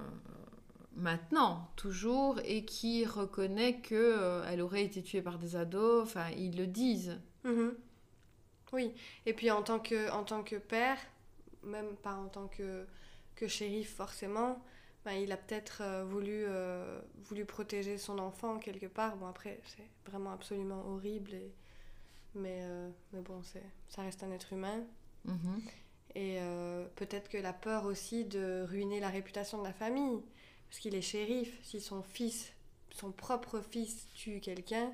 maintenant 0.94 1.68
toujours 1.76 2.40
et 2.44 2.64
qui 2.64 3.04
reconnaît 3.04 3.80
que 3.80 3.94
euh, 3.94 4.44
elle 4.48 4.62
aurait 4.62 4.84
été 4.84 5.02
tuée 5.02 5.22
par 5.22 5.38
des 5.38 5.56
ados. 5.56 6.04
Enfin 6.04 6.30
ils 6.36 6.56
le 6.56 6.66
disent. 6.66 7.20
Mhm. 7.44 7.74
Oui, 8.72 8.92
et 9.26 9.32
puis 9.32 9.50
en 9.50 9.62
tant 9.62 9.78
que, 9.78 10.10
en 10.10 10.24
tant 10.24 10.42
que 10.42 10.56
père, 10.56 10.98
même 11.62 11.96
pas 11.96 12.14
en 12.14 12.28
tant 12.28 12.46
que, 12.46 12.84
que 13.34 13.48
shérif 13.48 13.94
forcément, 13.94 14.62
ben, 15.04 15.12
il 15.12 15.30
a 15.32 15.36
peut-être 15.36 15.82
euh, 15.82 16.04
voulu, 16.04 16.44
euh, 16.46 17.00
voulu 17.24 17.44
protéger 17.44 17.96
son 17.96 18.18
enfant 18.18 18.58
quelque 18.58 18.86
part. 18.86 19.16
Bon, 19.16 19.26
après, 19.26 19.60
c'est 19.64 19.88
vraiment 20.10 20.32
absolument 20.32 20.84
horrible, 20.88 21.34
et... 21.34 21.52
mais, 22.36 22.60
euh, 22.62 22.88
mais 23.12 23.20
bon, 23.20 23.42
c'est, 23.42 23.64
ça 23.88 24.02
reste 24.02 24.22
un 24.22 24.30
être 24.30 24.52
humain. 24.52 24.84
Mhm. 25.24 25.62
Et 26.14 26.38
euh, 26.40 26.86
peut-être 26.96 27.28
que 27.28 27.36
la 27.36 27.52
peur 27.52 27.84
aussi 27.84 28.24
de 28.24 28.64
ruiner 28.66 29.00
la 29.00 29.10
réputation 29.10 29.58
de 29.58 29.64
la 29.64 29.74
famille, 29.74 30.22
parce 30.68 30.80
qu'il 30.80 30.94
est 30.94 31.02
shérif, 31.02 31.58
si 31.62 31.80
son 31.80 32.02
fils, 32.02 32.52
son 32.90 33.12
propre 33.12 33.60
fils 33.60 34.08
tue 34.14 34.40
quelqu'un, 34.40 34.92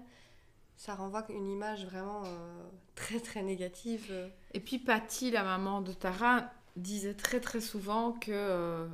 ça 0.76 0.96
renvoie 0.96 1.24
une 1.30 1.48
image 1.48 1.86
vraiment 1.86 2.24
euh, 2.24 2.64
très 2.96 3.20
très 3.20 3.42
négative. 3.42 4.12
Et 4.52 4.58
puis 4.58 4.80
Patty, 4.80 5.30
la 5.30 5.44
maman 5.44 5.80
de 5.80 5.92
Tara, 5.92 6.50
disait 6.74 7.14
très 7.14 7.38
très 7.38 7.60
souvent 7.60 8.12
que 8.12 8.32
euh, 8.32 8.88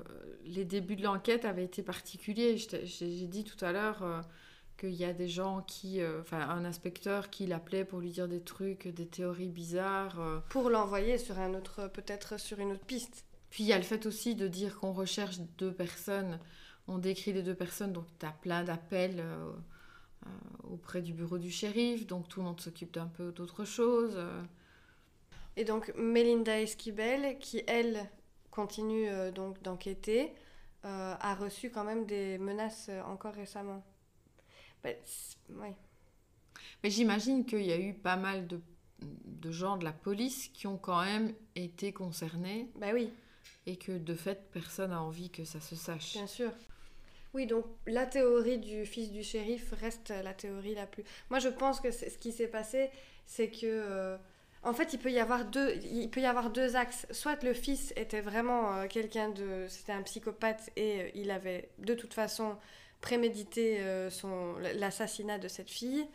les 0.45 0.67
débuts 0.67 0.97
de 0.97 1.05
l'enquête 1.05 1.47
avaient 1.47 1.65
été 1.65 1.83
particuliers. 1.83 2.59
J'ai 2.59 3.27
dit 3.27 3.45
tout 3.45 3.65
à 3.65 3.73
l'heure 3.73 4.25
qu'il 4.79 4.95
y 4.95 5.05
a 5.05 5.13
des 5.13 5.29
gens 5.29 5.63
qui, 5.63 6.01
euh, 6.01 6.21
enfin 6.21 6.41
un 6.41 6.65
inspecteur 6.65 7.29
qui 7.29 7.47
l'appelait 7.47 7.85
pour 7.85 7.99
lui 8.01 8.11
dire 8.11 8.29
des 8.29 8.41
trucs, 8.41 8.89
des 8.89 9.07
théories 9.07 9.51
bizarres. 9.51 10.21
euh. 10.21 10.39
pour 10.49 10.71
l'envoyer 10.71 11.19
sur 11.19 11.39
un 11.39 11.53
autre, 11.55 11.89
peut-être 11.89 12.41
sur 12.41 12.61
une 12.61 12.73
autre 12.73 12.85
piste. 12.87 13.25
Puis 13.51 13.65
il 13.65 13.67
y 13.67 13.73
a 13.73 13.77
le 13.77 13.83
fait 13.83 14.07
aussi 14.07 14.35
de 14.35 14.47
dire 14.49 14.79
qu'on 14.79 14.93
recherche 14.93 15.41
deux 15.59 15.73
personnes. 15.73 16.39
On 16.87 16.99
décrit 16.99 17.33
les 17.33 17.43
deux 17.43 17.55
personnes, 17.55 17.93
donc 17.93 18.07
tu 18.19 18.25
as 18.25 18.31
plein 18.31 18.65
d'appels 18.65 19.21
euh, 19.21 19.51
auprès 20.71 21.03
du 21.03 21.13
bureau 21.13 21.39
du 21.39 21.51
shérif, 21.51 22.07
donc 22.07 22.29
tout 22.29 22.41
le 22.41 22.47
monde 22.47 22.61
s'occupe 22.61 22.95
d'un 22.95 23.07
peu 23.09 23.33
d'autre 23.33 23.65
chose. 23.65 24.19
Et 25.57 25.65
donc 25.65 25.93
Melinda 25.97 26.61
Esquibel, 26.61 27.39
qui 27.39 27.63
elle 27.67 28.09
continue 28.51 29.09
donc 29.35 29.61
d'enquêter, 29.63 30.33
a 30.83 31.35
reçu 31.35 31.71
quand 31.71 31.85
même 31.85 32.07
des 32.07 32.39
menaces 32.39 32.91
encore 33.07 33.35
récemment. 33.35 33.83
Ben, 34.85 34.97
ouais. 35.51 35.75
Mais 36.83 36.91
j'imagine 36.91 37.45
qu'il 37.45 37.63
y 37.63 37.73
a 37.73 37.79
eu 37.79 37.95
pas 37.95 38.17
mal 38.17 38.47
de, 38.47 38.61
de 39.01 39.51
gens 39.51 39.77
de 39.77 39.85
la 39.85 39.93
police 39.93 40.49
qui 40.49 40.67
ont 40.67 40.79
quand 40.79 41.03
même 41.05 41.35
été 41.55 41.93
concernés 41.93 42.69
Bah 42.77 42.89
oui, 42.93 43.13
et 43.67 43.77
que 43.77 43.93
de 43.93 44.15
fait 44.15 44.51
personne 44.53 44.91
n'a 44.91 45.03
envie 45.03 45.31
que 45.31 45.45
ça 45.45 45.61
se 45.61 45.77
sache. 45.77 46.15
bien 46.15 46.27
sûr. 46.27 46.51
Oui, 47.35 47.47
donc 47.47 47.67
la 47.87 48.07
théorie 48.07 48.59
du 48.59 48.87
fils 48.87 49.11
du 49.13 49.23
shérif 49.23 49.73
reste 49.81 50.11
la 50.11 50.33
théorie 50.33 50.75
la 50.75 50.87
plus. 50.87 51.05
Moi, 51.31 51.39
je 51.39 51.49
pense 51.49 51.81
que 51.81 51.91
ce 51.91 52.07
qui 52.19 52.33
s'est 52.33 52.49
passé, 52.49 52.91
c'est 53.27 53.51
que, 53.51 53.67
euh, 53.67 54.17
en 54.63 54.73
fait, 54.73 54.95
il 54.95 54.99
peut 54.99 55.13
y 55.13 55.19
avoir 55.19 55.45
deux, 55.45 55.75
il 55.85 56.09
peut 56.11 56.21
y 56.21 56.27
avoir 56.27 56.51
deux 56.51 56.75
axes. 56.75 57.07
Soit 57.11 57.43
le 57.45 57.53
fils 57.53 57.93
était 57.97 58.23
vraiment 58.23 58.77
euh, 58.77 58.87
quelqu'un 58.87 59.29
de, 59.29 59.67
c'était 59.69 59.93
un 59.93 60.03
psychopathe 60.03 60.71
et 60.77 61.01
euh, 61.03 61.11
il 61.15 61.31
avait 61.31 61.69
de 61.79 61.93
toute 61.95 62.15
façon 62.15 62.57
prémédité 63.01 63.81
euh, 63.81 64.11
son 64.11 64.55
l'assassinat 64.75 65.39
de 65.39 65.49
cette 65.49 65.71
fille. 65.71 66.07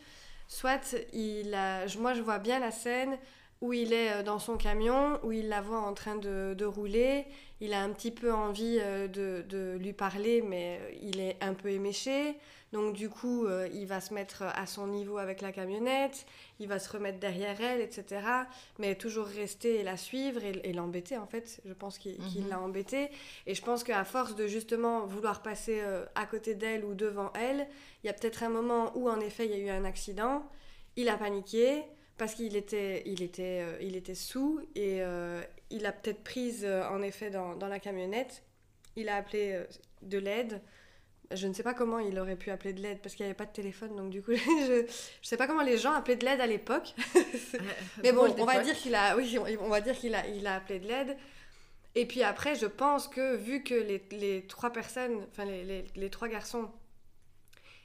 Soit 0.48 0.96
il 1.12 1.54
a, 1.54 1.86
moi, 1.98 2.14
je 2.14 2.22
vois 2.22 2.38
bien 2.38 2.58
la 2.58 2.70
scène 2.70 3.16
où 3.60 3.72
il 3.72 3.92
est 3.92 4.12
euh, 4.12 4.22
dans 4.22 4.38
son 4.38 4.56
camion, 4.56 5.18
où 5.22 5.32
il 5.32 5.48
la 5.48 5.60
voit 5.60 5.80
en 5.80 5.94
train 5.94 6.16
de, 6.16 6.54
de 6.56 6.64
rouler. 6.64 7.26
Il 7.60 7.72
a 7.72 7.82
un 7.82 7.90
petit 7.90 8.10
peu 8.10 8.32
envie 8.32 8.78
euh, 8.80 9.08
de, 9.08 9.44
de 9.48 9.76
lui 9.78 9.92
parler, 9.92 10.42
mais 10.42 10.80
il 11.02 11.20
est 11.20 11.36
un 11.40 11.54
peu 11.54 11.70
éméché. 11.70 12.36
Donc 12.74 12.92
du 12.94 13.08
coup, 13.08 13.46
euh, 13.46 13.68
il 13.72 13.86
va 13.86 14.00
se 14.00 14.12
mettre 14.12 14.42
à 14.42 14.66
son 14.66 14.88
niveau 14.88 15.18
avec 15.18 15.40
la 15.42 15.52
camionnette, 15.52 16.26
il 16.58 16.66
va 16.66 16.80
se 16.80 16.90
remettre 16.90 17.20
derrière 17.20 17.60
elle, 17.60 17.80
etc. 17.80 18.20
Mais 18.80 18.96
toujours 18.96 19.26
rester 19.26 19.76
et 19.76 19.84
la 19.84 19.96
suivre 19.96 20.42
et, 20.44 20.60
et 20.64 20.72
l'embêter, 20.72 21.16
en 21.16 21.26
fait. 21.28 21.60
Je 21.64 21.72
pense 21.72 21.98
qu'il 21.98 22.20
Mhm. 22.20 22.48
l'a 22.50 22.58
embêté. 22.58 23.10
Et 23.46 23.54
je 23.54 23.62
pense 23.62 23.84
qu'à 23.84 24.02
force 24.02 24.34
de 24.34 24.48
justement 24.48 25.06
vouloir 25.06 25.40
passer 25.40 25.80
euh, 25.82 26.04
à 26.16 26.26
côté 26.26 26.56
d'elle 26.56 26.84
ou 26.84 26.94
devant 26.94 27.32
elle, 27.34 27.68
il 28.02 28.08
y 28.08 28.10
a 28.10 28.12
peut-être 28.12 28.42
un 28.42 28.48
moment 28.48 28.90
où, 28.96 29.08
en 29.08 29.20
effet, 29.20 29.46
il 29.46 29.52
y 29.52 29.54
a 29.54 29.58
eu 29.58 29.68
un 29.70 29.84
accident. 29.84 30.44
Il 30.96 31.08
a 31.08 31.16
paniqué 31.16 31.84
parce 32.18 32.34
qu'il 32.34 32.56
était, 32.56 33.04
il 33.06 33.22
était, 33.22 33.60
euh, 33.62 33.78
il 33.80 33.94
était 33.94 34.16
sous 34.16 34.60
et 34.74 35.00
euh, 35.00 35.40
il 35.70 35.86
a 35.86 35.92
peut-être 35.92 36.24
prise, 36.24 36.64
euh, 36.64 36.82
en 36.88 37.02
effet, 37.02 37.30
dans, 37.30 37.54
dans 37.54 37.68
la 37.68 37.78
camionnette. 37.78 38.42
Il 38.96 39.08
a 39.08 39.14
appelé 39.14 39.60
de 40.02 40.18
l'aide 40.18 40.60
Je 41.30 41.46
ne 41.46 41.52
sais 41.52 41.62
pas 41.62 41.74
comment 41.74 41.98
il 41.98 42.18
aurait 42.18 42.36
pu 42.36 42.50
appeler 42.50 42.72
de 42.72 42.80
l'aide 42.80 43.00
parce 43.00 43.14
qu'il 43.14 43.24
n'y 43.24 43.30
avait 43.30 43.36
pas 43.36 43.46
de 43.46 43.52
téléphone, 43.52 43.96
donc 43.96 44.10
du 44.10 44.22
coup, 44.22 44.32
je 44.36 44.82
ne 44.82 44.86
sais 45.22 45.36
pas 45.36 45.46
comment 45.46 45.62
les 45.62 45.78
gens 45.78 45.92
appelaient 45.92 46.16
de 46.16 46.24
l'aide 46.24 46.40
à 46.40 46.46
l'époque. 46.46 46.94
Mais 48.02 48.12
bon, 48.12 48.34
on 48.38 48.44
va 48.44 48.60
dire 48.60 48.76
qu'il 48.76 48.94
a, 48.94 49.16
oui, 49.16 49.38
on 49.60 49.68
va 49.68 49.80
dire 49.80 49.96
qu'il 49.96 50.14
a, 50.14 50.26
il 50.28 50.46
a 50.46 50.56
appelé 50.56 50.80
de 50.80 50.86
l'aide. 50.86 51.16
Et 51.94 52.06
puis 52.06 52.22
après, 52.22 52.54
je 52.54 52.66
pense 52.66 53.08
que 53.08 53.36
vu 53.36 53.62
que 53.62 53.74
les, 53.74 54.02
les 54.10 54.46
trois 54.46 54.70
personnes, 54.70 55.24
enfin 55.30 55.44
les, 55.44 55.64
les, 55.64 55.84
les, 55.94 56.10
trois 56.10 56.28
garçons 56.28 56.68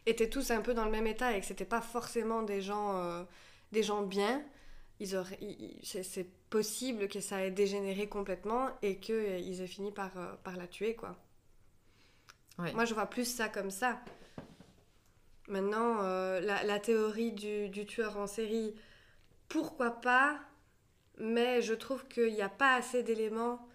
étaient 0.05 0.29
tous 0.29 0.49
un 0.51 0.61
peu 0.61 0.73
dans 0.73 0.85
le 0.85 0.91
même 0.91 1.07
état 1.07 1.35
et 1.35 1.39
que 1.39 1.45
c'était 1.45 1.65
pas 1.65 1.81
forcément 1.81 2.41
des 2.41 2.61
gens, 2.61 2.97
euh, 2.97 3.23
des 3.71 3.83
gens 3.83 4.01
bien, 4.01 4.43
ils 4.99 5.15
auraient, 5.15 5.39
c'est 5.83 6.27
possible 6.49 7.07
que 7.07 7.19
ça 7.19 7.45
ait 7.45 7.51
dégénéré 7.51 8.09
complètement 8.09 8.69
et 8.81 8.97
qu'ils 8.97 9.15
euh, 9.15 9.63
aient 9.63 9.67
fini 9.67 9.91
par, 9.91 10.17
euh, 10.17 10.33
par 10.43 10.57
la 10.57 10.67
tuer, 10.67 10.95
quoi. 10.95 11.15
Moi, 12.73 12.85
je 12.85 12.93
vois 12.93 13.05
plus 13.07 13.25
ça 13.25 13.49
comme 13.49 13.71
ça. 13.71 13.99
Maintenant, 15.47 16.01
la, 16.01 16.63
la, 16.63 16.79
théorie 16.79 17.31
du, 17.31 17.69
du, 17.69 17.85
tueur 17.85 18.17
en 18.17 18.27
série, 18.27 18.75
pourquoi 19.47 19.99
pas 19.99 20.39
Mais 21.17 21.61
je 21.61 21.73
trouve 21.73 22.07
qu'il 22.07 22.33
n'y 22.33 22.41
a 22.41 22.49
pas 22.49 22.75
assez 22.75 23.03
d'éléments 23.03 23.67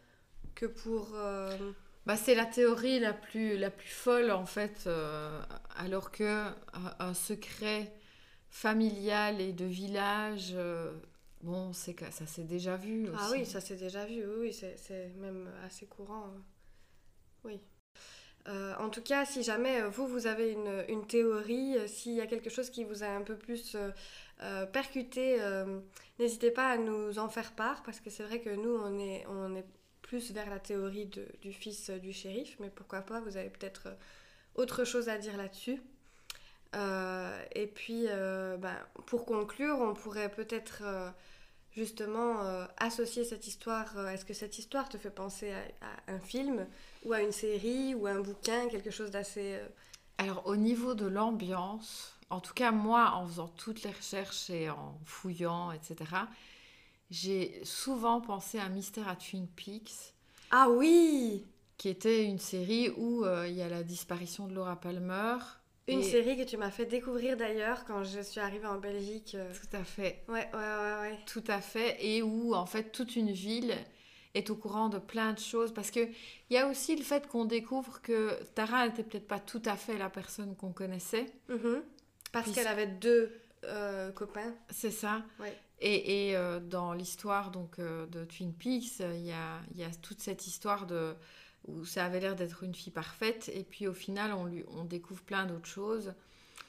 que 0.54 0.66
pour... 0.66 1.10
Euh, 1.14 1.72
bah, 2.06 2.16
c'est 2.16 2.34
la 2.34 2.46
théorie 2.46 3.00
la 3.00 3.12
plus, 3.12 3.56
la 3.56 3.70
plus 3.70 3.88
folle 3.88 4.30
en 4.30 4.46
fait, 4.46 4.84
euh, 4.86 5.42
alors 5.76 6.10
que 6.10 6.24
euh, 6.24 6.50
un 6.98 7.14
secret 7.14 7.92
familial 8.50 9.40
et 9.40 9.52
de 9.52 9.64
village, 9.64 10.54
bon, 11.42 11.72
c'est 11.72 11.98
ça 12.12 12.26
s'est 12.26 12.44
déjà 12.44 12.76
vu. 12.76 13.08
Ah 13.16 13.30
oui, 13.32 13.46
ça 13.46 13.60
s'est 13.60 13.76
déjà 13.76 14.04
vu, 14.04 14.22
oui, 14.38 14.52
c'est 14.52 15.08
même 15.16 15.50
assez 15.64 15.86
courant. 15.86 16.30
Oui. 17.42 17.58
En 18.46 18.90
tout 18.90 19.00
cas, 19.02 19.24
si 19.24 19.42
jamais 19.42 19.82
vous, 19.82 20.06
vous 20.06 20.26
avez 20.26 20.52
une, 20.52 20.84
une 20.88 21.06
théorie, 21.06 21.76
s'il 21.88 22.12
y 22.12 22.20
a 22.20 22.26
quelque 22.26 22.50
chose 22.50 22.70
qui 22.70 22.84
vous 22.84 23.02
a 23.02 23.06
un 23.06 23.22
peu 23.22 23.36
plus 23.36 23.76
percuté, 24.72 25.38
n'hésitez 26.18 26.50
pas 26.50 26.68
à 26.68 26.76
nous 26.76 27.18
en 27.18 27.28
faire 27.28 27.52
part, 27.52 27.82
parce 27.82 28.00
que 28.00 28.10
c'est 28.10 28.22
vrai 28.22 28.40
que 28.40 28.50
nous, 28.50 28.74
on 28.74 28.98
est, 28.98 29.24
on 29.28 29.56
est 29.56 29.64
plus 30.04 30.32
vers 30.32 30.50
la 30.50 30.60
théorie 30.60 31.06
de, 31.06 31.26
du 31.40 31.52
fils 31.52 31.90
du 31.90 32.12
shérif, 32.12 32.56
mais 32.60 32.70
pourquoi 32.70 33.00
pas, 33.00 33.20
vous 33.20 33.36
avez 33.36 33.48
peut-être 33.48 33.86
euh, 33.86 33.94
autre 34.54 34.84
chose 34.84 35.08
à 35.08 35.18
dire 35.18 35.36
là-dessus. 35.36 35.82
Euh, 36.76 37.42
et 37.52 37.66
puis, 37.66 38.04
euh, 38.08 38.56
ben, 38.56 38.76
pour 39.06 39.24
conclure, 39.24 39.78
on 39.80 39.94
pourrait 39.94 40.30
peut-être 40.30 40.82
justement 41.72 42.40
associer 42.76 43.24
cette 43.24 43.46
histoire. 43.46 44.08
Est-ce 44.08 44.24
que 44.24 44.34
cette 44.34 44.58
histoire 44.58 44.88
te 44.88 44.98
fait 44.98 45.10
penser 45.10 45.52
à, 45.80 46.12
un 46.12 46.20
film? 46.20 46.66
Ou 47.04 47.12
à 47.12 47.20
une 47.20 47.32
série 47.32 47.94
ou 47.94 48.06
à 48.06 48.10
un 48.10 48.20
bouquin, 48.20 48.68
quelque 48.68 48.90
chose 48.90 49.10
d'assez... 49.10 49.58
Alors, 50.18 50.46
au 50.46 50.56
niveau 50.56 50.94
de 50.94 51.06
l'ambiance, 51.06 52.14
en 52.30 52.40
tout 52.40 52.54
cas, 52.54 52.70
moi, 52.70 53.12
en 53.14 53.26
faisant 53.26 53.48
toutes 53.48 53.82
les 53.82 53.90
recherches 53.90 54.48
et 54.50 54.70
en 54.70 54.98
fouillant, 55.04 55.72
etc., 55.72 55.96
j'ai 57.10 57.60
souvent 57.64 58.20
pensé 58.20 58.58
à 58.58 58.68
Mystère 58.68 59.08
à 59.08 59.16
Twin 59.16 59.46
Peaks. 59.46 60.14
Ah 60.50 60.68
oui 60.70 61.44
Qui 61.76 61.88
était 61.88 62.24
une 62.24 62.38
série 62.38 62.90
où 62.96 63.24
euh, 63.24 63.46
il 63.48 63.54
y 63.54 63.62
a 63.62 63.68
la 63.68 63.82
disparition 63.82 64.46
de 64.46 64.54
Laura 64.54 64.80
Palmer. 64.80 65.36
Une 65.86 66.02
série 66.02 66.36
que 66.36 66.44
tu 66.44 66.56
m'as 66.56 66.70
fait 66.70 66.86
découvrir 66.86 67.36
d'ailleurs 67.36 67.84
quand 67.84 68.04
je 68.04 68.20
suis 68.20 68.40
arrivée 68.40 68.66
en 68.66 68.78
Belgique. 68.78 69.34
Euh. 69.34 69.52
Tout 69.52 69.76
à 69.76 69.84
fait. 69.84 70.24
Ouais, 70.28 70.48
ouais, 70.54 70.58
ouais, 70.58 71.00
ouais. 71.00 71.18
Tout 71.26 71.44
à 71.46 71.60
fait. 71.60 71.98
Et 72.00 72.22
où 72.22 72.54
en 72.54 72.64
fait 72.64 72.90
toute 72.90 73.16
une 73.16 73.32
ville 73.32 73.74
est 74.34 74.50
au 74.50 74.56
courant 74.56 74.88
de 74.88 74.98
plein 74.98 75.32
de 75.32 75.38
choses. 75.38 75.72
Parce 75.72 75.90
qu'il 75.90 76.12
y 76.50 76.56
a 76.56 76.68
aussi 76.68 76.96
le 76.96 77.02
fait 77.02 77.26
qu'on 77.28 77.44
découvre 77.44 78.02
que 78.02 78.42
Tara 78.54 78.86
n'était 78.86 79.02
peut-être 79.02 79.28
pas 79.28 79.40
tout 79.40 79.62
à 79.64 79.76
fait 79.76 79.96
la 79.98 80.10
personne 80.10 80.56
qu'on 80.56 80.72
connaissait. 80.72 81.26
Mm-hmm. 81.48 81.82
Parce 82.32 82.50
qu'elle 82.50 82.66
avait 82.66 82.88
deux 82.88 83.32
euh, 83.64 84.10
copains. 84.12 84.54
C'est 84.70 84.90
ça. 84.90 85.22
Ouais. 85.40 85.56
Et, 85.80 86.28
et 86.30 86.36
euh, 86.36 86.60
dans 86.60 86.92
l'histoire 86.92 87.50
donc 87.50 87.78
euh, 87.78 88.06
de 88.06 88.24
Twin 88.24 88.52
Peaks, 88.52 89.00
il 89.00 89.26
y 89.26 89.32
a, 89.32 89.60
y 89.74 89.82
a, 89.82 89.90
toute 90.02 90.20
cette 90.20 90.46
histoire 90.46 90.86
de 90.86 91.14
où 91.66 91.84
ça 91.84 92.04
avait 92.04 92.20
l'air 92.20 92.36
d'être 92.36 92.62
une 92.62 92.74
fille 92.74 92.92
parfaite 92.92 93.50
et 93.52 93.64
puis 93.64 93.86
au 93.86 93.94
final 93.94 94.32
on, 94.34 94.44
lui, 94.44 94.64
on 94.68 94.84
découvre 94.84 95.22
plein 95.22 95.46
d'autres 95.46 95.68
choses. 95.68 96.12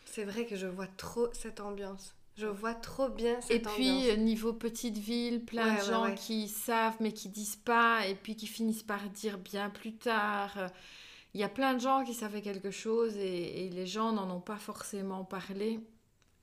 C'est 0.05 0.24
vrai 0.24 0.45
que 0.45 0.55
je 0.55 0.68
vois 0.68 0.88
trop 0.88 1.30
cette 1.34 1.59
ambiance. 1.59 2.14
Je 2.38 2.47
vois 2.47 2.73
trop 2.73 3.09
bien 3.09 3.39
cette. 3.41 3.51
Et 3.51 3.59
puis, 3.61 4.17
niveau 4.17 4.53
petite 4.53 4.97
ville, 4.97 5.43
plein 5.45 5.75
de 5.75 5.81
gens 5.81 6.13
qui 6.15 6.47
savent 6.47 6.97
mais 6.99 7.11
qui 7.13 7.29
disent 7.29 7.55
pas, 7.55 8.05
et 8.07 8.15
puis 8.15 8.36
qui 8.36 8.47
finissent 8.47 8.83
par 8.83 9.09
dire 9.09 9.38
bien 9.38 9.69
plus 9.69 9.95
tard. 9.95 10.71
Il 11.33 11.41
y 11.41 11.43
a 11.43 11.49
plein 11.49 11.73
de 11.73 11.79
gens 11.79 12.03
qui 12.03 12.13
savaient 12.13 12.41
quelque 12.41 12.71
chose 12.71 13.15
et, 13.17 13.65
et 13.65 13.69
les 13.69 13.86
gens 13.86 14.13
n'en 14.13 14.29
ont 14.29 14.41
pas 14.41 14.55
forcément 14.57 15.25
parlé 15.25 15.79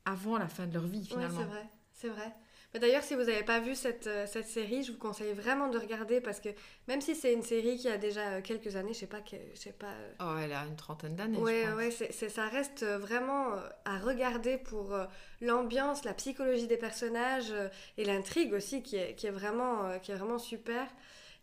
avant 0.05 0.37
la 0.39 0.49
fin 0.49 0.67
de 0.67 0.75
leur 0.75 0.87
vie, 0.87 1.07
finalement. 1.07 1.39
c'est 1.39 1.45
vrai, 1.47 1.71
c'est 1.93 2.09
vrai. 2.09 2.33
D'ailleurs, 2.81 3.03
si 3.03 3.15
vous 3.15 3.25
n'avez 3.25 3.43
pas 3.43 3.61
vu 3.61 3.75
cette, 3.75 4.07
euh, 4.07 4.27
cette, 4.27 4.47
série, 4.47 4.83
je 4.83 4.93
vous 4.93 4.99
conseille 4.99 5.35
vraiment 5.35 5.69
de 5.69 5.77
regarder 5.77 6.23
parce 6.23 6.41
que 6.41 6.49
même 6.89 7.03
si 7.03 7.15
c'est 7.15 7.35
une 7.35 7.43
série 7.43 7.77
qui 7.77 7.87
a 7.89 7.99
déjà 7.99 8.27
euh, 8.29 8.41
quelques 8.41 8.77
années, 8.77 8.95
je 8.95 9.01
sais 9.01 9.07
pas, 9.07 9.21
je 9.31 9.59
sais 9.59 9.73
pas. 9.73 9.91
Euh, 9.91 10.13
oh, 10.21 10.39
elle 10.43 10.55
a 10.55 10.65
une 10.65 10.77
trentaine 10.77 11.15
d'années. 11.15 11.37
Ouais, 11.37 11.71
ouais, 11.73 11.91
c'est, 11.91 12.31
ça 12.31 12.49
reste 12.49 12.83
vraiment 12.83 13.57
à 13.85 13.99
regarder 13.99 14.57
pour 14.57 14.97
l'ambiance, 15.43 16.05
la 16.05 16.15
psychologie 16.15 16.67
des 16.67 16.79
personnages 16.79 17.53
et 17.99 18.05
l'intrigue 18.07 18.55
aussi 18.55 18.83
qui 18.83 18.97
est, 18.97 19.15
qui 19.17 19.27
est, 19.27 19.31
vraiment, 19.31 19.99
qui 20.03 20.13
est 20.13 20.17
vraiment 20.17 20.39
super. 20.39 20.87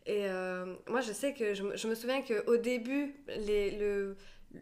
Et 0.07 0.27
moi, 0.87 1.01
je 1.01 1.13
sais 1.13 1.35
que 1.35 1.53
je, 1.53 1.63
je 1.75 1.87
me 1.87 1.93
souviens 1.93 2.23
qu'au 2.23 2.57
début, 2.57 3.13
les, 3.27 3.77
le, 3.77 4.17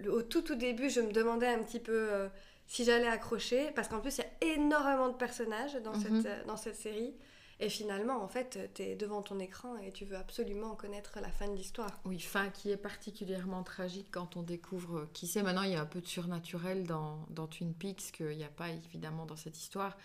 au 0.09 0.21
tout 0.21 0.41
tout 0.41 0.55
début, 0.55 0.89
je 0.89 0.99
me 0.99 1.13
demandais 1.13 1.47
un 1.47 1.59
petit 1.59 1.79
peu 1.79 2.27
si 2.67 2.83
j'allais 2.83 3.07
accrocher, 3.07 3.71
parce 3.75 3.87
qu'en 3.87 3.99
plus 3.99 4.17
il 4.17 4.21
y 4.21 4.47
a 4.49 4.53
énormément 4.55 5.09
de 5.09 5.15
personnages 5.15 5.75
dans, 5.83 5.93
cette, 5.95 6.11
mhm. 6.11 6.23
euh, 6.25 6.43
dans 6.45 6.57
cette 6.57 6.75
série. 6.75 7.15
Et 7.59 7.69
finalement, 7.69 8.21
en 8.21 8.27
fait, 8.27 8.71
tu 8.75 8.83
es 8.83 8.95
devant 8.95 9.23
ton 9.23 9.39
écran 9.39 9.77
et 9.77 9.91
tu 9.91 10.05
veux 10.05 10.15
absolument 10.15 10.75
connaître 10.75 11.17
la 11.19 11.31
fin 11.31 11.47
de 11.47 11.55
l'histoire. 11.55 11.89
Oui, 12.05 12.19
fin 12.19 12.49
qui 12.49 12.69
est 12.69 12.77
particulièrement 12.77 13.63
tragique 13.63 14.09
quand 14.11 14.37
on 14.37 14.43
découvre 14.43 15.07
qui 15.13 15.25
c'est. 15.25 15.41
Maintenant, 15.41 15.63
il 15.63 15.71
y 15.71 15.75
a 15.75 15.81
un 15.81 15.87
peu 15.87 15.99
de 15.99 16.05
surnaturel 16.05 16.85
dans, 16.85 17.25
dans 17.31 17.47
Twin 17.47 17.73
Peaks 17.73 18.11
qu'il 18.11 18.37
n'y 18.37 18.43
a 18.43 18.49
pas 18.49 18.69
évidemment 18.69 19.25
dans 19.25 19.35
cette 19.35 19.57
histoire. 19.57 19.97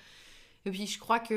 Et 0.65 0.71
puis, 0.71 0.87
je 0.87 0.99
crois 0.99 1.21
que 1.21 1.35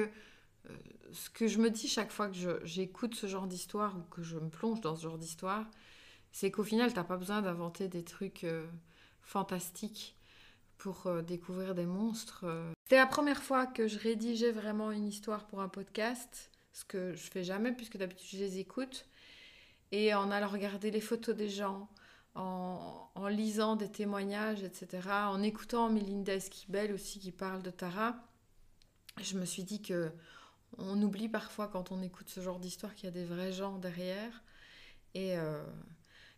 euh, 0.70 0.74
ce 1.12 1.30
que 1.30 1.48
je 1.48 1.60
me 1.60 1.70
dis 1.70 1.90
chaque 1.90 2.12
fois 2.12 2.30
que 2.30 2.62
j'écoute 2.64 3.14
ce 3.14 3.28
genre 3.28 3.48
d'histoire 3.48 3.98
ou 3.98 4.02
que 4.04 4.24
je 4.24 4.38
me 4.38 4.50
plonge 4.50 4.80
dans 4.80 4.96
ce 4.96 5.04
genre 5.04 5.18
d'histoire, 5.18 5.66
c'est 6.32 6.50
qu'au 6.50 6.64
final, 6.64 6.92
tu 6.92 6.96
n'as 6.98 7.04
pas 7.04 7.18
besoin 7.18 7.42
d'inventer 7.42 7.90
des 7.90 8.06
trucs 8.06 8.46
euh, 8.46 8.66
fantastiques 9.22 10.15
pour 10.78 11.08
euh, 11.08 11.22
découvrir 11.22 11.76
des 11.76 11.86
monstres. 11.86 12.42
Euh. 12.44 12.72
C'était 12.84 12.98
la 12.98 13.08
première 13.08 13.42
fois 13.42 13.66
que 13.66 13.88
je 13.88 13.98
rédigeais 13.98 14.52
vraiment 14.52 14.92
une 14.92 15.08
histoire 15.08 15.46
pour 15.46 15.62
un 15.62 15.70
podcast, 15.70 16.52
ce 16.74 16.86
que 16.86 17.14
je 17.14 17.30
fais 17.30 17.44
jamais 17.44 17.72
puisque 17.72 17.98
d'habitude 17.98 18.40
je 18.40 18.44
les 18.44 18.60
écoute. 18.60 19.06
Et 19.92 20.14
en 20.14 20.32
allant 20.32 20.48
regarder 20.48 20.92
les 20.92 21.02
photos 21.02 21.36
des 21.36 21.50
gens, 21.50 21.90
en, 22.36 23.28
lisant 23.30 23.76
des 23.76 23.90
témoignages, 23.90 24.64
etc., 24.64 25.08
en 25.10 25.42
écoutant 25.42 25.90
Melinda 25.90 26.34
Esquibel 26.34 26.92
aussi 26.92 27.20
qui 27.20 27.32
parle 27.32 27.64
de 27.64 27.72
Tara, 27.72 28.16
je 29.22 29.38
me 29.38 29.46
suis 29.46 29.64
dit 29.64 29.82
que 29.82 30.12
on 30.78 31.02
oublie 31.02 31.30
parfois 31.30 31.70
quand 31.70 31.92
on 31.92 32.02
écoute 32.02 32.30
ce 32.30 32.42
genre 32.42 32.60
d'histoire 32.60 32.94
qu'il 32.96 33.06
y 33.06 33.08
a 33.08 33.12
des 33.12 33.24
vrais 33.24 33.54
gens 33.54 33.78
derrière. 33.78 34.44
Et, 35.14 35.38
euh, 35.38 35.64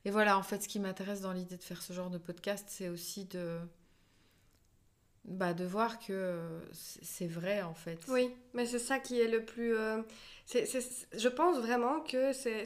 et 0.05 0.11
voilà, 0.11 0.37
en 0.37 0.43
fait, 0.43 0.61
ce 0.61 0.67
qui 0.67 0.79
m'intéresse 0.79 1.21
dans 1.21 1.33
l'idée 1.33 1.57
de 1.57 1.63
faire 1.63 1.81
ce 1.81 1.93
genre 1.93 2.11
de 2.11 2.19
podcast, 2.19 2.67
c'est 2.69 2.89
aussi 2.89 3.25
de, 3.25 3.59
bah, 5.27 5.53
de 5.53 5.65
voir 5.65 5.99
que 5.99 6.39
c'est 6.71 7.27
vrai 7.27 7.61
en 7.61 7.73
fait. 7.73 7.99
Oui, 8.07 8.33
mais 8.53 8.65
c'est 8.65 8.79
ça 8.79 8.99
qui 8.99 9.19
est 9.19 9.27
le 9.27 9.43
plus... 9.43 9.75
Euh, 9.75 10.01
je 10.53 11.27
pense 11.27 11.57
vraiment 11.57 11.99
que 11.99 12.31
c'est 12.31 12.65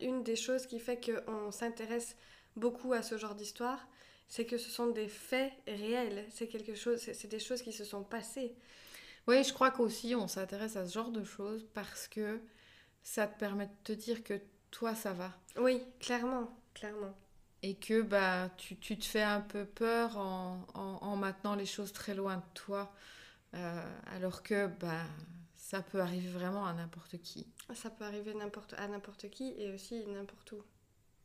une 0.00 0.22
des 0.22 0.36
choses 0.36 0.66
qui 0.66 0.80
fait 0.80 0.98
qu'on 0.98 1.50
s'intéresse 1.50 2.16
beaucoup 2.56 2.94
à 2.94 3.02
ce 3.02 3.18
genre 3.18 3.34
d'histoire, 3.34 3.86
c'est 4.26 4.46
que 4.46 4.56
ce 4.56 4.70
sont 4.70 4.88
des 4.88 5.08
faits 5.08 5.52
réels, 5.66 6.24
c'est 6.30 6.48
quelque 6.48 6.74
chose, 6.74 6.98
c'est 6.98 7.28
des 7.28 7.38
choses 7.38 7.60
qui 7.60 7.72
se 7.72 7.84
sont 7.84 8.02
passées. 8.02 8.54
Oui, 9.26 9.44
je 9.44 9.52
crois 9.52 9.70
qu'aussi 9.70 10.14
on 10.14 10.26
s'intéresse 10.26 10.76
à 10.76 10.86
ce 10.86 10.94
genre 10.94 11.10
de 11.10 11.24
choses 11.24 11.66
parce 11.74 12.08
que 12.08 12.40
ça 13.02 13.26
te 13.26 13.38
permet 13.38 13.66
de 13.66 13.72
te 13.84 13.92
dire 13.92 14.24
que 14.24 14.40
toi 14.70 14.94
ça 14.94 15.12
va. 15.12 15.32
Oui, 15.58 15.82
clairement, 16.00 16.58
clairement 16.72 17.14
et 17.62 17.74
que 17.74 18.02
bah, 18.02 18.50
tu, 18.56 18.76
tu, 18.76 18.98
te 18.98 19.04
fais 19.04 19.22
un 19.22 19.40
peu 19.40 19.64
peur 19.64 20.16
en, 20.16 20.64
en, 20.74 20.98
en, 21.02 21.16
maintenant 21.16 21.54
les 21.54 21.66
choses 21.66 21.92
très 21.92 22.14
loin 22.14 22.36
de 22.36 22.42
toi, 22.54 22.92
euh, 23.54 23.82
alors 24.14 24.42
que 24.42 24.66
bah, 24.66 25.04
ça 25.56 25.82
peut 25.82 26.00
arriver 26.00 26.30
vraiment 26.30 26.66
à 26.66 26.72
n'importe 26.72 27.18
qui. 27.18 27.46
Ça 27.74 27.90
peut 27.90 28.04
arriver 28.04 28.34
n'importe 28.34 28.74
à 28.74 28.86
n'importe 28.88 29.28
qui 29.30 29.54
et 29.58 29.72
aussi 29.72 30.06
n'importe 30.06 30.52
où. 30.52 30.62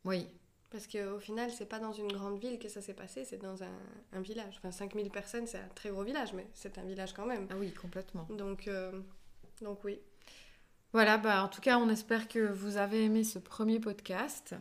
Oui. 0.06 0.28
Parce 0.72 0.88
qu'au 0.88 1.20
final, 1.20 1.52
c'est 1.52 1.68
pas 1.68 1.78
dans 1.78 1.94
une 1.94 2.12
grande 2.12 2.40
ville 2.40 2.58
que 2.58 2.68
ça 2.68 2.82
s'est 2.82 2.96
passé, 2.96 3.26
c'est 3.26 3.38
dans 3.38 3.62
un, 3.62 3.80
un, 4.12 4.22
village. 4.22 4.56
Enfin, 4.58 4.72
5000 4.72 5.12
personnes, 5.12 5.46
c'est 5.46 5.60
un 5.60 5.68
très 5.76 5.90
gros 5.90 6.04
village, 6.04 6.34
mais 6.34 6.48
c'est 6.56 6.80
un 6.80 6.84
village 6.84 7.14
quand 7.14 7.28
même. 7.28 7.48
Ah 7.52 7.56
oui, 7.60 7.72
complètement. 7.74 8.28
Donc, 8.32 8.68
euh, 8.68 8.92
donc 9.62 9.84
oui. 9.84 10.00
Voilà, 10.92 11.20
bah, 11.20 11.44
en 11.44 11.48
tout 11.48 11.62
cas, 11.62 11.78
on 11.78 11.90
espère 11.90 12.28
que 12.28 12.40
vous 12.40 12.78
avez 12.78 13.04
aimé 13.04 13.24
ce 13.24 13.38
premier 13.38 13.80
podcast. 13.80 14.56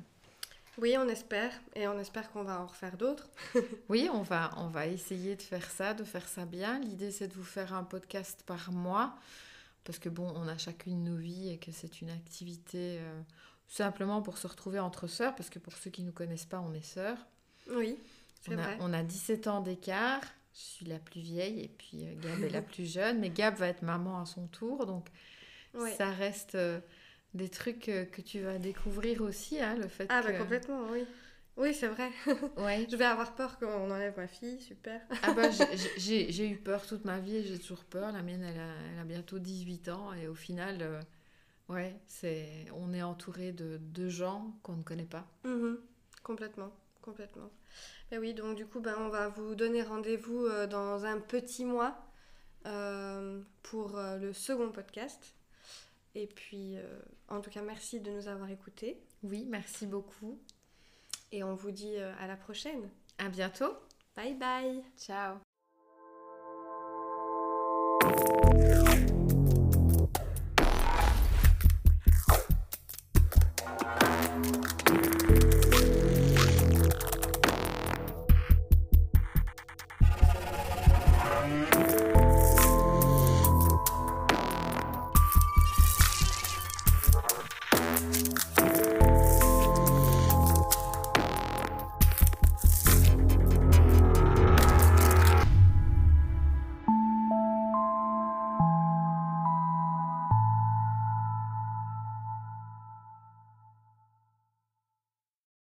Oui, 0.78 0.96
on 0.98 1.08
espère. 1.08 1.52
Et 1.74 1.86
on 1.86 1.98
espère 1.98 2.30
qu'on 2.32 2.44
va 2.44 2.60
en 2.60 2.66
refaire 2.66 2.96
d'autres. 2.96 3.28
oui, 3.88 4.08
on 4.12 4.22
va, 4.22 4.50
on 4.56 4.68
va 4.68 4.86
essayer 4.86 5.36
de 5.36 5.42
faire 5.42 5.70
ça, 5.70 5.94
de 5.94 6.04
faire 6.04 6.26
ça 6.26 6.46
bien. 6.46 6.78
L'idée, 6.80 7.10
c'est 7.10 7.28
de 7.28 7.34
vous 7.34 7.44
faire 7.44 7.74
un 7.74 7.84
podcast 7.84 8.42
par 8.46 8.72
mois. 8.72 9.14
Parce 9.84 9.98
que 9.98 10.08
bon, 10.08 10.32
on 10.36 10.48
a 10.48 10.56
chacune 10.56 11.04
nos 11.04 11.16
vies 11.16 11.50
et 11.50 11.58
que 11.58 11.72
c'est 11.72 12.00
une 12.00 12.10
activité 12.10 12.98
euh, 13.00 13.20
simplement 13.68 14.22
pour 14.22 14.38
se 14.38 14.46
retrouver 14.46 14.78
entre 14.78 15.08
sœurs. 15.08 15.34
Parce 15.34 15.50
que 15.50 15.58
pour 15.58 15.74
ceux 15.76 15.90
qui 15.90 16.02
ne 16.02 16.06
nous 16.06 16.12
connaissent 16.12 16.46
pas, 16.46 16.60
on 16.60 16.72
est 16.72 16.84
sœurs. 16.84 17.18
Oui, 17.70 17.98
c'est 18.40 18.54
vrai. 18.54 18.76
on 18.80 18.92
a 18.92 19.02
17 19.02 19.48
ans 19.48 19.60
d'écart. 19.60 20.22
Je 20.54 20.60
suis 20.60 20.86
la 20.86 20.98
plus 20.98 21.20
vieille 21.20 21.60
et 21.60 21.68
puis 21.68 22.04
euh, 22.04 22.14
Gab 22.20 22.42
est 22.42 22.50
la 22.50 22.62
plus 22.62 22.90
jeune. 22.90 23.18
Mais 23.18 23.30
Gab 23.30 23.56
va 23.56 23.68
être 23.68 23.82
maman 23.82 24.20
à 24.20 24.26
son 24.26 24.46
tour. 24.46 24.86
Donc 24.86 25.08
ça 25.98 26.10
reste... 26.10 26.54
Euh, 26.54 26.80
des 27.34 27.48
trucs 27.48 27.88
euh, 27.88 28.04
que 28.04 28.20
tu 28.20 28.40
vas 28.40 28.58
découvrir 28.58 29.22
aussi, 29.22 29.60
hein, 29.60 29.76
le 29.76 29.88
fait 29.88 30.06
ah, 30.08 30.22
bah 30.22 30.32
complètement, 30.32 30.82
oui. 30.90 31.04
Oui, 31.56 31.74
c'est 31.74 31.88
vrai. 31.88 32.10
Ouais. 32.56 32.86
je 32.90 32.96
vais 32.96 33.04
avoir 33.04 33.34
peur 33.34 33.58
qu'on 33.58 33.90
enlève 33.90 34.16
ma 34.16 34.26
fille, 34.26 34.60
super. 34.60 35.00
ah 35.22 35.32
bah, 35.32 35.50
j'ai 35.98 36.48
eu 36.48 36.56
peur 36.56 36.86
toute 36.86 37.04
ma 37.04 37.18
vie 37.18 37.36
et 37.36 37.42
j'ai 37.42 37.58
toujours 37.58 37.84
peur. 37.84 38.12
La 38.12 38.22
mienne, 38.22 38.42
elle 38.42 38.58
a, 38.58 38.74
elle 38.92 38.98
a, 38.98 39.04
bientôt 39.04 39.38
18 39.38 39.88
ans 39.90 40.12
et 40.14 40.28
au 40.28 40.34
final, 40.34 40.78
euh, 40.80 41.00
ouais, 41.68 41.94
c'est 42.06 42.66
on 42.74 42.94
est 42.94 43.02
entouré 43.02 43.52
de, 43.52 43.78
de 43.80 44.08
gens 44.08 44.54
qu'on 44.62 44.76
ne 44.76 44.82
connaît 44.82 45.04
pas. 45.04 45.26
Mm-hmm. 45.44 45.76
Complètement, 46.22 46.72
complètement. 47.02 47.50
Ben 48.10 48.18
oui, 48.18 48.32
donc 48.32 48.56
du 48.56 48.66
coup, 48.66 48.80
ben, 48.80 48.94
on 48.98 49.08
va 49.08 49.28
vous 49.28 49.54
donner 49.54 49.82
rendez-vous 49.82 50.46
euh, 50.46 50.66
dans 50.66 51.04
un 51.04 51.18
petit 51.18 51.64
mois 51.64 51.98
pour 53.62 53.98
le 53.98 54.32
second 54.32 54.70
podcast. 54.70 55.34
Et 56.14 56.26
puis, 56.26 56.76
euh, 56.76 57.00
en 57.28 57.40
tout 57.40 57.50
cas, 57.50 57.62
merci 57.62 58.00
de 58.00 58.10
nous 58.10 58.28
avoir 58.28 58.50
écoutés. 58.50 59.00
Oui, 59.22 59.46
merci 59.48 59.86
beaucoup. 59.86 60.38
Et 61.30 61.42
on 61.42 61.54
vous 61.54 61.70
dit 61.70 61.96
euh, 61.96 62.12
à 62.18 62.26
la 62.26 62.36
prochaine. 62.36 62.90
À 63.18 63.28
bientôt. 63.28 63.72
Bye 64.14 64.34
bye. 64.34 64.82
Ciao. 64.98 65.51